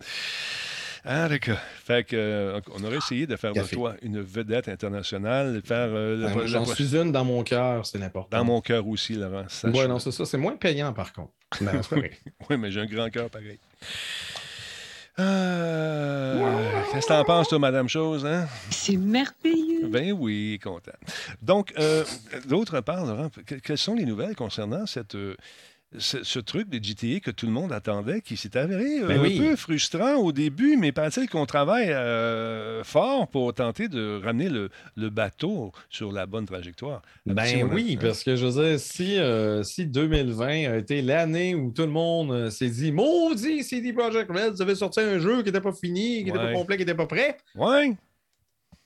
[1.05, 1.59] Ah, d'accord.
[1.85, 3.71] Fait que, euh, on aurait essayé de faire Café.
[3.71, 7.99] de toi une vedette internationale, faire euh, Ben, J'en suis une dans mon cœur, c'est
[7.99, 8.37] l'important.
[8.38, 9.45] dans mon cœur aussi, Laurent.
[9.49, 10.25] Sache- Ouais, non, c'est ça.
[10.25, 11.33] C'est moins payant, par contre.
[11.61, 11.81] Ben.
[12.51, 13.59] Oui, mais j'ai un grand cœur pareil.
[15.19, 18.47] Ah, Qu'est-ce que t'en penses, toi, Madame Chose, hein?
[18.71, 19.88] C'est merveilleux.
[19.88, 20.93] Ben oui, content.
[21.43, 22.05] Donc, euh,
[22.49, 25.37] d'autre part, Laurent, que- quelles sont les nouvelles concernant cette, euh,
[25.98, 29.20] ce, ce truc de GTA que tout le monde attendait, qui s'est avéré euh, Ben
[29.20, 29.38] oui.
[29.38, 34.48] un peu frustrant au début, mais paraît-il qu'on travaille euh, fort pour tenter de ramener
[34.48, 37.02] le, le bateau sur la bonne trajectoire.
[37.26, 41.02] Si Ben a- oui, parce que je veux dire, si, euh, si 2020 a été
[41.02, 45.18] l'année où tout le monde s'est dit Maudit CD Projekt Red, vous avez sorti un
[45.18, 46.52] jeu qui n'était pas fini, qui n'était Ouais.
[46.52, 47.37] pas complet, qui n'était pas prêt.
[47.55, 47.92] Ouais,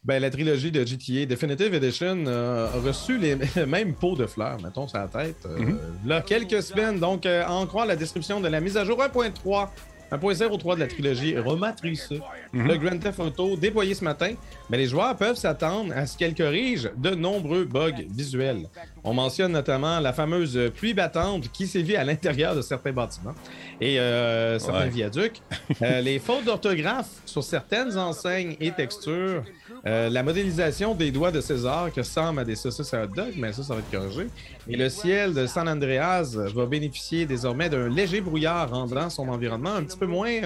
[0.07, 4.59] Ben, la trilogie de GTA Definitive Edition euh, a reçu les mêmes pots de fleurs,
[4.63, 5.45] mettons, sur la tête.
[5.47, 5.79] euh, Mhm.
[6.07, 7.01] Là, quelques semaines.
[7.01, 9.69] Donc, euh, en croire la description de la mise à jour 1.3,
[10.13, 12.21] 1.03 de la trilogie rematricée,
[12.53, 12.69] Mhm.
[12.69, 14.35] le Grand Theft Auto déployé ce matin,
[14.71, 18.69] mais les joueurs peuvent s'attendre à ce qu'elle corrige de nombreux bugs visuels.
[19.03, 23.35] On mentionne notamment la fameuse pluie battante qui sévit à l'intérieur de certains bâtiments
[23.81, 24.89] et euh, certains Ouais.
[24.89, 25.43] viaducs,
[25.83, 29.43] Euh, les fautes d'orthographe sur certaines enseignes et textures,
[29.87, 33.35] euh, la modélisation des doigts de César qui ressemble à des saucisses à hot dog,
[33.37, 34.29] mais ça, ça va être corrigé.
[34.69, 39.75] Et le ciel de San Andreas va bénéficier désormais d'un léger brouillard rendant son environnement
[39.75, 40.41] un petit peu moins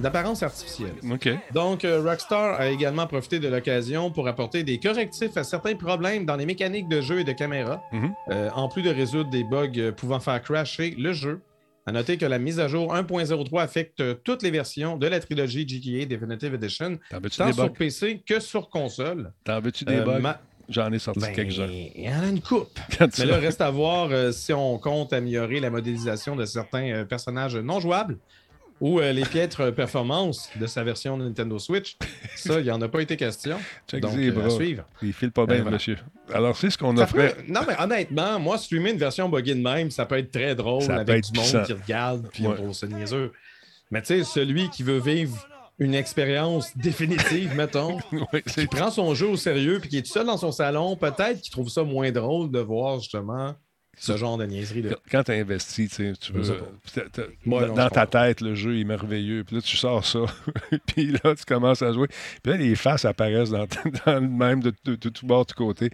[0.00, 0.94] d'apparence artificielle.
[1.52, 6.24] Donc, euh, Rockstar a également profité de l'occasion pour apporter des correctifs à certains problèmes
[6.24, 8.12] dans les mécaniques de jeu et de caméra, Mhm.
[8.30, 11.40] euh, en plus de résoudre des bugs pouvant faire crasher le jeu.
[11.84, 15.18] À noter que la mise à jour 1.03 affecte euh, toutes les versions de la
[15.18, 17.72] trilogie GTA Definitive Edition, tant sur?
[17.72, 19.32] PC que sur console.
[19.44, 20.20] T'en veux-tu des Euh, bugs?
[20.20, 21.66] ma- J'en ai sorti Ben, quelques-uns.
[21.68, 22.78] il y en a une coupe.
[23.18, 27.04] Mais là, reste à voir euh, si on compte améliorer la modélisation de certains euh,
[27.04, 28.16] personnages non jouables
[28.82, 31.96] ou euh, les piètres performances de sa version de Nintendo Switch.
[32.36, 33.56] Ça, il n'y en a pas été question.
[33.88, 34.84] Check Donc, euh, à suivre.
[35.00, 35.76] Il file pas bien, Ben, voilà.
[35.76, 35.96] monsieur.
[36.34, 37.34] Alors, c'est ce qu'on offrait.
[37.36, 40.54] peut- Non, mais honnêtement, moi, streamer une version buggée de même, ça peut être très
[40.56, 41.62] drôle Ça avec du monde puissant.
[41.62, 42.52] qui regarde, puis Ouais.
[42.52, 43.32] on trouve ça niaiseux.
[43.92, 45.36] Mais tu sais, celui qui veut vivre
[45.78, 47.98] une expérience définitive, mettons,
[48.46, 50.96] c'est qui prend son jeu au sérieux, puis qui est tout seul dans son salon,
[50.96, 53.54] peut-être qu'il trouve ça moins drôle de voir justement
[53.98, 54.82] ce genre de niaiserie.
[54.82, 54.96] Là.
[55.10, 56.40] Quand tu investis, tu sais, tu veux.
[56.42, 56.56] Ouais,
[57.44, 59.44] dans non, dans je ta tête, le jeu est merveilleux.
[59.44, 60.20] Puis là, tu sors ça.
[60.86, 62.08] puis là, tu commences à jouer.
[62.42, 63.66] Puis là, les faces apparaissent dans,
[64.06, 65.90] dans le même de, de, de tout bord, de tout côté.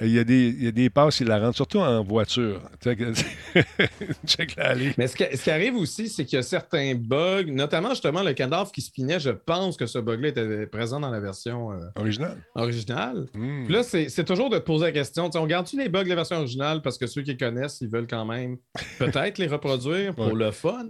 [0.00, 2.60] Il y, a des, il y a des passes, ils la rendent, surtout en voiture.
[2.80, 3.12] Tu sais que-
[4.26, 4.74] Check la.
[4.98, 8.22] Mais ce qui, ce qui arrive aussi, c'est qu'il y a certains bugs, notamment justement
[8.22, 9.20] le cadavre qui spinait.
[9.20, 12.36] Je pense que ce bug-là était présent dans la version euh, Original.
[12.54, 13.26] originale.
[13.34, 13.64] Hmm.
[13.66, 15.26] Puis là, c'est c'est toujours de te poser la question.
[15.28, 16.82] tu sais, on garde-tu les bugs de la version originale?
[16.82, 18.56] Parce que ceux qui connaissent, ils veulent quand même
[18.98, 20.44] peut-être les reproduire pour Ouais.
[20.46, 20.86] le fun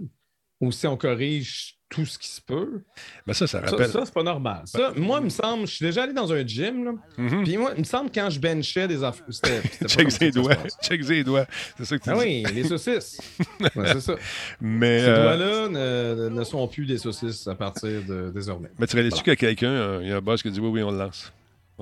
[0.59, 2.83] ou si on corrige tout ce qui se peut.
[3.27, 3.89] Ben ça, ça Ça, rappelle.
[3.89, 4.61] ça, c'est pas normal.
[4.65, 7.43] Ça, moi, il me semble, je suis déjà allé dans un gym, là, Mhm.
[7.43, 9.25] puis moi, il me semble quand je benchais des affaires.
[9.29, 10.55] Check ça ses ça doigts.
[10.81, 11.45] Check ses doigts.
[11.77, 12.19] C'est ça que tu Ah dis.
[12.19, 13.19] oui, les saucisses.
[13.75, 14.15] Ouais, c'est ça.
[14.61, 18.69] Mais, Ces euh, doigts-là ne, ne sont plus des saucisses à partir de désormais.
[18.79, 20.61] mais tu réalises-tu qu'il y a quelqu'un, euh, il y a un boss qui dit
[20.61, 21.33] oui, oui, on le lance.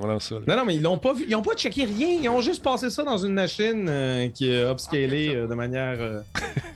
[0.02, 0.36] On lance ça.
[0.36, 0.42] là.
[0.48, 1.26] Non, non, mais ils l'ont pas vu.
[1.28, 2.20] Ils n'ont pas checké rien.
[2.22, 5.98] Ils ont juste passé ça dans une machine euh, qui est upscalée euh, de manière
[6.00, 6.22] euh,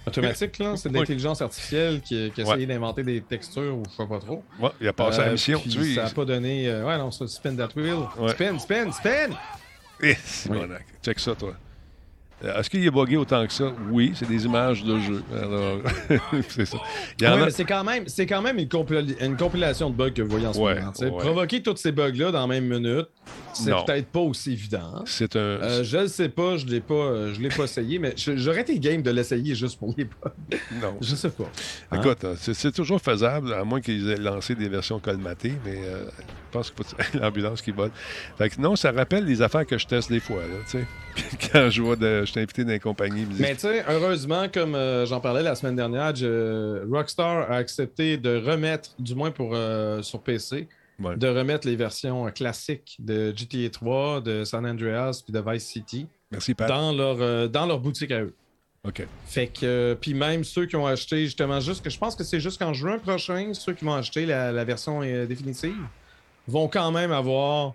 [0.05, 0.59] automatique.
[0.59, 0.75] là.
[0.75, 0.99] C'est de Oui.
[0.99, 2.51] l'intelligence artificielle qui, qui a Ouais.
[2.51, 4.43] essayé d'inventer des textures ou je sais pas trop.
[4.59, 5.59] Ouais, il a passé à la Euh, mission.
[5.59, 6.67] puis Tu vois, ça n'a pas donné.
[6.67, 7.95] euh, ouais, non, ça, spin that wheel.
[8.19, 8.29] Ouais.
[8.31, 9.29] Spin, spin, spin!
[10.01, 10.67] Eh, c'est bon.
[11.03, 11.53] Check ça, toi.
[12.43, 13.71] Euh, Est-ce qu'il est buggé autant que ça?
[13.89, 15.23] Oui, c'est des images de jeu.
[15.33, 15.79] Alors,
[16.49, 16.77] c'est ça.
[17.23, 20.21] A- mais c'est quand même, c'est quand même une, compil- une compilation de bugs que
[20.21, 20.91] vous voyez en ce Ouais, moment.
[20.99, 21.09] ouais.
[21.23, 23.07] Provoquer tous ces bugs-là dans la même minute,
[23.53, 25.03] c'est peut-être pas aussi évident.
[25.05, 25.39] C'est un.
[25.39, 28.61] Euh, je le sais pas, je l'ai pas, euh, je l'ai pas essayé, mais j'aurais
[28.61, 30.57] été game de l'essayer juste pour les bugs.
[30.81, 30.97] non.
[30.99, 31.45] Je sais pas.
[31.91, 32.01] Hein?
[32.01, 36.05] Écoute, c'est, toujours faisable, à moins qu'ils aient lancé des versions colmatées, mais euh,
[36.53, 37.91] pense faut tirer l'ambulance qui vole.
[38.37, 40.85] Fait que non, ça rappelle les affaires que je teste des fois, là, tu sais.
[41.51, 44.73] Quand je vois de, je suis invité dans les compagnies, Mais tu sais, heureusement, comme
[44.75, 49.51] euh, j'en parlais la semaine dernière, je- Rockstar a accepté de remettre, du moins pour
[49.53, 50.67] euh, sur PC,
[50.99, 51.17] Ouais.
[51.17, 55.65] de remettre les versions euh, classiques de GTA 3, de San Andreas puis de Vice
[55.65, 56.67] City merci, Pat.
[56.69, 58.33] dans leur, euh, dans leur boutique à eux.
[58.87, 59.05] OK.
[59.25, 62.23] Fait que, euh, puis même ceux qui ont acheté justement juste, que je pense que
[62.23, 65.73] c'est jusqu'en juin prochain, ceux qui vont acheter la, la version euh, définitive,
[66.47, 67.73] vont quand même avoir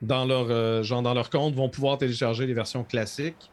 [0.00, 3.50] dans leur, euh, genre dans leur compte, vont pouvoir télécharger les versions classiques.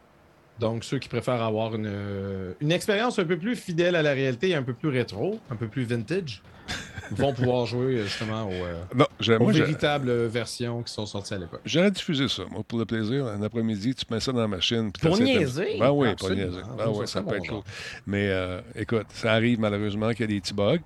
[0.60, 4.12] Donc, ceux qui préfèrent avoir une, euh, une expérience un peu plus fidèle à la
[4.14, 6.42] réalité, un peu plus rétro, un peu plus vintage,
[7.12, 11.06] vont pouvoir jouer euh, justement aux, euh, Non, aux moi, j'ai- véritables versions qui sont
[11.06, 11.62] sorties à l'époque.
[11.66, 13.26] j'aurais diffusé ça, moi, pour le plaisir.
[13.28, 14.92] Un après-midi, tu mets ça dans la machine.
[14.92, 15.78] puis Pour niaiser?
[15.80, 16.62] Ben oui, pour niaiser.
[16.78, 17.62] Ben Ça, oui, ça ça peut être cool.
[18.06, 20.80] Mais euh, écoute, ça arrive malheureusement qu'il y a des petits bugs.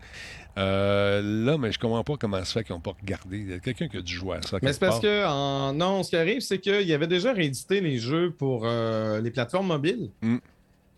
[0.57, 3.39] Euh, là, mais je comprends pas comment ça se fait qu'ils n'ont pas regardé.
[3.39, 4.57] Il y a quelqu'un qui a dû jouer à ça.
[4.61, 5.73] Mais c'est parce que, en...
[5.73, 9.31] non, ce qui arrive, c'est qu'il y avait déjà réédité les jeux pour euh, les
[9.31, 10.09] plateformes mobiles.
[10.21, 10.37] Mm.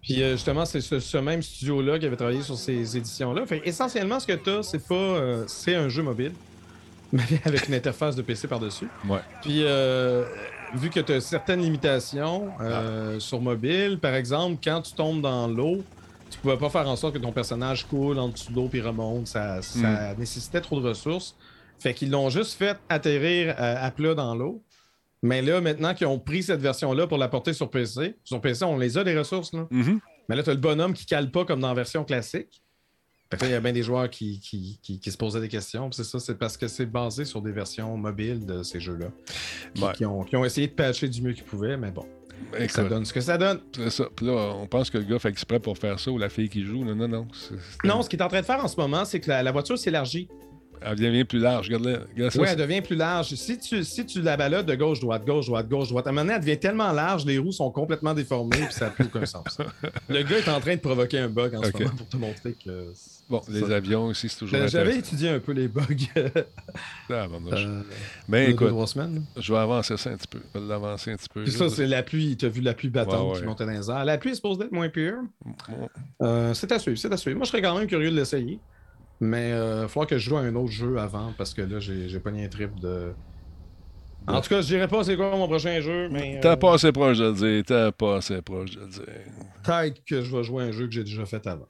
[0.01, 3.45] Puis euh, justement, c'est ce, ce même studio-là qui avait travaillé sur ces éditions-là.
[3.45, 5.45] Fait essentiellement, ce que tu as, c'est pas.
[5.47, 6.33] c'est un jeu mobile,
[7.13, 8.87] mais avec une interface de PC par-dessus.
[9.07, 9.19] Ouais.
[9.41, 10.25] Puis, euh,
[10.73, 15.47] vu que tu as certaines limitations euh, sur mobile, par exemple, quand tu tombes dans
[15.47, 15.83] l'eau,
[16.29, 18.81] tu pouvais pas faire en sorte que ton personnage coule en dessous de l'eau puis
[18.81, 19.27] remonte.
[19.27, 21.35] Ça, ça nécessitait trop de ressources.
[21.79, 24.63] Fait qu'ils l'ont juste fait atterrir euh, à plat dans l'eau.
[25.21, 28.63] Mais là, maintenant qu'ils ont pris cette version-là pour la porter sur PC, sur PC,
[28.65, 29.53] on les a des ressources.
[29.53, 29.67] Là.
[29.71, 29.99] Mhm.
[30.29, 32.61] Mais là, tu as le bonhomme qui cale pas comme dans la version classique.
[33.41, 35.91] Il y a bien des joueurs qui, qui, qui- qui se posaient des questions.
[35.91, 39.07] C'est ça, c'est parce que c'est basé sur des versions mobiles de ces jeux-là.
[39.81, 40.05] Ouais.
[40.05, 42.05] ont, qui ont essayé de patcher du mieux qu'ils pouvaient, mais bon,
[42.69, 43.59] Ça donne ce que ça donne.
[43.75, 44.05] c'est ça.
[44.15, 46.47] Puis là, on pense que le gars fait exprès pour faire ça ou la fille
[46.49, 46.83] qui joue.
[46.85, 47.27] Non, non, non.
[47.33, 49.29] c'est- c'est- Non, ce qu'il est en train de faire en ce moment, c'est que
[49.29, 50.27] la, la voiture s'élargit.
[50.81, 51.67] Elle devient plus large.
[51.67, 52.39] Regarde ça.
[52.41, 53.33] Oui, elle devient plus large.
[53.35, 56.13] Si tu, si tu la balades de gauche, droite, gauche, droite, gauche, droite, à un
[56.13, 59.05] moment donné, elle devient tellement large, les roues sont complètement déformées, puis ça n'a plus
[59.05, 59.57] aucun sens.
[60.09, 62.53] Le gars est en train de provoquer un bug en ce moment pour te montrer
[62.53, 62.91] que.
[63.27, 63.77] Bon, les ça.
[63.77, 65.81] avions aussi, c'est toujours Ben, J'avais étudié un peu les bugs
[66.15, 66.29] euh,
[67.09, 67.81] Ah, bon, euh,
[68.29, 69.23] Ben, y a deux, écoute, trois semaines.
[69.35, 70.39] je vais avancer ça un petit peu.
[70.53, 71.41] Je vais l'avancer un petit peu.
[71.43, 72.37] Puis ça, c'est la pluie.
[72.37, 73.39] Tu as vu la pluie battante Ouais, ouais.
[73.39, 74.05] qui montait dans les airs.
[74.05, 75.15] La pluie est supposée être moins pire.
[75.43, 75.89] Bon.
[76.21, 77.37] Euh, c'est à suivre, c'est à suivre.
[77.37, 78.59] Moi, je serais quand même curieux de l'essayer.
[79.19, 81.79] Mais il va falloir que je joue à un autre jeu avant parce que là,
[81.79, 83.13] j'ai j'ai pogné un trip de.
[84.27, 86.39] En tout cas, je dirais pas c'est quoi mon prochain jeu, mais.
[86.41, 87.63] T'as euh, pas assez proche de le dire.
[87.65, 89.03] T'as pas assez proche de le dire.
[89.63, 91.67] Peut-être que je vais jouer à un jeu que j'ai déjà fait avant.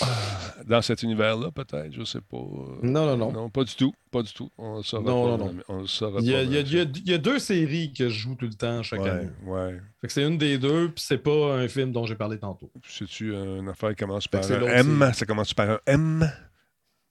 [0.66, 2.36] Dans cet univers-là, peut-être, je sais pas.
[2.82, 3.32] Non, non, non.
[3.32, 3.92] Non, pas du tout.
[4.10, 4.50] Pas du tout.
[4.58, 5.44] On le saura Non, pas.
[5.44, 5.62] non, non.
[5.68, 6.42] On le saura Il y, a, pas.
[6.44, 9.00] il y a- il y a- deux séries que je joue tout le temps chaque
[9.02, 9.28] Ouais, année.
[9.44, 9.80] ouais.
[10.00, 12.70] Fait que c'est une des deux, puis c'est pas un film dont j'ai parlé tantôt.
[12.88, 15.10] C'est-tu une affaire qui commence par un M?
[15.14, 16.30] Ça commence par un M?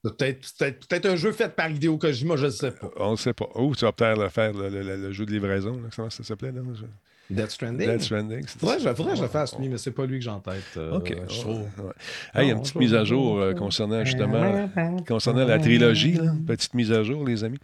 [0.03, 2.91] Peut-être peut-être un jeu fait par Hideo Kojima, je ne sais pas.
[2.97, 3.47] On ne sait pas.
[3.55, 5.71] Oh, tu vas peut-être le faire, le, le- le- le jeu de livraison.
[5.81, 5.89] là.
[5.95, 6.51] Comment ça s'appelait?
[6.51, 6.61] là?
[7.29, 7.87] Death Stranding?
[7.89, 8.45] Death Stranding.
[8.45, 10.39] Faudrait, je- faudrait que je le fasse, lui, mais c'est pas lui que j'ai en
[10.39, 10.63] tête.
[10.77, 11.15] euh, OK.
[11.29, 11.57] je trouve.
[11.61, 11.93] Ouais.
[12.35, 14.69] Hey, une petite mise à jour euh, concernant justement
[15.07, 16.13] concernant la trilogie.
[16.13, 16.33] là.
[16.45, 17.57] Petite mise à jour, les amis.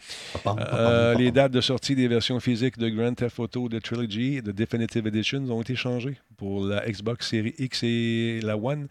[0.47, 4.41] Euh, les dates de sortie des versions physiques de Grand Theft Auto de Trilogy et
[4.41, 8.87] de Definitive Editions ont été changées pour la Xbox Series X et la One.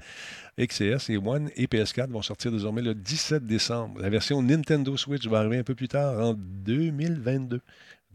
[0.60, 4.00] XS et One et PS4 vont sortir désormais le 17 décembre.
[4.00, 7.60] La version Nintendo Switch va arriver un peu plus tard, en 2022.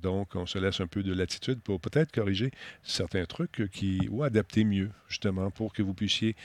[0.05, 2.51] Donc, on se laisse un peu de latitude pour peut-être corriger
[2.83, 6.35] certains trucs qui, ou adapter mieux, justement, pour que vous puissiez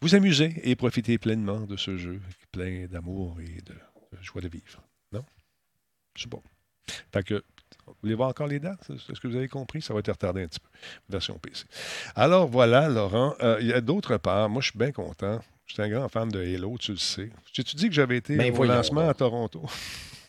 [0.00, 3.74] vous amuser et profiter pleinement de ce jeu plein d'amour et de,
[4.22, 4.82] joie de vivre.
[5.12, 5.24] Non?
[6.16, 6.42] C'est bon.
[7.12, 7.44] Fait que,
[7.86, 8.84] vous voulez voir encore les dates?
[8.88, 9.82] C'est ce que vous avez compris?
[9.82, 10.68] Ça va être retardé un petit peu.
[11.08, 11.64] Version PC.
[12.16, 13.36] Alors voilà, Laurent.
[13.40, 15.40] Euh, Il y a d'autre part, moi je suis bien content.
[15.66, 17.30] J'étais un grand fan de Halo, tu le sais.
[17.52, 19.62] J'ai-tu dit que j'avais été Ben au voyons lancement à Toronto?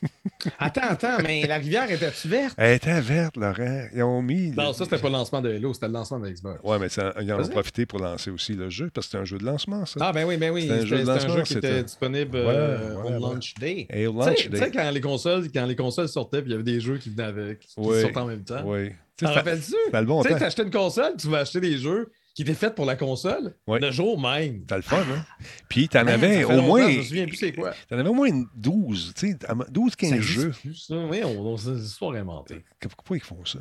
[0.60, 2.54] Attends, attends, mais la rivière était-tu verte?
[2.58, 3.88] Elle était verte, Laurent.
[3.96, 4.52] Ils ont mis.
[4.52, 6.60] Non, ça, c'était pas le lancement de Halo, c'était le lancement de Xbox.
[6.64, 9.22] Ouais, mais ça- ils en ont profité pour lancer aussi le jeu, parce que c'était
[9.24, 10.00] un jeu de lancement, ça.
[10.04, 10.62] Ah, ben oui, ben oui.
[10.64, 13.88] C'était un jeu de un lancement, jeu qui était disponible Voilà, euh, au launch day.
[13.92, 14.58] Et au Tu launch tu day.
[14.60, 17.10] sais, quand les consoles, quand les consoles sortaient, puis il y avait des jeux qui
[17.10, 18.00] venaient avec, qui Oui.
[18.02, 18.62] sortaient en même temps.
[18.66, 18.90] Oui.
[19.18, 19.72] Tu T'en ça- rappelles-tu?
[19.72, 22.96] Tu sais, t'achetais une console, tu vas acheter des jeux qui étaient faits pour la
[22.96, 24.60] console le jour même.
[24.60, 25.26] C'était le fun, hein?
[25.70, 26.88] Puis, t'en Man, avais au moins.
[26.88, 27.74] Je me souviens plus c'est quoi.
[27.90, 30.52] T'en avais au moins une 12, tu sais, 12-15 Ça existe jeux.
[30.52, 30.96] plus, ça?
[30.98, 32.64] Oui, on, on, c'est une histoire inventée.
[32.96, 33.58] Pourquoi ils font ça?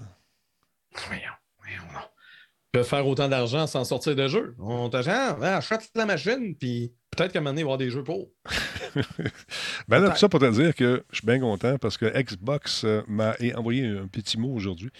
[1.07, 1.23] Voyons,
[1.59, 2.01] voyons, non.
[2.03, 4.55] Ils peuvent faire autant d'argent sans sortir de jeu.
[4.59, 7.73] On t'achète, ah, achète la machine, puis peut-être qu'à un moment donné, il va y
[7.73, 8.29] avoir des jeux pour.
[9.89, 12.85] Ben là, tout ça pour te dire que je suis bien content parce que Xbox
[12.85, 14.91] euh, m'a envoyé un petit mot aujourd'hui.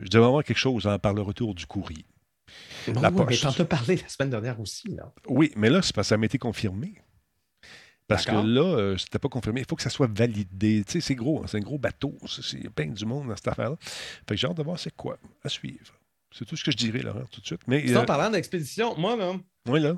[0.00, 2.04] Je devais avoir quelque chose hein, par le retour du courrier.
[2.92, 4.88] Bon, La ouais, mais t'en as parlé la semaine dernière aussi.
[4.88, 5.12] Là.
[5.28, 6.94] Oui, mais là, c'est parce que ça m'a été confirmé.
[8.08, 9.60] Parce que là, euh, c'était pas confirmé.
[9.62, 10.84] Il faut que ça soit validé.
[10.86, 12.16] Tu sais, c'est gros, hein, c'est un gros bateau.
[12.28, 13.76] c'est- Il y a plein du monde dans cette affaire-là.
[13.80, 15.92] Fait que j'ai hâte de voir c'est quoi à suivre.
[16.30, 17.62] C'est tout ce que je dirais, Laurent, tout de suite.
[17.66, 19.34] Mais Sinon, euh, parlant d'expédition, moi, là,
[19.68, 19.96] oui, là.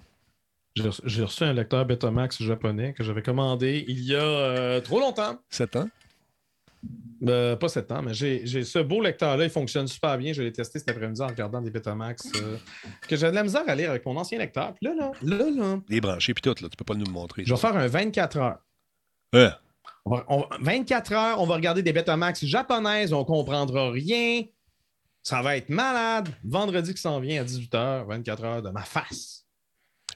[1.04, 5.38] j'ai reçu, un lecteur Betamax japonais que j'avais commandé il y a euh, trop longtemps.
[5.50, 5.88] 7 ans?
[7.26, 10.32] Euh, pas sept ans, mais j'ai ce beau lecteur-là, il fonctionne super bien.
[10.32, 12.56] Je l'ai testé cet après-midi en regardant des Betamax euh,
[13.08, 14.72] que j'avais de la misère à lire avec mon ancien lecteur.
[14.74, 16.68] Puis là, là, là, là, Les branchés, puis tout, là.
[16.68, 17.42] Tu peux pas nous le montrer.
[17.44, 18.58] je vais faire un 24 heures.
[20.04, 24.42] On va- on- 24 heures, on va regarder des Betamax japonaises, on comprendra rien.
[25.24, 26.28] Ça va être malade.
[26.44, 29.44] Vendredi qui s'en vient à 18h, 24 heures de ma face.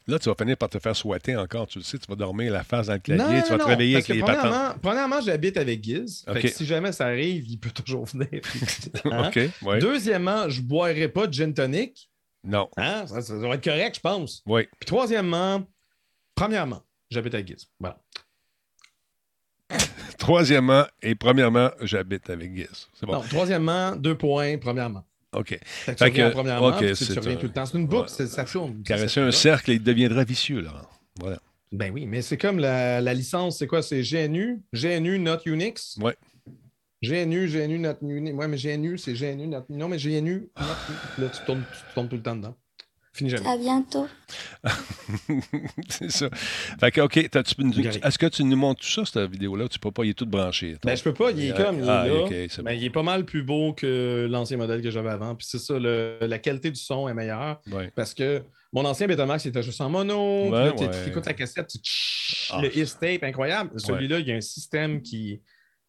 [0.08, 1.66] Là, tu vas finir par te faire souhaiter encore.
[1.68, 3.64] Tu le sais, tu vas dormir la face dans le clavier, Non, tu non, vas
[3.64, 4.36] te réveiller avec les patentes.
[4.40, 6.24] premièrement, premièrement, j'habite avec Giz.
[6.24, 6.40] Fait Ok.
[6.42, 8.28] que si jamais ça arrive, il peut toujours venir.
[9.04, 9.30] Hein?
[9.80, 12.08] Deuxièmement, je ne boirai pas de gin tonic.
[12.44, 13.06] Non, Hein?
[13.06, 14.42] Ça, ça va être correct, je pense.
[14.46, 14.64] oui.
[14.80, 15.64] Puis troisièmement,
[16.34, 17.68] premièrement, j'habite à Giz.
[17.78, 17.98] Voilà.
[20.18, 22.88] Troisièmement et premièrement, j'habite avec Giz.
[22.94, 23.14] C'est bon.
[23.14, 25.04] Non, troisièmement, deux points, premièrement.
[25.34, 25.48] OK.
[25.48, 27.46] Fait que Fait tu reviens que- premièrement, ok, puis tu- c'est tu reviens un- tout
[27.46, 27.66] le temps.
[27.66, 28.26] C'est une boucle, Ouais.
[28.26, 28.82] ça tourne.
[28.82, 30.64] Caresser un cercle et il deviendra vicieux.
[31.20, 31.38] Voilà.
[31.72, 33.82] Ben oui, mais c'est comme la, la licence, c'est quoi?
[33.82, 35.96] C'est GNU, GNU Not Unix?
[36.02, 36.14] Ouais.
[37.02, 38.36] GNU, GNU Not Unix.
[38.36, 40.66] Ouais, mais GNU, c'est GNU Not Non, mais GNU Not.
[41.24, 42.54] Là, tu tournes, tu tournes tout le temps dedans.
[43.14, 43.46] Fini jamais.
[43.46, 44.06] À bientôt.
[45.88, 46.30] c'est ça.
[46.80, 49.68] Fait que, OK, est-ce que tu nous montres tout ça, cette vidéo-là?
[49.68, 50.76] Tu peux pas, il est tout branché.
[50.82, 52.14] Ben, je peux pas, il est comme, il est Ah, là.
[52.30, 52.70] Ben, bon.
[52.70, 55.34] il est pas mal plus beau que l'ancien modèle que j'avais avant.
[55.34, 57.60] Puis c'est ça, le- la qualité du son est meilleure.
[57.70, 57.92] Ouais.
[57.94, 58.42] Parce que
[58.72, 60.44] mon ancien Betamax, il était juste en mono.
[60.44, 61.08] puis Ouais, là, tu- ouais.
[61.08, 62.62] écoutes la cassette, tu tch- Ah.
[62.62, 63.78] le tape, incroyable.
[63.78, 65.42] Celui-là, il y a un système qui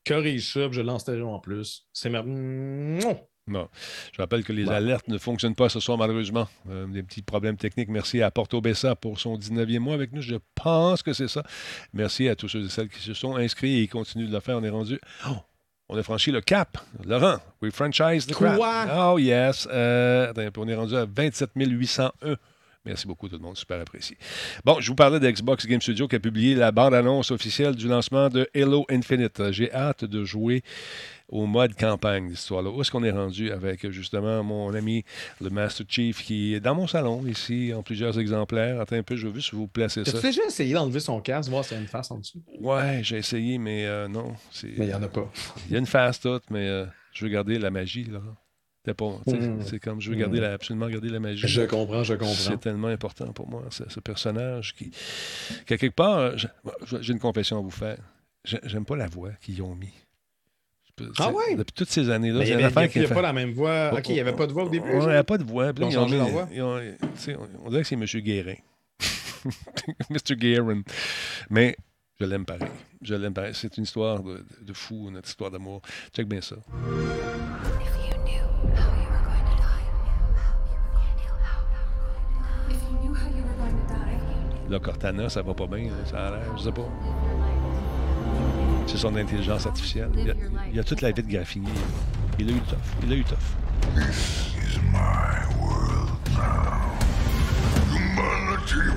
[0.06, 1.88] corrige ça, puis je lance stéréo en plus.
[1.94, 2.22] C'est ma...
[3.48, 3.68] Non.
[4.14, 6.48] Je rappelle que les alertes ne fonctionnent pas ce soir, malheureusement.
[6.70, 7.90] Euh, des petits problèmes techniques.
[7.90, 10.22] Merci à Porto Bessa pour son 19e mois avec nous.
[10.22, 11.44] Je pense que c'est ça.
[11.94, 14.40] Merci à tous ceux et celles qui se sont inscrits et qui continuent de le
[14.40, 14.58] faire.
[14.58, 15.00] On est rendu.
[15.28, 15.36] Oh,
[15.90, 16.78] on a franchi le cap.
[17.06, 18.60] Laurent, we franchise the crap.
[18.96, 19.68] Oh, yes.
[19.70, 22.38] Euh, on est rendu à 27 801.
[22.86, 23.56] Merci beaucoup, tout le monde.
[23.56, 24.18] Super apprécié.
[24.66, 28.28] Bon, je vous parlais d'Xbox Game Studio qui a publié la bande-annonce officielle du lancement
[28.28, 29.52] de Halo Infinite.
[29.52, 30.64] J'ai hâte de jouer
[31.30, 32.70] au mode campagne, l'histoire-là.
[32.70, 35.06] Où est-ce qu'on est rendu avec, justement, mon ami,
[35.42, 38.82] le Master Chief, qui est dans mon salon, ici, en plusieurs exemplaires?
[38.82, 40.18] Attends un peu, je veux juste vous placer ça.
[40.18, 42.44] As-tu déjà essayé d'enlever son casque, voir s'il y a une face en dessous?
[42.60, 44.34] Ouais, j'ai essayé, mais euh, non.
[44.62, 45.32] Mais il n'y en a pas.
[45.68, 48.20] Il y a une face toute, mais euh, je veux garder la magie, là.
[48.86, 49.62] Mm.
[49.62, 51.48] c'est comme, je veux garder la- absolument garder la magie.
[51.48, 52.34] Je comprends, je comprends.
[52.34, 54.92] C'est tellement important pour moi, ce, ce personnage qui,
[55.66, 57.98] quelque part, j'ai une confession à vous faire.
[58.44, 59.94] J'ai- J'aime pas la voix qu'ils ont mis.
[61.18, 61.56] Ah ouais?
[61.56, 63.22] Depuis toutes ces années-là, il n'y avait, affaire qui il y me a fait- pas
[63.24, 63.92] la même voix.
[63.94, 64.86] Ok, il n'y avait pas de voix au début.
[64.94, 65.10] Il genre?
[65.10, 65.74] n'y a pas de voix.
[65.74, 66.48] Puis là, Ils ont changé mis- leur voix?
[66.52, 68.04] ils ont- tu sais, on, on dirait que c'est M.
[68.06, 68.56] Guérin.
[70.12, 70.36] Mr.
[70.36, 70.82] Guérin.
[71.50, 71.76] Mais
[72.20, 72.68] je l'aime pareil.
[73.02, 73.54] Je l'aime pareil.
[73.56, 75.82] C'est une histoire de, de fou, notre histoire d'amour.
[76.16, 76.58] Check bien ça.
[84.70, 86.88] Là, Cortana, ça va pas bien, ça a l'air, je sais pas.
[88.88, 90.10] C'est son intelligence artificielle.
[90.18, 90.34] Il a,
[90.72, 91.70] il a toute la vie de Graffiné.
[92.40, 92.78] Il a eu tough.
[93.04, 93.38] Il a eu tough.
[94.74, 96.98] is my world now.
[97.92, 98.90] Humanity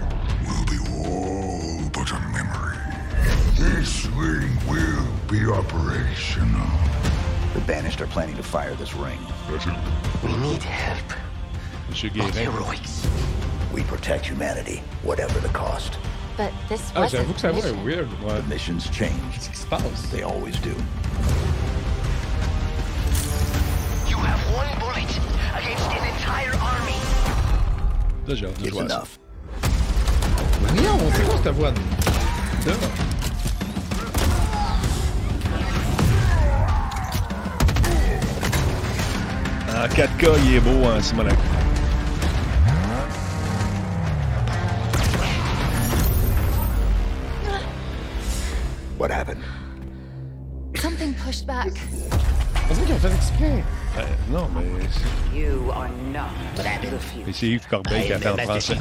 [0.47, 2.79] will be all but a memory.
[3.59, 6.71] This ring will be operational.
[7.57, 9.19] The Banished are planning to fire this ring.
[10.23, 11.01] We need help.
[11.89, 12.31] Monsieur Guérin.
[12.35, 13.07] Heroics.
[13.73, 15.97] We protect humanity, whatever the cost.
[16.37, 17.85] But this Ah, wasn't j'avoue que sa voix est mission.
[17.85, 18.09] weird.
[18.29, 19.17] The missions change.
[19.33, 20.03] Qu'est-ce qui se passe?
[20.13, 20.75] They always do.
[24.07, 25.09] You have one bullet
[25.57, 27.01] against an entire army.
[28.27, 28.97] Là, j'ai It's jouer à ça.
[28.97, 29.19] enough.
[30.77, 31.81] Non, c'est quoi cette voix de.
[39.97, 41.39] 4K, il est beau en Simonac.
[48.99, 49.43] What happened?
[50.75, 51.73] Something pushed back.
[52.69, 53.65] On dirait qu'ils ont fait exprès.
[53.97, 56.29] Euh, non, mais You are not
[56.63, 57.25] battlefield.
[57.27, 58.77] mais c'est Yves Corbeil qui a fait en français.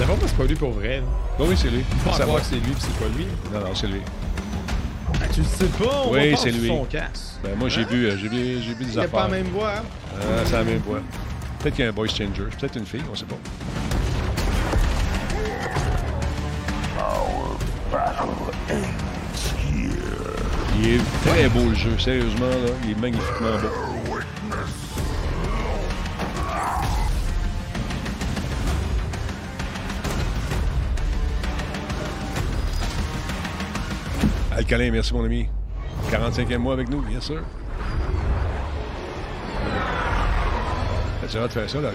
[0.00, 0.96] D'abord, c'est pas lui pour vrai.
[0.96, 1.02] là.
[1.38, 1.84] Oui, oui, c'est lui.
[2.04, 2.40] Croire va.
[2.40, 3.26] que c'est lui, puis c'est pas lui.
[3.52, 4.00] Non, non, c'est lui.
[5.38, 6.66] Tu le sais pas, on Oui, c'est lui.
[6.66, 7.34] son casque.
[7.44, 7.86] Ben, moi, j'ai Hein?
[7.88, 9.10] vu, euh, j'ai vu, j'ai vu des Il a affaires.
[9.20, 9.70] pas la même voix.
[9.76, 9.82] hein?
[10.20, 10.98] Ah, c'est la même voix.
[11.60, 12.42] Peut-être qu'il y a un voice changer.
[12.58, 13.36] Peut-être une fille, on sait pas.
[20.80, 22.70] Il est très beau le jeu, sérieusement, là.
[22.84, 23.68] Il est magnifiquement beau.
[34.70, 35.48] Alcalin, merci mon ami.
[36.10, 37.42] 45e mois avec nous, bien sûr.
[41.24, 41.94] As-tu hâte de faire ça, Laurent?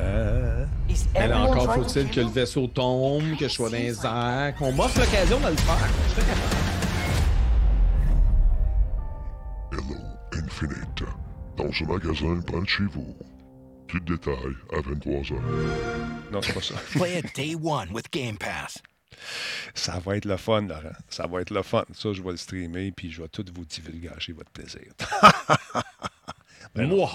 [0.00, 0.64] Ah,
[1.12, 4.72] Mais là, encore faut-il que le vaisseau tombe, que je sois dans les airs, qu'on
[4.72, 5.88] m'offre l'occasion de le faire.
[6.08, 6.56] Je serais capable.
[9.72, 11.04] Hello Infinite.
[11.58, 13.14] Dans ce magasin près de chez vous.
[13.86, 15.34] Plus de détails à 23h.
[16.32, 16.74] non, c'est pas ça.
[16.92, 18.82] Play it day one with Game Pass.
[19.74, 20.92] Ça va être le fun, Laurent.
[21.08, 21.84] Ça va être le fun.
[21.94, 24.80] Ça, je vais le streamer, puis je vais tout vous divulgager votre plaisir.
[26.74, 26.96] Ben non.
[26.96, 27.12] Non,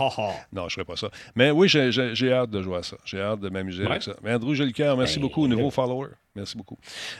[0.53, 1.09] je ne ferai pas ça.
[1.35, 2.95] Mais oui, j'ai- j'ai j'ai hâte de jouer à ça.
[3.05, 3.89] J'ai hâte de m'amuser Ouais.
[3.91, 4.13] avec ça.
[4.21, 6.09] Mais Andrew Jolicoeur, merci Ben, beaucoup, nouveau follower.
[6.35, 6.77] Merci beaucoup.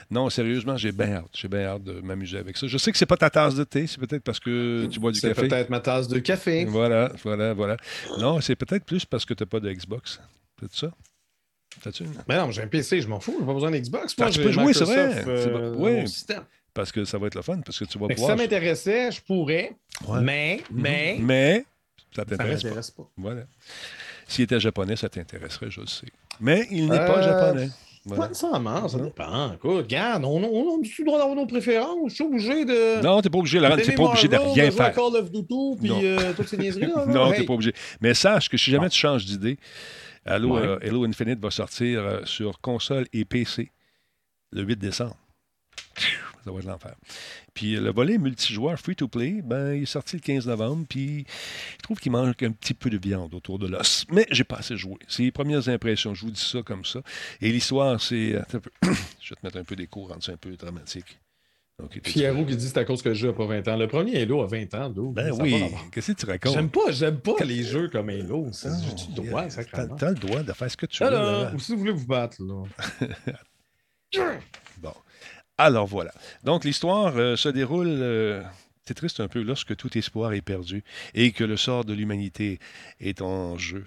[0.08, 1.30] Non, sérieusement, j'ai bien hâte.
[1.34, 2.68] J'ai bien hâte de m'amuser avec ça.
[2.68, 5.10] Je sais que c'est pas ta tasse de thé, c'est peut-être parce que tu bois
[5.10, 5.48] du C'est café.
[5.48, 6.64] peut-être ma tasse de café.
[6.66, 7.76] Voilà, voilà, voilà.
[8.20, 10.20] Non, c'est peut-être plus parce que tu n'as pas de Xbox.
[10.60, 10.90] C'est ça?
[11.82, 12.04] T'as-tu?
[12.28, 14.14] Mais non, j'ai un PC, je m'en fous, j'ai pas besoin d'Xbox.
[14.20, 15.24] Ah, tu peux jouer, c'est vrai.
[15.26, 16.04] Euh, Oui.
[16.74, 19.10] Parce que ça va être le fun, parce que tu vas Fait si ça m'intéressait,
[19.10, 19.72] je pourrais.
[20.06, 20.20] Ouais.
[20.22, 21.64] Mais, mais, Mais
[22.14, 23.02] ça t'intéresse pas.
[23.02, 23.10] pas.
[23.16, 23.42] Voilà.
[24.26, 26.06] S'il était japonais, ça t'intéresserait, je le sais.
[26.40, 27.66] Mais il n'est pas Euh, japonais.
[27.68, 28.28] Pas Voilà.
[28.28, 29.04] nécessairement, ça Non.
[29.04, 29.52] dépend.
[29.54, 32.10] Écoute, regarde, on, on, a le droit d'avoir nos préférences?
[32.10, 33.02] Je suis obligé de.
[33.02, 34.92] Non, t'es pas obligé, Laurent, t'es pas obligé de rien faire.
[34.94, 36.00] Call of Duty, puis Non.
[36.02, 37.04] euh, toutes ces niaiseries-là.
[37.08, 37.72] Non, t'es pas obligé.
[38.00, 39.58] Mais sache que si jamais tu changes d'idée,
[40.28, 40.62] Halo, Ouais.
[40.66, 43.70] euh, Halo Infinite va sortir euh, sur console et PC
[44.52, 45.16] le 8 décembre.
[46.44, 46.94] Ça va être l'enfer.
[47.54, 51.26] Puis euh, le volet multijoueur free-to-play, ben, il est sorti le 15 novembre, puis
[51.76, 54.06] je trouve qu'il manque un petit peu de viande autour de l'os.
[54.10, 54.96] Mais j'ai pas assez joué.
[55.08, 57.00] C'est les premières impressions, je vous dis ça comme ça.
[57.40, 58.32] Et l'histoire, c'est...
[58.82, 61.18] je vais te mettre un peu d'écho, rendre ça un peu dramatique.
[62.02, 63.76] Pierrot qui dit que c'est à cause que le jeu n'a pas 20 ans.
[63.76, 65.12] Le premier Halo a 20 ans, d'où?
[65.12, 65.62] Ben Ça oui,
[65.92, 66.52] qu'est-ce que tu racontes?
[66.52, 68.50] J'aime pas, j'aime pas les jeux comme Halo.
[69.10, 69.46] Droit,
[69.96, 71.08] T'as le droit de faire ce que tu veux.
[71.08, 71.54] Alors, Laurent.
[71.54, 72.64] ou si vous voulez vous battre, là.
[74.78, 74.92] Bon.
[75.58, 76.12] Alors voilà.
[76.44, 77.88] Donc l'histoire euh, se déroule.
[77.88, 78.42] euh,
[78.84, 80.82] c'est triste un peu lorsque tout espoir est perdu
[81.14, 82.58] et que le sort de l'humanité
[83.00, 83.84] est en jeu.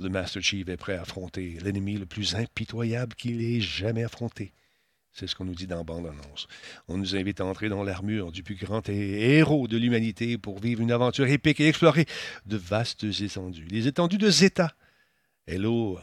[0.00, 4.52] Le Master Chief est prêt à affronter l'ennemi le plus impitoyable qu'il ait jamais affronté.
[5.18, 6.46] C'est ce qu'on nous dit dans bande-annonce.
[6.86, 10.60] On nous invite à entrer dans l'armure du plus grand hé- héros de l'humanité pour
[10.60, 12.06] vivre une aventure épique et explorer
[12.46, 13.66] de vastes étendues.
[13.70, 14.72] Les étendues de Zeta.
[15.46, 15.98] Hello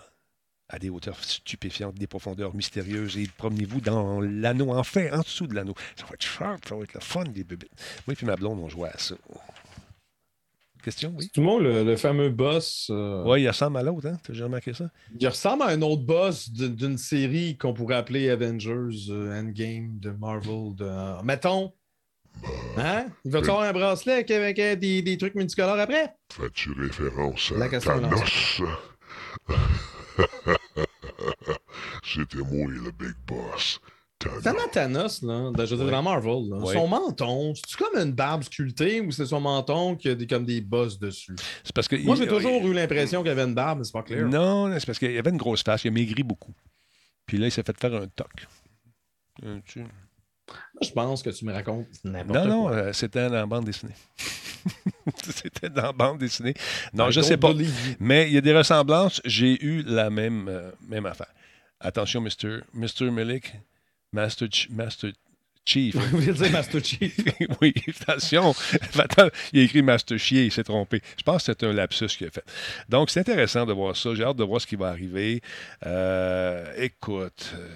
[0.67, 5.53] à des hauteurs stupéfiantes, des profondeurs mystérieuses, et promenez-vous dans l'anneau, enfin, en dessous de
[5.53, 5.75] l'anneau.
[5.95, 7.69] Ça va être sharp, ça va être le fun, des bébés.
[8.07, 9.15] Moi et puis ma blonde, on jouait à ça.
[10.85, 11.31] Question, oui?
[11.33, 12.89] Tout le monde, le, le fameux boss.
[12.91, 14.19] euh, Oui, il ressemble à l'autre, hein?
[14.23, 14.91] T'as déjà remarqué ça?
[15.19, 20.11] Il ressemble à un autre boss d'une série qu'on pourrait appeler Avengers euh, Endgame de
[20.11, 20.75] Marvel.
[20.75, 21.73] De, euh, mettons.
[22.77, 23.07] Hein?
[23.23, 26.13] Il va-tu avoir un bracelet avec, avec, euh, des, des trucs multicolores après?
[26.31, 28.61] Fais-tu référence La à est Thanos?
[32.03, 33.79] C'était moi le big boss.
[34.25, 34.41] Thanos.
[34.43, 36.73] Thanos, Thanos, là, dans- je veux dire, dans Marvel, là, Ouais.
[36.73, 40.45] son menton, c'est-tu comme une barbe sculptée ou c'est son menton qui a des, comme
[40.45, 41.35] des bosses dessus?
[41.63, 41.95] C'est parce que.
[41.97, 44.27] Moi, j'ai toujours eu l'impression qu'il avait une barbe, mais c'est pas clair.
[44.27, 46.53] Non, c'est parce qu'il y avait une grosse face, il a maigri beaucoup.
[47.25, 48.29] Puis là, il s'est fait faire un toc.
[49.43, 49.83] Euh, tu-
[50.81, 52.49] je pense que tu me racontes n'importe Non, quoi.
[52.51, 53.95] non, euh, c'était dans la bande dessinée.
[55.23, 56.53] c'était dans la bande dessinée.
[56.93, 57.51] Non, je don't sais pas.
[57.99, 59.21] Mais il y a des ressemblances.
[59.25, 61.33] J'ai eu la même, euh, même affaire.
[61.79, 62.61] Attention, Mr.
[62.73, 63.11] Mr.
[63.11, 63.53] Milik,
[64.15, 65.11] Master, Ch- Master
[65.65, 65.95] Chief.
[66.11, 67.17] Vous voulez dire Master Chief?
[67.61, 68.53] oui, attention.
[68.99, 71.01] Attends, il a écrit Master Chier, il s'est trompé.
[71.17, 72.45] Je pense que c'est un lapsus qu'il a fait.
[72.87, 74.13] Donc, c'est intéressant de voir ça.
[74.15, 75.41] J'ai hâte de voir ce qui va arriver.
[75.85, 77.67] Euh, écoute, euh,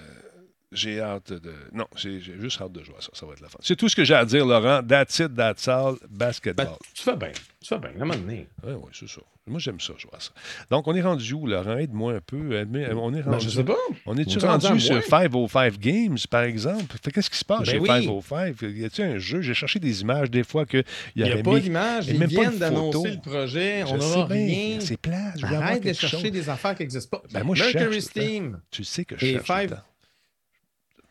[0.72, 1.52] j'ai hâte de.
[1.72, 3.10] Non, j'ai juste hâte de jouer à ça.
[3.12, 3.58] Ça va être la fin.
[3.60, 4.82] C'est tout ce que j'ai à dire, Laurent.
[4.82, 5.96] That's it, that's all.
[6.08, 6.66] Basketball.
[6.66, 7.32] Ben, tu fais bien.
[7.60, 8.46] Tu fais bien, à un moment donné.
[8.64, 9.20] Oui, oui, c'est ça.
[9.46, 10.30] Moi, j'aime ça, jouer à ça.
[10.70, 11.76] Donc, on est rendu où, Laurent?
[11.76, 12.52] Aide-moi un peu.
[12.56, 13.44] Aide-moi- On est Ben, rendu.
[13.46, 13.74] je sais pas.
[14.06, 15.02] On est-tu rendu sur moins.
[15.02, 16.96] 505 Games, par exemple?
[17.12, 17.88] Qu'est-ce qui se passe Ben chez oui.
[17.88, 18.62] 505?
[18.62, 19.40] Y a-t-il un jeu?
[19.40, 20.84] J'ai cherché des images des fois que
[21.16, 22.06] il n'y a pas d'image.
[22.06, 23.80] il y a Ils viennent d'annoncer le projet.
[23.88, 24.78] Je On n'aura rien.
[24.80, 25.32] C'est plat.
[25.42, 26.30] Arrête de chercher chose.
[26.30, 27.24] des affaires qui n'existent pas.
[27.32, 27.98] Ben, moi, je cherche.
[27.98, 28.60] Steam.
[28.70, 29.44] Tu sais que je cherche.
[29.46, 29.82] tout le Five- temps.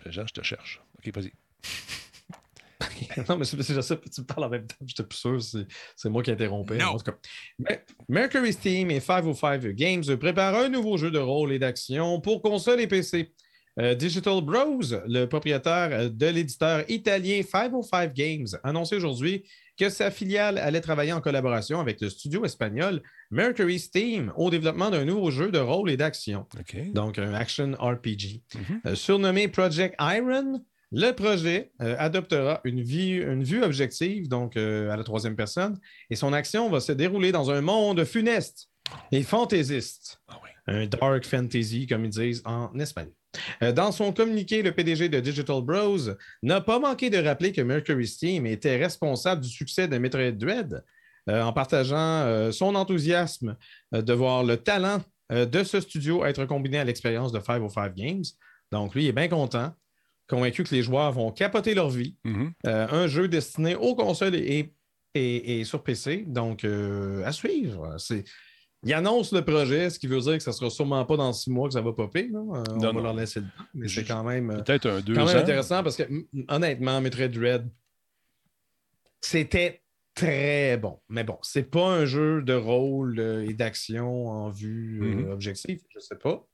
[0.08, 0.82] Jean, je te cherche.
[0.98, 1.32] OK, vas-y.
[3.30, 3.64] non, mais c'est- pas,
[4.14, 4.76] tu me parles en même temps.
[4.86, 6.82] J'étais plus sûr, c'est c'est moi qui interrompais.
[6.84, 7.18] En tout cas.
[7.60, 12.42] Mais Mercury Steam et 505 Games préparent un nouveau jeu de rôle et d'action pour
[12.42, 13.34] console et PC.
[13.80, 19.46] Euh, Digital Bros, le propriétaire de l'éditeur italien 505 Games, a annoncé aujourd'hui
[19.80, 23.02] que sa filiale allait travailler en collaboration avec le studio espagnol
[23.32, 26.46] Mercury Steam au développement d'un nouveau jeu de rôle et d'action.
[26.94, 28.44] Donc, un action RPG.
[28.56, 28.82] Mhm.
[28.86, 30.62] Euh, surnommé Project Iron,
[30.92, 36.34] le projet euh, adoptera une, vue objective, donc euh, à la troisième personne, et son
[36.34, 38.70] action va se dérouler dans un monde funeste
[39.14, 40.22] et fantaisiste.
[40.28, 40.50] Ah oui.
[40.68, 43.14] Un dark fantasy, comme ils disent en espagnol.
[43.62, 45.98] Euh, Dans son communiqué, le PDG de Digital Bros
[46.44, 50.84] n'a pas manqué de rappeler que Mercury Steam était responsable du succès de Metroid Dread
[51.30, 53.56] euh, en partageant euh, son enthousiasme
[53.94, 55.02] euh, de voir le talent
[55.32, 58.24] de ce studio être combiné à l'expérience de 505 Games.
[58.72, 59.72] Donc, lui, il est bien content,
[60.28, 62.16] convaincu que les joueurs vont capoter leur vie.
[62.24, 62.52] Mhm.
[62.66, 64.74] Euh, un jeu destiné aux consoles et,
[65.14, 66.24] et, et sur PC.
[66.26, 67.96] Donc, à suivre.
[68.00, 68.24] C'est
[68.84, 71.50] Ils annoncent le projet, ce qui veut dire que ça sera sûrement pas dans six
[71.52, 72.30] mois que ça va popper.
[72.34, 73.02] Euh, on va non.
[73.02, 73.64] leur laisser le temps.
[73.74, 75.40] Mais c'est quand même, euh, Peut-être un deux quand même ans.
[75.42, 77.70] intéressant parce que, mm, honnêtement, Metroid Dread,
[79.22, 79.82] c'était
[80.16, 81.00] très bon.
[81.10, 85.32] Mais bon, c'est pas un jeu de rôle euh, et d'action en vue Mhm.
[85.32, 86.46] objective, je sais pas.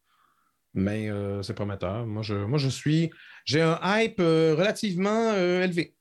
[0.73, 2.05] Mais euh, c'est prometteur.
[2.05, 3.09] Moi, je, moi, je suis.
[3.45, 5.95] J'ai un hype relativement élevé.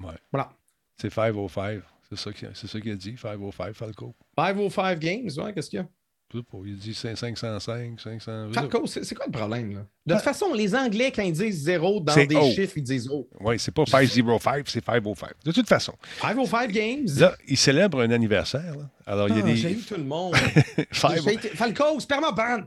[0.00, 0.14] Ouais.
[0.32, 0.52] Voilà.
[1.00, 1.82] C'est 505.
[2.08, 4.14] C'est ça qu'il a dit, 505, Falco.
[4.38, 5.88] 505 Games, ouais, qu'est-ce qu'il y a?
[6.32, 8.52] Je sais pas, Il dit 505, 500.
[8.52, 9.86] Falco, c'est quoi le problème, là?
[10.06, 12.50] De toute façon, les Anglais, quand ils disent zéro dans des O.
[12.50, 13.26] chiffres, ils disent oh.
[13.40, 15.30] Oui, c'est pas 505, c'est 505.
[15.44, 17.06] De toute façon, 505 Games.
[17.18, 18.74] là, il célèbre un anniversaire.
[18.76, 18.88] là.
[19.06, 19.56] Alors, il y a Ah, des.
[19.56, 20.34] J'ai eu tout le monde.
[20.92, 22.64] Five- été- Falco, spermaban!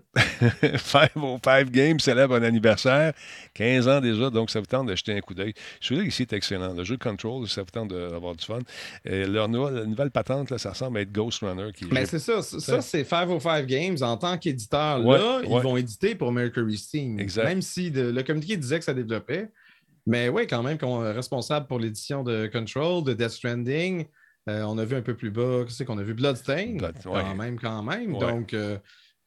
[0.75, 3.13] 505 Games célèbre un anniversaire.
[3.53, 5.53] 15 ans déjà, donc ça vous tente de jeter un coup d'œil.
[5.81, 6.73] Celui-là ici est excellent.
[6.73, 8.59] Le jeu Control, ça vous tente d'avoir du fun.
[9.07, 11.71] Euh, leur nouvelle, nouvelle patente, là, ça ressemble à être Ghost Runner.
[11.75, 15.03] Qui Mais c'est ça, ça, ça, c'est 505 Games en tant qu'éditeur.
[15.03, 17.19] Ouais, là, ils vont éditer pour Mercury Steam.
[17.27, 17.45] Exact.
[17.45, 19.49] Même si de- le communiqué disait que ça développait.
[20.05, 24.05] Mais oui, quand même, qu'on est responsable pour l'édition de Control, de Death Stranding.
[24.49, 26.13] Euh, on a vu un peu plus bas, qu'est-ce qu'on a vu?
[26.13, 26.77] Bloodstain.
[26.77, 27.35] Blood- quand ouais.
[27.35, 28.13] même, quand même.
[28.13, 28.19] Ouais.
[28.19, 28.77] Donc, euh,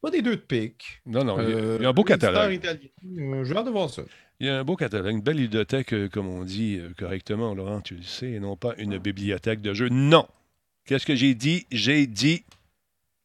[0.00, 1.02] pas des deux de pique.
[1.04, 2.58] Non, non, il y a- Euh, il y a un beau catalogue.
[2.64, 4.02] Euh, J'ai hâte de voir ça.
[4.40, 7.54] Il y a un beau catalogue, une belle bibliothèque, euh, comme on dit euh, correctement,
[7.54, 9.90] Laurent, tu le sais, et non pas une bibliothèque de jeux.
[9.90, 10.26] Non!
[10.86, 11.66] Qu'est-ce que j'ai dit?
[11.70, 12.42] J'ai dit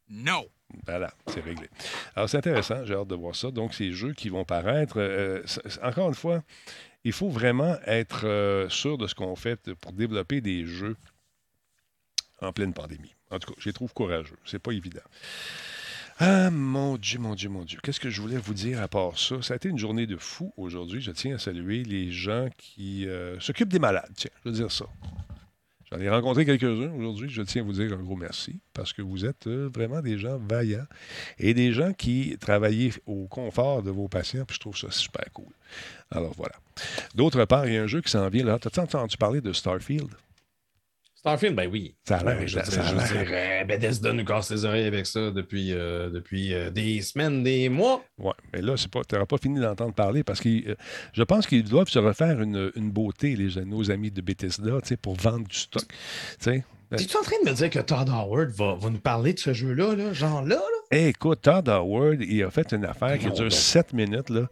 [0.09, 0.45] Non!
[0.85, 1.67] Voilà, c'est réglé.
[2.15, 3.51] Alors, c'est intéressant, j'ai hâte de voir ça.
[3.51, 5.43] Donc, ces jeux qui vont paraître, euh,
[5.81, 6.43] encore une fois,
[7.03, 10.95] il faut vraiment être euh, sûr de ce qu'on fait pour développer des jeux
[12.41, 13.13] en pleine pandémie.
[13.31, 14.37] En tout cas, je les trouve courageux.
[14.45, 15.01] C'est pas évident.
[16.17, 17.77] Ah, mon Dieu, mon Dieu, mon Dieu.
[17.83, 19.41] Qu'est-ce que je voulais vous dire à part ça?
[19.41, 21.01] Ça a été une journée de fou aujourd'hui.
[21.01, 24.11] Je tiens à saluer les gens qui euh, s'occupent des malades.
[24.15, 24.85] Tiens, je veux dire ça.
[25.91, 27.29] J'en ai rencontré quelques-uns aujourd'hui.
[27.29, 30.17] Je tiens à vous dire un gros merci parce que vous êtes euh, vraiment des
[30.17, 30.87] gens vaillants
[31.37, 34.45] et des gens qui travaillent au confort de vos patients.
[34.45, 35.53] Puis je trouve ça super cool.
[36.11, 36.55] Alors voilà.
[37.13, 38.57] D'autre part, il y a un jeu qui s'en vient là.
[38.59, 40.09] T'as entendu parler de Starfield?
[41.25, 41.95] Starfield, ben oui.
[42.07, 44.23] Ça a l'air- Ben, je veux ça dire, a je l'air- dire, euh, Bethesda nous
[44.23, 48.05] casse les oreilles avec ça depuis, euh, depuis euh, des semaines, des mois.
[48.19, 50.49] Oui, mais là, tu n'auras pas fini d'entendre parler parce que
[51.13, 55.15] je pense qu'ils doivent se refaire une, une beauté, les, nos amis de Bethesda, pour
[55.15, 55.81] vendre du stock.
[55.87, 55.95] Tu
[56.39, 56.63] sais.
[56.91, 59.53] Es-tu en train de me dire que Todd Howard va, va nous parler de ce
[59.53, 60.55] jeu-là, là, genre là?
[60.55, 60.61] là?
[60.91, 63.51] Eh, écoute, Todd Howard, il a fait une affaire qui dure donc.
[63.51, 64.47] 7 minutes, là,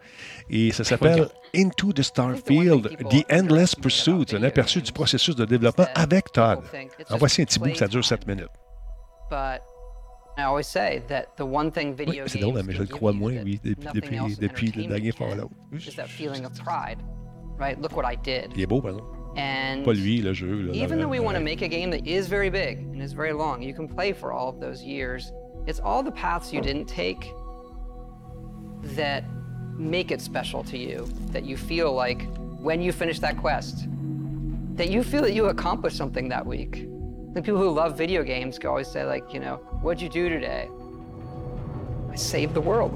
[0.50, 5.86] et ça s'appelle Into the Starfield, The Endless Pursuit, un aperçu du processus de développement
[5.94, 6.60] avec Todd.
[7.10, 8.50] En voici un petit bout, ça dure 7 minutes.
[9.30, 9.62] But
[10.38, 13.14] I always say that the one thing Oui, video c'est drôle, mais je le crois
[13.14, 15.52] moins, that oui, depuis, depuis, le dernier Fallout.
[15.74, 16.98] is that feeling of pride,
[17.60, 17.80] right?
[17.80, 18.52] Look what I did.
[18.56, 19.23] Il est beau, par exemple.
[19.36, 20.64] And Pas lui, le jeu.
[20.64, 23.14] Là, even though we want to make a game that is very big and is
[23.14, 25.32] very long, you can play for all of those years.
[25.66, 27.32] It's all the paths you didn't take
[28.96, 29.24] that
[29.78, 31.08] make it special to you.
[31.32, 32.28] That you feel like
[32.60, 33.88] when you finish that quest,
[34.76, 36.88] that you feel that you accomplished something that week.
[37.34, 40.30] The people who love video games can always say, like, you know, what'd you do
[40.30, 40.70] today?
[42.12, 42.92] I saved the world.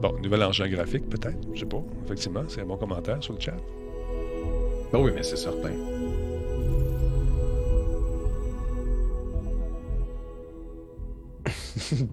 [0.00, 1.38] Bon, nouvel engin graphique, peut-être.
[1.54, 1.82] Je sais pas.
[2.04, 3.56] Effectivement, c'est un bon commentaire sur le chat.
[4.92, 5.70] Ben oui, mais c'est certain.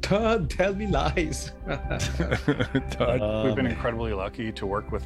[0.01, 1.51] Todd, tell me lies.
[2.91, 3.45] Todd.
[3.45, 5.05] We've been incredibly lucky to work with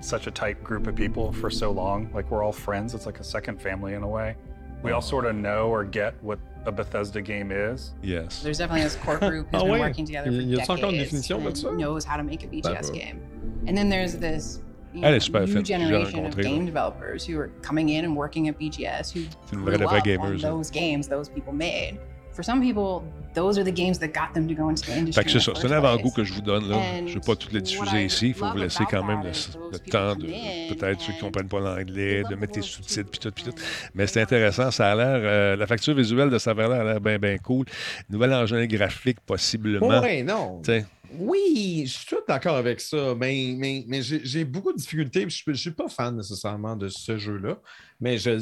[0.00, 2.10] such a tight group of people for so long.
[2.12, 2.94] Like we're all friends.
[2.94, 4.36] It's like a second family in a way.
[4.82, 7.92] We all sort of know or get what a Bethesda game is.
[8.02, 8.42] Yes.
[8.42, 9.80] There's definitely this core group who's Ah been ouais?
[9.80, 11.70] working together for Y- y a-t-il encore une decades définition de and ça?
[11.76, 12.92] knows how to make a BTS D'accord.
[12.94, 13.20] game.
[13.66, 14.69] And then there's this you
[15.02, 18.54] Elle est super generation of rencontrée, game developers who are coming in and working at
[18.58, 20.42] BGS who C'est une vraie de vraie gameuse.
[20.42, 20.50] là.
[20.50, 21.98] those games those people made.
[22.32, 23.02] For some people,
[23.34, 25.20] those are the games that got them to go into the industry.
[25.20, 26.68] Fait que c'est ça, c'est un avant-goût que je vous donne.
[26.68, 26.76] Là.
[26.76, 28.28] And Je ne vais pas toutes les diffuser ici.
[28.28, 29.30] Il faut vous laisser quand même le,
[29.72, 30.26] le temps de
[30.72, 33.52] peut-être ceux qui ne comprennent pas l'anglais, de mettre les sous-titres, puis tout, puis tout.
[33.94, 34.70] Mais c'est intéressant.
[34.70, 35.20] Ça a l'air.
[35.22, 37.66] euh, la facture visuelle de ça a l'air bien, bien cool.
[38.08, 40.00] Nouvel engin graphique, possiblement.
[40.00, 40.60] Ouais, non.
[40.64, 40.86] Tu sais,
[41.18, 45.26] Oui, je suis tout d'accord avec ça, mais, mais, mais j'ai beaucoup de difficultés.
[45.28, 47.60] Je ne suis pas fan nécessairement de ce jeu-là,
[48.00, 48.40] mais je...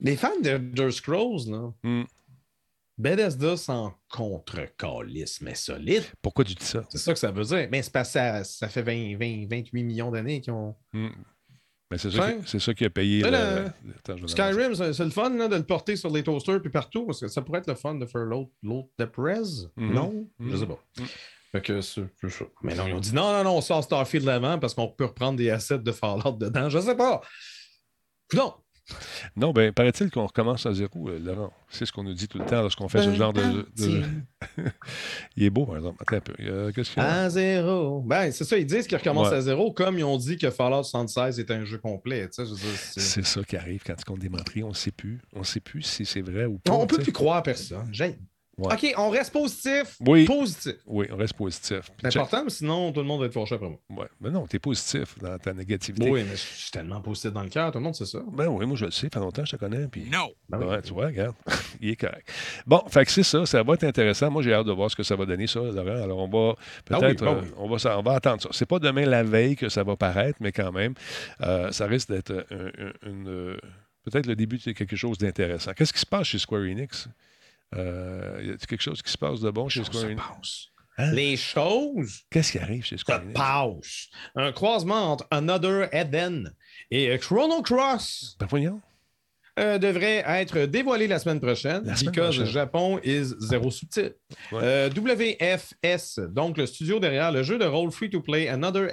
[0.00, 2.04] les fans de Elder Scrolls, là, Hmm.
[2.98, 6.04] Bethesda s'en contre-calisse, mais solide.
[6.20, 6.84] Pourquoi tu dis ça?
[6.90, 7.66] C'est ça que ça veut dire.
[7.70, 10.76] Mais c'est parce que ça, ça fait 20, 20, 28 millions d'années qu'ils ont.
[10.92, 11.08] Hmm.
[11.90, 13.22] Mais c'est ça, ça qui a payé.
[13.22, 17.20] Le- Skyrim, c'est le fun là, de le porter sur les toasters puis partout, parce
[17.20, 19.66] que ça pourrait être le fun de faire l'autre l'autre de Prez.
[19.76, 19.92] Mhm.
[19.92, 20.26] Non?
[20.38, 20.56] Je Mhm.
[20.56, 20.78] sais pas.
[21.52, 22.02] Fait que c'est.
[22.62, 25.06] Mais non, ils ont dit non, non, non, on sort Starfield l'avant parce qu'on peut
[25.06, 26.68] reprendre des assets de Fallout dedans.
[26.68, 27.20] Je sais pas.
[28.34, 28.54] Non.
[29.36, 31.52] Non, ben, paraît-il qu'on recommence à zéro, euh, Laurent.
[31.68, 33.42] C'est ce qu'on nous dit tout le temps lorsqu'on fait ce genre de.
[33.76, 34.02] de-
[35.36, 36.02] Il est beau, par exemple.
[36.02, 36.34] Attends un peu.
[36.40, 36.72] Euh?
[36.96, 38.00] À zéro.
[38.00, 39.36] Ben, c'est ça, ils disent qu'ils recommencent Ouais.
[39.36, 42.28] à zéro, comme ils ont dit que Fallout 76 est un jeu complet.
[42.36, 42.44] je
[42.76, 44.62] c'est- ça qui arrive quand tu comptes des menteries.
[44.64, 45.20] On ne sait plus.
[45.34, 46.72] On ne sait plus si c'est vrai ou pas.
[46.72, 47.04] On peut tu sais.
[47.04, 47.88] plus croire à personne.
[47.92, 48.18] J'ai-
[48.60, 48.74] Ouais.
[48.74, 49.96] OK, on reste positif.
[50.00, 50.24] Oui.
[50.24, 50.74] Positif.
[50.86, 51.90] Oui, on reste positif.
[52.00, 53.78] C'est important, mais sinon, tout le monde va être fâché après moi.
[53.90, 54.08] Ouais.
[54.20, 56.10] Mais non, tu es positif dans ta négativité.
[56.10, 58.20] Oui, mais je suis tellement positif dans le cœur, tout le monde sait ça.
[58.32, 59.86] Ben oui, moi je le sais, ça fait longtemps que je te connais.
[59.88, 60.08] Puis...
[60.10, 60.30] Non.
[60.48, 60.66] Ben oui.
[60.66, 61.34] Ouais, tu vois, regarde,
[61.80, 62.30] il est correct.
[62.66, 64.30] Bon, fait que c'est ça, ça va être intéressant.
[64.30, 66.02] Moi, j'ai hâte de voir ce que ça va donner, ça, Laurent.
[66.02, 66.54] Alors, on va
[66.90, 67.48] Ah oui, peut-être, ben euh, oui.
[67.56, 68.48] on, va, on va attendre ça.
[68.52, 70.94] C'est pas demain la veille que ça va paraître, mais quand même,
[71.42, 73.56] euh, ça risque d'être un- un- une, euh,
[74.04, 75.72] peut-être le début de quelque chose d'intéressant.
[75.74, 77.08] Qu'est-ce qui se passe chez Square Enix?
[77.76, 80.68] Euh, y a quelque chose qui se passe de bon chez Square Enix?
[80.98, 81.12] Hein?
[81.12, 83.34] Les choses Qu'est-ce qui arrive chez Square Enix?
[83.34, 84.08] passent.
[84.34, 86.52] Un croisement entre Another Eden
[86.90, 88.80] et Chrono Cross Ben
[89.58, 92.52] euh, devrait être dévoilé la semaine prochaine, La semaine because prochaine.
[92.52, 94.16] Japon is zéro sous-titre.
[94.52, 94.60] Ouais.
[94.62, 98.88] Euh, WFS, donc le studio derrière le jeu de rôle free-to-play Another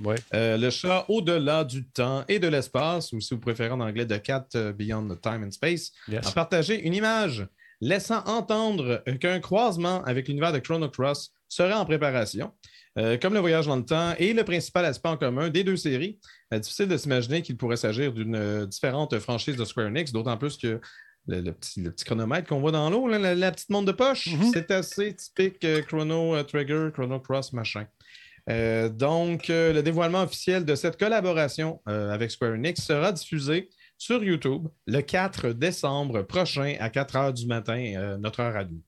[0.00, 0.16] Ouais.
[0.34, 4.06] euh, le chat au-delà du temps et de l'espace, ou si vous préférez en anglais,
[4.06, 6.26] The Cat Beyond the Time and Space, Yes.
[6.26, 7.46] a partagé une image
[7.82, 12.52] laissant entendre qu'un croisement avec l'univers de Chrono Cross serait en préparation.
[12.98, 15.78] Euh, comme le voyage dans le temps et le principal aspect en commun des deux
[15.78, 16.18] séries,
[16.52, 20.36] euh, difficile de s'imaginer qu'il pourrait s'agir d'une euh, différente franchise de Square Enix, d'autant
[20.36, 20.78] plus que
[21.26, 23.86] le, le petit, le petit chronomètre qu'on voit dans l'eau, là, la, la petite montre
[23.86, 27.86] de poche, c'est assez typique euh, Chrono Trigger, Chrono Cross, machin.
[28.46, 33.70] Donc, le dévoilement officiel de cette collaboration avec Square Enix sera diffusé
[34.02, 38.64] sur YouTube le 4 décembre prochain à 4 heures du matin, euh, notre heure à
[38.64, 38.82] nous.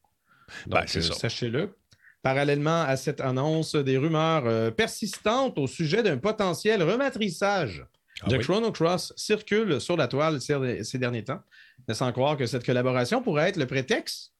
[0.66, 1.76] Donc, Ben, c'est euh, sachez-le.
[2.20, 7.86] Parallèlement à cette annonce, des rumeurs euh, persistantes au sujet d'un potentiel rematrissage
[8.22, 8.42] Ah de oui?
[8.42, 11.42] Chrono Cross circulent sur la toile ces, ces derniers temps,
[11.86, 14.32] laissant croire que cette collaboration pourrait être le prétexte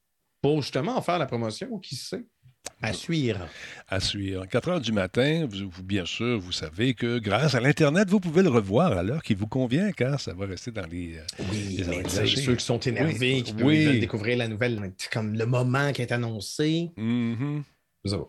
[0.43, 2.27] pour justement en faire la promotion, qui sait?
[2.83, 3.49] À suivre.
[3.89, 4.45] à suivre.
[4.47, 8.21] 4 heures du matin, vous, vous- bien sûr, vous savez que grâce à l'Internet, vous
[8.21, 11.17] pouvez le revoir à l'heure qui vous convient, car ça va rester dans les.
[11.17, 14.01] euh, Oui, les mais ceux qui sont énervés, Oui, qui veulent- oui.
[14.01, 16.91] découvrir la nouvelle, comme le moment qui est annoncé.
[18.05, 18.25] Ça va.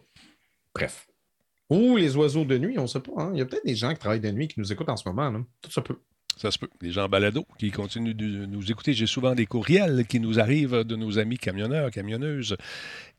[0.73, 1.07] Bref.
[1.69, 3.11] Ou les oiseaux de nuit, on ne sait pas.
[3.17, 3.31] hein.
[3.33, 5.07] Il y a peut-être des gens qui travaillent de nuit qui nous écoutent en ce
[5.09, 5.29] moment.
[5.31, 5.39] là.
[5.61, 5.97] Tout ça peut.
[6.37, 6.67] Ça se peut.
[6.81, 8.93] Des gens balado qui continuent de nous écouter.
[8.93, 12.57] J'ai souvent des courriels qui nous arrivent de nos amis camionneurs, camionneuses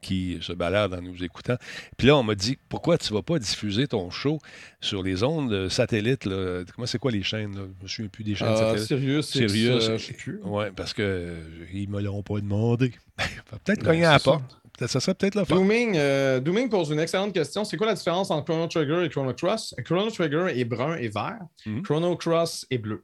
[0.01, 1.57] qui se baladent en nous écoutant.
[1.97, 4.39] Puis là, on m'a dit pourquoi tu ne vas pas diffuser ton show
[4.81, 6.63] sur les ondes satellites là?
[6.75, 7.63] Comment c'est quoi les chaînes là?
[7.79, 8.87] Je me souviens plus des chaînes Euh, satellites.
[8.87, 9.89] Sirius, X, Sirius.
[9.89, 10.41] euh, je sais plus.
[10.45, 11.41] Oui, parce que euh,
[11.73, 12.93] ils me l'ont pas demandé.
[13.65, 14.31] peut-être Ben, cogner à la c'est ça.
[14.33, 14.91] porte.
[14.91, 15.45] Ça serait peut-être le.
[15.45, 17.65] Dooming, euh, Dooming pose une excellente question.
[17.65, 19.75] C'est quoi la différence entre Chrono Trigger et Chrono Cross?
[19.85, 21.39] Chrono Trigger est brun et vert.
[21.65, 21.83] Mhm.
[21.83, 23.03] Chrono Cross est bleu.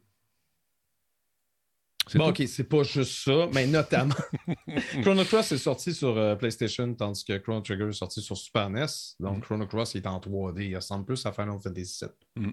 [2.14, 4.14] Bon, ok, c'est pas juste ça, mais notamment.
[5.02, 8.68] Chrono Cross est sorti sur euh, PlayStation, tandis que Chrono Trigger est sorti sur Super
[8.70, 8.86] NES.
[9.20, 9.40] Donc, Mhm.
[9.42, 10.66] Chrono Cross est en 3D.
[10.68, 12.44] Il ressemble plus à Final Fantasy VII.
[12.46, 12.52] Mhm.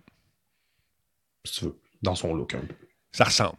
[1.45, 2.75] Si tu veux, dans son look un peu.
[3.11, 3.57] Ça ressemble.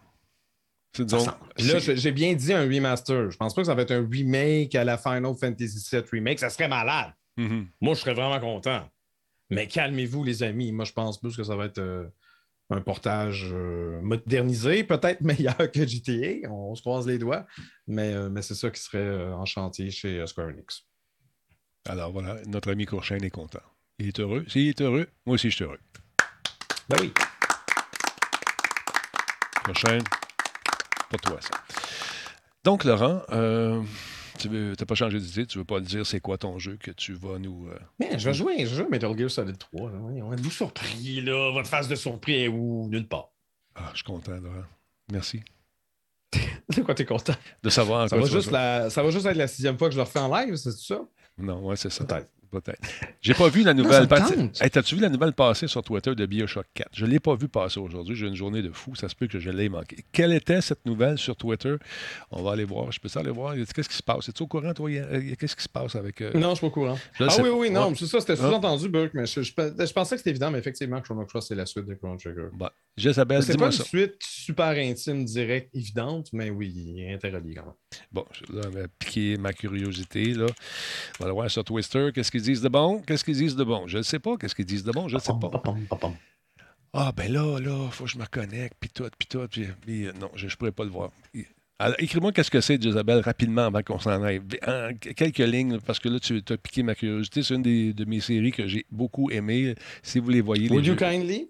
[0.97, 1.39] Ça ressemble.
[1.59, 3.31] Là, j'ai bien dit un remaster.
[3.31, 6.39] Je pense pas que ça va être un remake à la Final Fantasy VII remake.
[6.39, 7.13] Ça serait malade.
[7.37, 7.69] Mhm.
[7.81, 8.89] Moi, je serais vraiment content.
[9.51, 10.71] Mais calmez-vous, les amis.
[10.71, 12.07] Moi, je pense plus que ça va être euh,
[12.71, 16.49] un portage euh, modernisé, peut-être meilleur que GTA.
[16.51, 17.47] On, se croise les doigts.
[17.87, 20.87] Mais, euh, mais c'est ça qui serait euh, en chantier chez Square Enix.
[21.89, 23.63] Alors voilà, notre ami Courchaine est content.
[23.99, 24.45] Il est heureux.
[24.49, 25.81] S'il est heureux, moi aussi je suis heureux.
[26.89, 27.13] Ben oui.
[29.65, 30.03] Courchaine,
[31.09, 31.51] pour toi ça.
[32.65, 33.83] Donc Laurent, euh,
[34.39, 37.13] tu n'as pas changé d'idée, tu veux pas dire c'est quoi ton jeu que tu
[37.15, 37.69] vas nous...
[37.69, 39.91] euh, Mais je vais jouer, je à Metal Gear Solid 3.
[39.91, 39.99] Là.
[40.01, 41.53] Voyons, Êtes-vous surpris, là?
[41.53, 42.89] Votre face de surpris est où?
[42.89, 43.31] Nulle part.
[43.75, 44.65] Ah, je suis content, Laurent.
[45.13, 45.43] Merci.
[46.77, 47.35] De quoi t'es content?
[47.63, 48.91] De savoir Ça va, juste la...
[48.91, 51.01] ça va juste être la sixième fois que je le refais en live, c'est ça?
[51.37, 52.05] Non, ouais, c'est ça.
[52.05, 52.29] Peut-être.
[52.51, 52.81] Peut-être.
[53.21, 54.09] J'ai pas vu la nouvelle.
[54.61, 56.89] Hey, T'as-tu vu la nouvelle passer sur Twitter de Bioshock 4?
[56.93, 58.17] Je l'ai pas vu passer aujourd'hui.
[58.17, 58.95] J'ai une journée de fou.
[58.97, 60.05] Ça se peut que je l'ai manqué.
[60.11, 61.77] Quelle était cette nouvelle sur Twitter?
[62.33, 62.91] On va aller voir.
[62.91, 63.55] Je peux ça aller voir?
[63.55, 64.29] Qu'est-ce qui se passe?
[64.29, 64.91] Es-tu au courant, toi?
[64.91, 66.21] A- Qu'est-ce qui se passe avec.
[66.23, 66.99] euh, Non, je suis pas au courant.
[67.21, 67.95] Ah oui, oui, non, Ouais.
[67.97, 68.37] c'est ça, c'était Ah.
[68.49, 71.55] sous-entendu, Burke, mais je, je, je pensais que c'était évident, mais effectivement, Chrono Cross, c'est
[71.55, 72.49] la suite de Chrono Trigger.
[72.53, 72.69] Bon.
[72.97, 73.85] Jezabel, c'est pas une ça.
[73.85, 77.75] suite super intime, directe, évidente, mais oui, il est interrelié quand même.
[78.13, 80.35] Bon, je- là, piqué ma curiosité.
[80.35, 80.47] Là.
[80.47, 82.11] On va aller voir sur Twister.
[82.15, 83.01] Qu'est-ce qu'ils disent de bon?
[83.07, 83.87] Qu'est-ce qu'ils disent de bon?
[83.87, 84.37] Je ne sais pas.
[84.37, 85.09] Qu'est-ce qu'ils disent de bon?
[85.09, 85.51] Je ne sais pas.
[86.93, 89.47] Ah, ben là, là, il faut que je me connecte, puis tout, puis tout.
[89.49, 91.11] Puis, puis, euh, non, je ne pourrais pas le voir.
[91.79, 94.41] Alors, écris-moi qu'est-ce que c'est, Jezabel, rapidement, avant qu'on s'en aille.
[94.67, 97.43] En quelques lignes, parce que là, tu as piqué ma curiosité.
[97.45, 99.77] C'est une des, de mes séries que j'ai beaucoup aimées.
[100.03, 101.49] Si vous les voyez, les Would you jeux- kindly?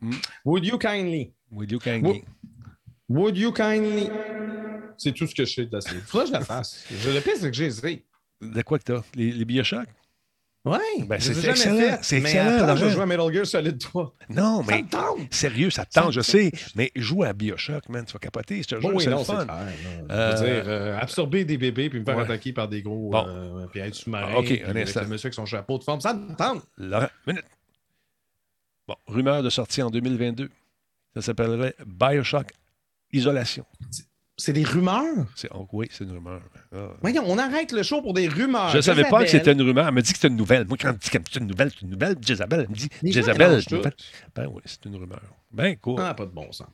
[0.00, 0.12] Hmm?
[0.44, 1.32] Would you kindly?
[1.50, 2.24] Would you kindly?
[3.08, 4.08] Would you kindly?
[4.98, 6.00] C'est tout ce que je sais de la série.
[6.06, 6.86] Faudrait que je la fasse.
[6.90, 8.04] Je le pire, c'est que j'ai essayé.
[8.40, 9.02] De quoi que t'as?
[9.14, 9.44] Les, les?
[10.66, 10.78] Ouais.
[11.06, 14.14] Ben, c'est excellent, c'est excellent, après, Je joue à Metal Gear Solid 3.
[14.30, 15.32] Non, Ça mais me tente.
[15.32, 16.50] sérieux, ça te Ça tente, je sais.
[16.74, 18.62] Mais joue à Bioshock, man, tu vas capoter.
[18.64, 19.44] Te Bon, oui, c'est non, le c'est fun.
[19.46, 19.64] clair.
[20.08, 20.36] là.
[20.36, 22.24] Je veux dire, euh, absorber des bébés puis me faire ouais.
[22.24, 23.10] attaquer par des gros.
[23.10, 23.24] Bon.
[23.28, 24.34] euh, puis être sous-marin.
[24.34, 26.00] OK, puis un avec le monsieur avec son chapeau de forme.
[26.00, 26.66] Ça me tente.
[26.76, 27.44] Laurent, minute.
[28.88, 30.50] Bon, rumeur de sortie en 2022.
[31.14, 32.48] Ça s'appellerait Bioshock
[33.12, 33.64] Isolation.
[34.38, 35.26] C'est des rumeurs?
[35.34, 36.42] C'est- oh, oui, c'est une rumeur.
[36.74, 36.88] Ah.
[37.00, 38.68] Voyons, on arrête le show pour des rumeurs.
[38.68, 39.88] Je ne savais pas que c'était une rumeur.
[39.88, 40.66] Elle me dit que c'était une nouvelle.
[40.66, 42.16] Moi, quand elle me dit que c'est une nouvelle, c'est une nouvelle.
[42.20, 43.94] Jezabel, elle me dit c'est une nouvelle.
[44.34, 45.22] Ben oui, c'est une rumeur.
[45.50, 46.00] Ben cool.
[46.00, 46.68] Ah, pas de bon sens.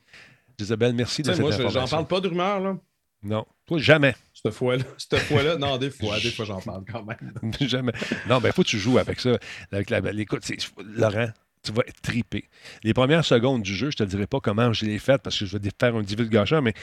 [0.58, 2.76] Jezabel, merci Tu de cette moi, je- j'en parle pas de rumeurs, là.
[3.24, 4.16] Non, toi, jamais.
[4.34, 7.52] Cette fois-là, cette fois-là, non, des fois, des fois, j'en parle quand même.
[7.60, 7.92] jamais.
[8.28, 9.38] Non, ben, faut que tu joues avec ça.
[9.70, 10.58] Avec la, ben, écoute, c'est-
[10.96, 11.28] Laurent,
[11.62, 12.44] tu vas être tripé.
[12.82, 15.46] Les premières secondes du jeu, je te dirai pas comment je l'ai fait parce que
[15.46, 16.74] je vais faire un divulgation, mais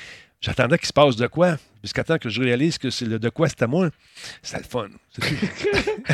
[0.42, 1.58] j'attendais qu'il se passe de quoi.
[1.84, 3.90] Jusqu'à temps que je réalise que c'est le de quoi c'était à moi.
[4.42, 4.90] C'était le fun.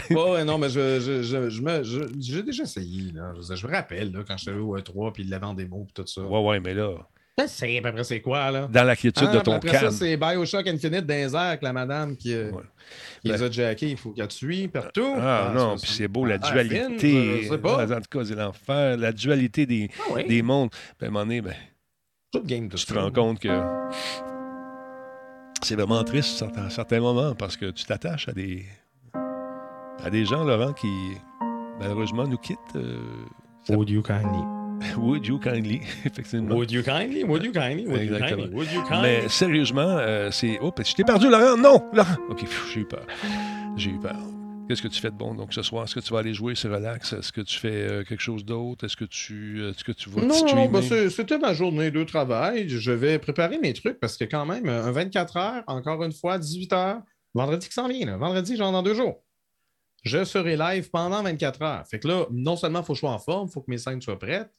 [0.10, 3.12] Ouais, ouais, non, mais je, je, je, je j'ai déjà essayé.
[3.14, 3.34] Là.
[3.40, 5.94] Je, me rappelle là, quand j'étais allé au E3 puis il l'avait en démo et
[5.94, 6.22] tout ça.
[6.22, 6.92] ouais, ouais, mais là,
[7.38, 8.68] Je sais, après, c'est quoi, là?
[8.72, 9.92] dans la quiétude Ah, de puis ton après ça, calme.
[9.92, 12.50] c'est Bioshock Infinite dans les airs la madame qui, euh,
[13.22, 13.90] qui les a jackés.
[13.90, 15.14] Il faut qu'elle tue partout.
[15.18, 16.98] Ah, non, ça, puis c'est beau, la Ah, dualité.
[16.98, 17.84] Finn, je sais pas.
[17.86, 18.96] En tout cas, c'est l'enfer.
[18.98, 20.26] La dualité des, Ah oui.
[20.28, 20.70] des mondes.
[20.98, 21.54] Ben, à un moment donné, ben,
[22.32, 23.50] Tout game de tu te rends compte que
[25.62, 28.66] c'est vraiment triste à certains, certains moments parce que tu t'attaches à des,
[30.04, 30.88] à des gens, Laurent, qui
[31.82, 32.60] malheureusement nous quittent.
[32.78, 32.98] euh,
[33.68, 34.55] ça- you kindly?
[34.98, 36.56] Would you kindly, effectivement.
[36.56, 37.24] Would you kindly?
[37.24, 37.86] Would you kindly?
[37.88, 38.42] Would you Exactement.
[38.44, 38.56] kindly?
[38.56, 39.02] Would you kindly?
[39.02, 40.60] Mais sérieusement, euh, c'est.
[40.62, 41.58] Oh, je t'ai perdu, Laurent!
[41.58, 41.82] Non!
[41.94, 42.18] Laurent!
[42.30, 43.06] OK, j'ai eu peur.
[43.78, 44.16] J'ai eu peur.
[44.68, 45.84] Qu'est-ce que tu fais de bon donc ce soir?
[45.84, 47.14] Est-ce que tu vas aller jouer, c'est relax?
[47.14, 48.86] Est-ce que tu fais euh, quelque chose d'autre?
[48.86, 50.68] Est-ce que tu euh, est-ce que tu vas te Non, streamer?
[50.70, 52.68] ben, c'est- c'était ma journée de travail.
[52.68, 56.40] Je vais préparer mes trucs parce que quand même, un 24 heures, encore une fois,
[56.40, 57.02] 18 heures,
[57.36, 58.06] vendredi qui s'en vient.
[58.08, 58.18] là.
[58.18, 59.22] Vendredi, genre dans deux jours.
[60.06, 61.88] Je serai live pendant 24 heures.
[61.88, 63.72] Fait que là, non seulement il faut que je sois en forme, il faut que
[63.72, 64.52] mes scènes soient prêtes.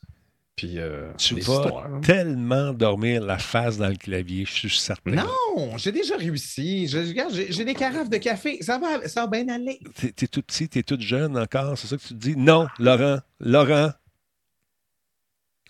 [0.57, 5.11] Puis, euh, tu vas histoires, tellement dormir la face dans le clavier, je suis certain.
[5.11, 6.89] Non, j'ai déjà réussi.
[6.89, 8.63] Je- regarde, J'ai des carafes de café.
[8.63, 9.79] Ça va, ça va bien aller.
[9.95, 12.37] T'es, t'es tout petit, t'es toute jeune encore, c'est ça que tu te dis?
[12.37, 13.91] Non, Laurent, Laurent,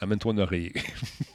[0.01, 0.73] amène-toi un oreiller.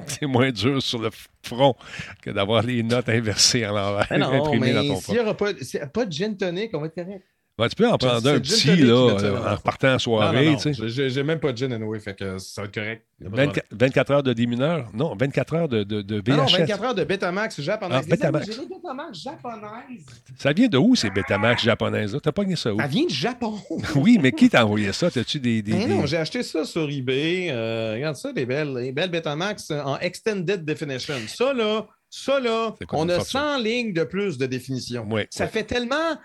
[0.07, 1.09] c'est moins dur sur le
[1.43, 1.75] front
[2.21, 5.51] que d'avoir les notes inversées à l'envers, non, mais ton s'il n'y aura pas,
[5.93, 7.25] pas de gin tonic, on va être correct.
[7.59, 10.87] Ouais, tu peux en prendre un petit, là, euh, en repartant en soirée, tu sais.
[11.09, 13.05] j'ai- même pas de gin anyway, fait que ça va être correct.
[13.21, 14.89] Y a pas de 24, 24 heures de démineur?
[14.95, 16.57] Non, 24 heures de, de, de Ah non, VHS.
[16.59, 17.99] 24 heures de Betamax japonaise.
[17.99, 18.45] Ah, Les Betamax.
[18.47, 20.05] J'ai des Betamax japonaises.
[20.39, 22.19] Ça vient de où, ces Betamax japonaises-là?
[22.23, 22.79] T'as pas gagné ça où?
[22.79, 23.53] Ça vient du Japon.
[23.95, 25.11] Oui, mais qui t'a envoyé ça?
[25.11, 25.61] T'as-tu des...
[25.61, 27.49] des, Mais des- non, j'ai acheté ça sur eBay.
[27.51, 31.15] Euh, regarde ça, des belles, des belles Betamax en Extended Definition.
[31.27, 33.39] Ça, là, ça, là, on a fortune?
[33.39, 35.05] 100 lignes de plus de définition.
[35.11, 35.49] Ouais, ça ouais.
[35.51, 36.17] fait tellement...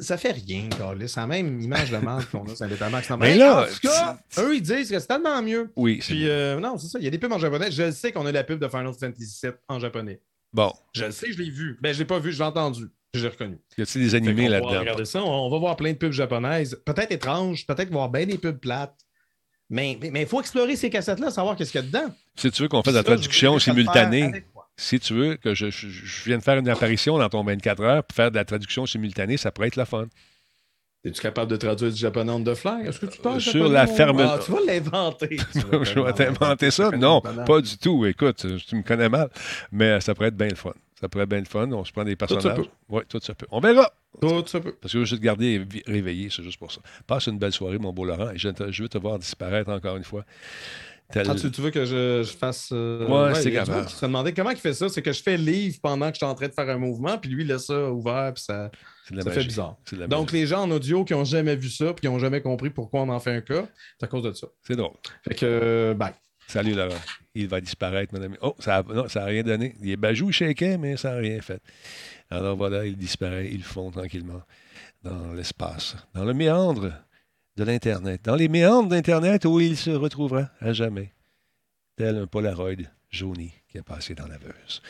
[0.00, 1.08] Ça fait rien, Carlis.
[1.08, 3.10] C'est la même image de marque qu'on a sur un Betamax.
[3.10, 5.72] Mais mais là, en tout cas, eux, ils disent que c'est tellement mieux.
[5.74, 6.98] Oui, Puis, euh, non, c'est ça.
[7.00, 7.70] Il y a des pubs en japonais.
[7.72, 10.20] Je le sais qu'on a la pub de Final Fantasy VII en japonais.
[10.52, 11.78] Bon, Je le sais, je l'ai vu.
[11.80, 12.84] Ben, je l'ai pas vu, je l'ai entendu.
[13.14, 13.58] Je l'ai reconnu.
[13.76, 15.04] y a-t-il des animés là-dedans?
[15.04, 15.22] ça.
[15.22, 16.80] On, on va voir plein de pubs japonaises.
[16.84, 18.96] Peut-être étranges, peut-être voir bien des pubs plates.
[19.72, 22.14] Mais il mais, faut explorer ces cassettes-là, savoir qu'est-ce qu'il y a dedans.
[22.36, 24.44] Si tu veux qu'on fasse la traduction simultanée.
[24.76, 28.04] Si tu veux que je, je, je vienne faire une apparition dans ton 24 heures
[28.04, 30.06] pour faire de la traduction simultanée, ça pourrait être la fun.
[31.04, 32.86] Es-tu capable de traduire du japonais on the fly?
[32.86, 35.36] Est-ce que tu parles Sur japonais la ferme- Ah, tu vas l'inventer.
[35.54, 36.90] Je vais t'inventer ça?
[36.92, 38.06] Non, pas du tout.
[38.06, 39.28] Écoute, tu me connais mal.
[39.72, 40.72] Mais ça pourrait être bien le fun.
[41.00, 41.68] Ça pourrait être bien le fun.
[41.72, 42.56] On se prend des ça personnages.
[42.58, 42.66] peut.
[42.88, 43.46] Oui, tout ça peut.
[43.50, 43.90] On verra.
[44.20, 44.76] Tout ça peut.
[44.80, 46.80] Parce que je veux juste te garder réveillé, c'est juste pour ça.
[47.08, 50.04] Passe une belle soirée, mon beau Laurent, et je veux te voir disparaître encore une
[50.04, 50.24] fois.
[51.12, 52.70] Tel- Ah, tu, tu veux que je, je fasse.
[52.72, 53.78] euh, Ouais, c'est capable.
[53.78, 54.88] monde qui se demandait comment il fait ça.
[54.88, 57.18] C'est que je fais livre pendant que je suis en train de faire un mouvement,
[57.18, 58.70] puis lui, il laisse ça ouvert, puis ça,
[59.22, 59.76] ça fait bizarre.
[60.08, 62.70] Donc, les gens en audio qui n'ont jamais vu ça, puis qui n'ont jamais compris
[62.70, 63.66] pourquoi on en fait un cas,
[64.00, 64.46] c'est à cause de ça.
[64.66, 64.92] C'est drôle.
[65.28, 66.12] Fait que, euh, bye.
[66.48, 66.94] Salut Laurent.
[67.34, 68.36] Il va disparaître, mon ami.
[68.42, 68.82] Oh, ça
[69.14, 69.74] n'a rien donné.
[69.82, 71.62] Il est bajou, il shakeait, mais ça n'a rien fait.
[72.30, 74.42] Alors voilà, il disparaît, il fond tranquillement
[75.02, 76.92] dans l'espace, dans le méandre
[77.56, 81.12] de l'Internet, dans les méandres d'Internet où il se retrouvera à jamais,
[81.96, 84.82] tel un Polaroid jauni qui a passé dans la veuse.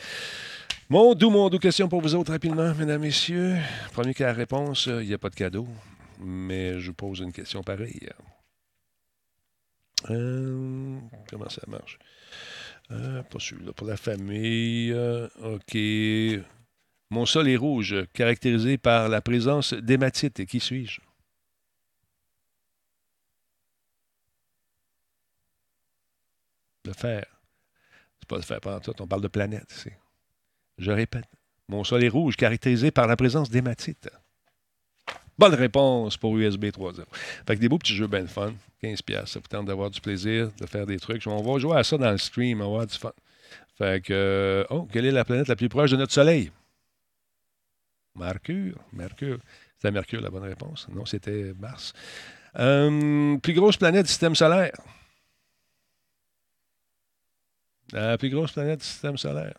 [0.89, 3.57] Mon doux, mon doux, question pour vous autres rapidement, mesdames, messieurs.
[3.93, 5.67] Premier cas à réponse, euh, il n'y a pas de cadeau,
[6.19, 8.09] mais je pose une question pareille.
[10.09, 10.99] Euh,
[11.29, 11.97] comment ça marche?
[12.91, 13.71] Euh, pas celui-là.
[13.73, 14.93] Pour la famille.
[15.41, 15.77] OK.
[17.09, 20.45] Mon sol est rouge, caractérisé par la présence d'hématite.
[20.45, 20.99] Qui suis-je?
[26.85, 27.25] Le fer.
[28.19, 28.93] C'est pas faire pas en tout.
[28.99, 29.89] On parle de planète ici.
[30.77, 31.25] Je répète.
[31.69, 34.09] Mon sol est rouge, caractérisé par la présence d'hématite.
[35.37, 37.03] Bonne réponse pour USB 3.0.
[37.47, 38.53] Fait que des beaux petits jeux bien fun.
[38.83, 39.25] 15$.
[39.25, 41.25] Ça vous tente d'avoir du plaisir, de faire des trucs.
[41.25, 43.13] On va jouer à ça dans le stream, on va avoir du fun.
[43.77, 44.13] Fait que.
[44.13, 46.51] euh, oh, quelle est la planète la plus proche de notre Soleil?
[48.15, 48.77] Mercure.
[48.91, 49.39] Mercure.
[49.77, 50.87] C'était Mercure la bonne réponse.
[50.93, 51.93] Non, c'était Mars.
[52.59, 54.73] Euh, plus grosse planète du système solaire.
[57.93, 59.53] La plus grosse planète du système solaire.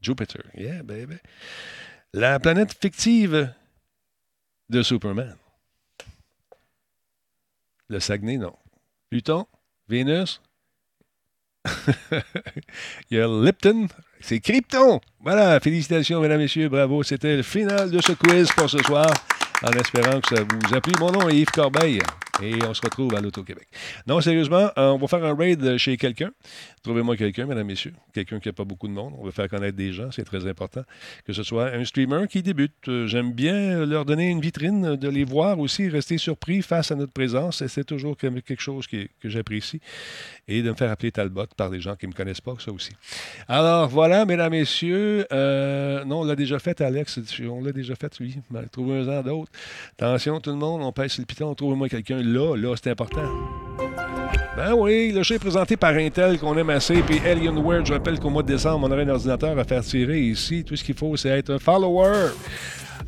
[0.00, 0.42] Jupiter.
[0.54, 1.16] Yeah, baby.
[2.14, 3.52] La planète fictive
[4.70, 5.36] de Superman.
[7.88, 8.56] Le Saguenay, non.
[9.10, 9.46] Pluton,
[9.88, 10.40] Vénus.
[13.10, 13.88] Il y a Lipton.
[14.20, 15.00] C'est Krypton.
[15.20, 17.02] Voilà, félicitations, mesdames, messieurs, bravo.
[17.02, 19.06] C'était le final de ce quiz pour ce soir,
[19.62, 20.94] en espérant que ça vous a plu.
[20.98, 22.00] Mon nom est Yves Corbeil
[22.42, 23.66] et on se retrouve à l'Auto-Québec.
[24.06, 26.30] Non, sérieusement, euh, on va faire un raid chez quelqu'un.
[26.82, 27.92] Trouvez-moi quelqu'un, mesdames, messieurs.
[28.14, 29.14] Quelqu'un qui n'a pas beaucoup de monde.
[29.18, 30.82] On va faire connaître des gens, c'est très important.
[31.26, 32.72] Que ce soit un streamer qui débute.
[32.88, 36.94] Euh, J'aime bien leur donner une vitrine, de les voir aussi, rester surpris face à
[36.94, 37.62] notre présence.
[37.62, 39.80] Et c'est toujours que- quelque chose que j'apprécie.
[40.48, 42.72] Et de me faire appeler Talbot par des gens qui ne me connaissent pas, ça
[42.72, 42.92] aussi.
[43.46, 45.26] Alors, voilà, mesdames, messieurs.
[45.30, 47.20] Euh, non, on l'a déjà fait, Alex.
[47.48, 48.38] On l'a déjà fait, lui.
[48.72, 49.52] Trouvez-en d'autres.
[49.98, 51.54] Attention, tout le monde, on pèse le piton.
[51.54, 52.56] Trouvez-moi quelqu'un là.
[52.56, 53.28] Là, c'est important.
[54.56, 57.00] Ben oui, le est présenté par Intel qu'on aime assez.
[57.02, 60.20] Puis Alienware, je rappelle qu'au mois de décembre, on aurait un ordinateur à faire tirer
[60.20, 60.64] ici.
[60.64, 62.30] Tout ce qu'il faut, c'est être un follower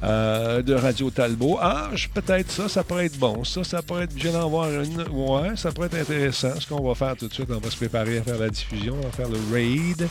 [0.02, 1.58] euh, de Radio Talbot.
[1.60, 3.44] Ah, peut-être ça, ça pourrait être bon.
[3.44, 4.12] Ça, ça pourrait être.
[4.16, 5.02] Je viens d'en voir une.
[5.10, 6.58] Ouais, ça pourrait être intéressant.
[6.58, 8.96] Ce qu'on va faire tout de suite, on va se préparer à faire la diffusion,
[8.98, 10.08] on va faire le raid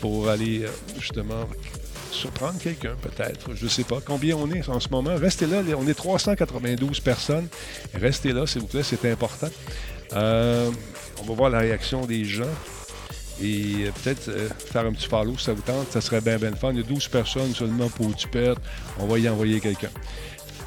[0.00, 0.68] pour aller euh,
[1.00, 1.44] justement
[2.12, 3.54] surprendre quelqu'un, peut-être.
[3.54, 3.98] Je ne sais pas.
[4.04, 5.14] Combien on est en ce moment?
[5.16, 5.62] Restez là.
[5.76, 7.48] On est 392 personnes.
[7.94, 9.48] Restez là, s'il vous plaît, c'est important.
[10.14, 10.70] Euh,
[11.20, 12.44] on va voir la réaction des gens.
[13.42, 15.90] Et euh, peut-être euh, faire un petit follow si ça vous tente.
[15.90, 16.70] Ça serait bien, bien fun.
[16.72, 18.56] Il y a 12 personnes seulement pour tu perds.
[18.98, 19.90] On va y envoyer quelqu'un.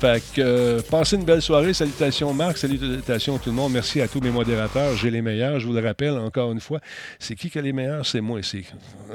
[0.01, 1.75] Fait que euh, passez une belle soirée.
[1.75, 3.71] Salutations Marc, salutations tout le monde.
[3.73, 4.95] Merci à tous mes modérateurs.
[4.95, 5.59] J'ai les meilleurs.
[5.59, 6.79] Je vous le rappelle encore une fois.
[7.19, 8.03] C'est qui qui a les meilleurs?
[8.03, 8.65] C'est moi ici.
[9.11, 9.13] Euh,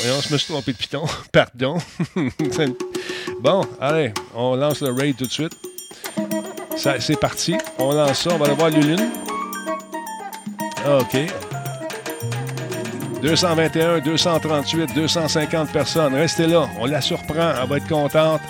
[0.00, 1.04] Voyons, je me suis trompé de piton.
[1.32, 1.78] Pardon.
[3.40, 5.56] bon, allez, on lance le raid tout de suite.
[6.76, 7.56] C'est parti.
[7.80, 8.30] On lance ça.
[8.34, 9.10] On va aller voir Lulune.
[10.86, 11.47] OK.
[13.22, 16.14] 221, 238, 250 personnes.
[16.14, 16.68] Restez là.
[16.78, 17.52] On la surprend.
[17.60, 18.40] Elle va être contente.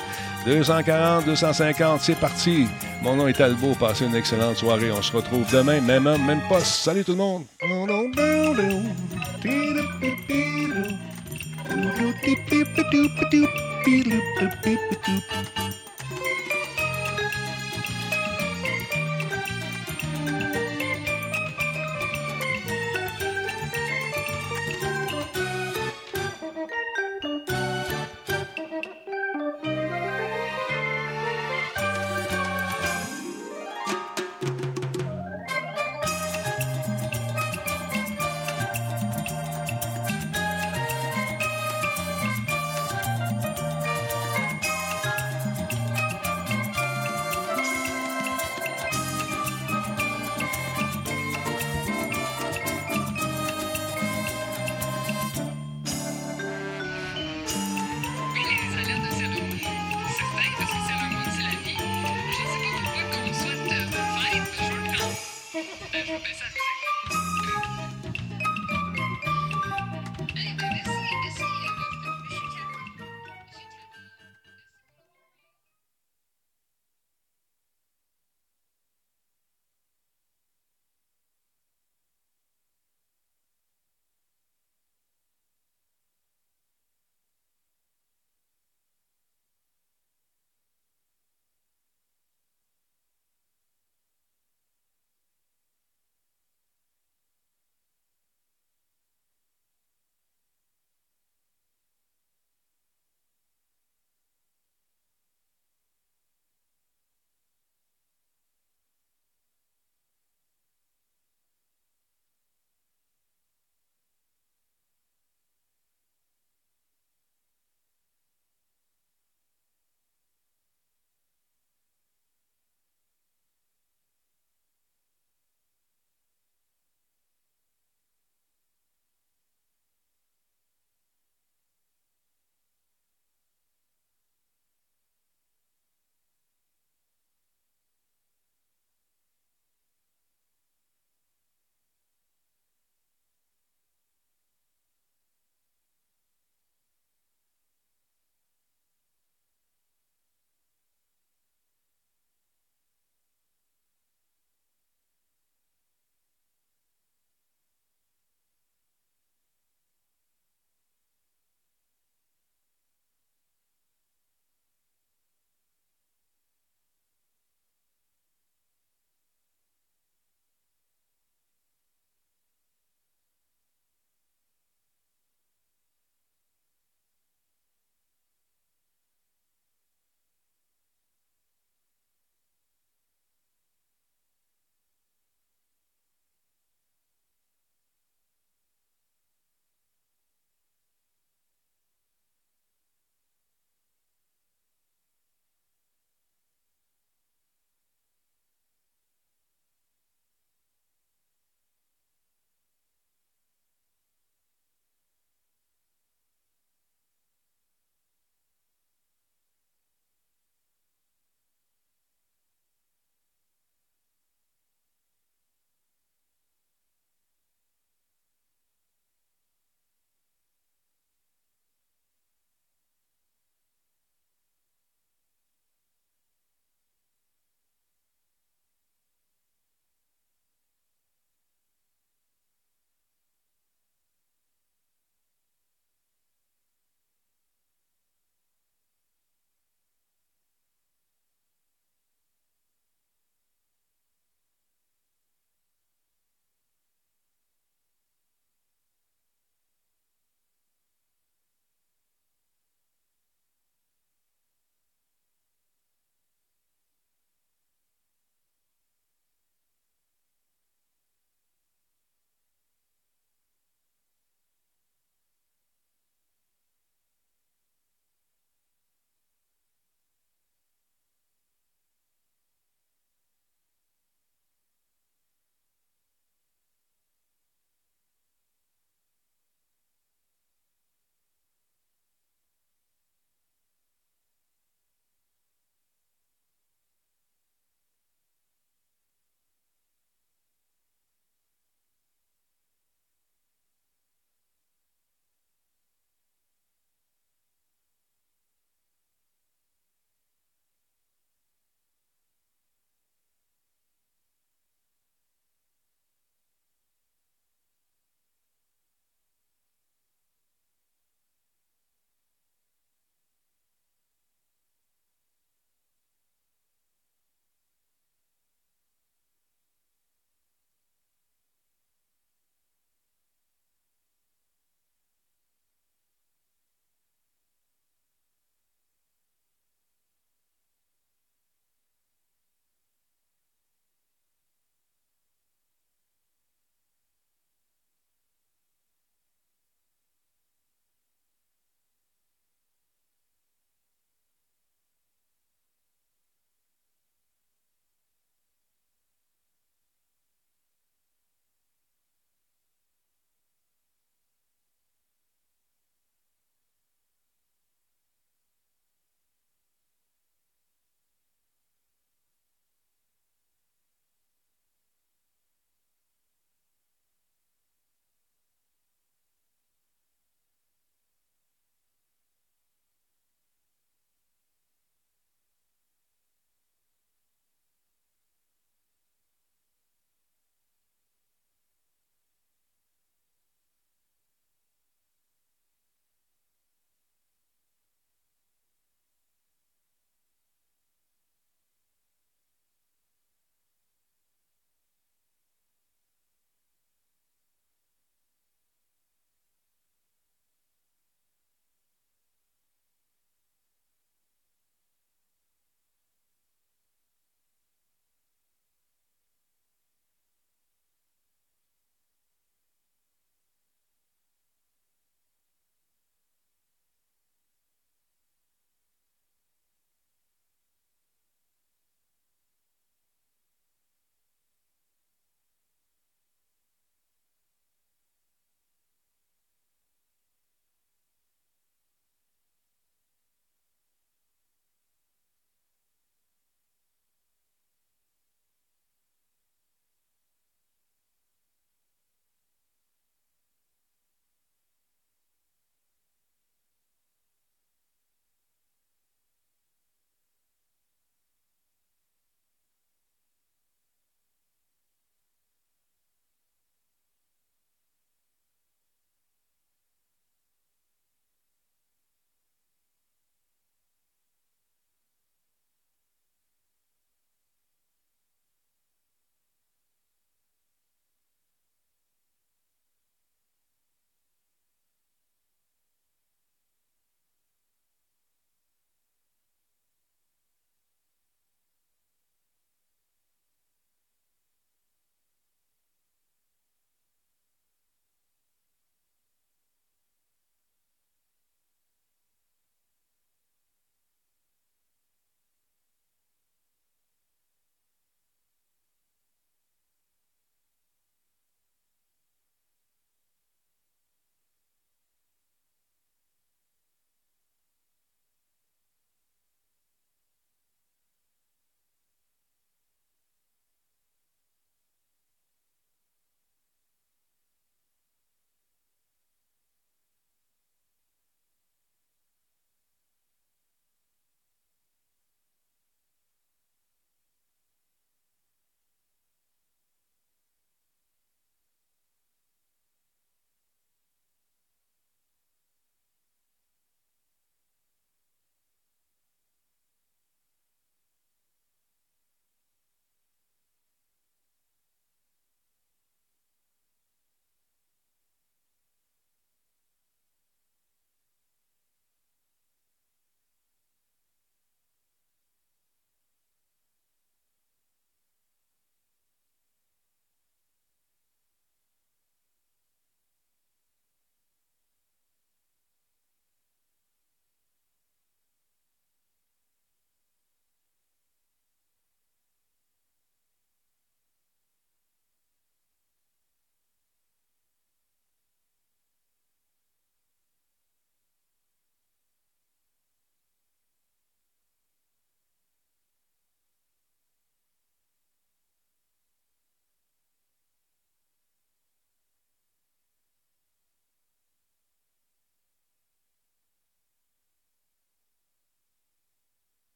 [0.46, 2.66] 240, 250, c'est parti.
[3.02, 3.74] Mon nom est Talbot.
[3.74, 4.90] Passez une excellente soirée.
[4.90, 6.66] On se retrouve demain, même homme, même poste.
[6.66, 7.44] Salut tout le monde.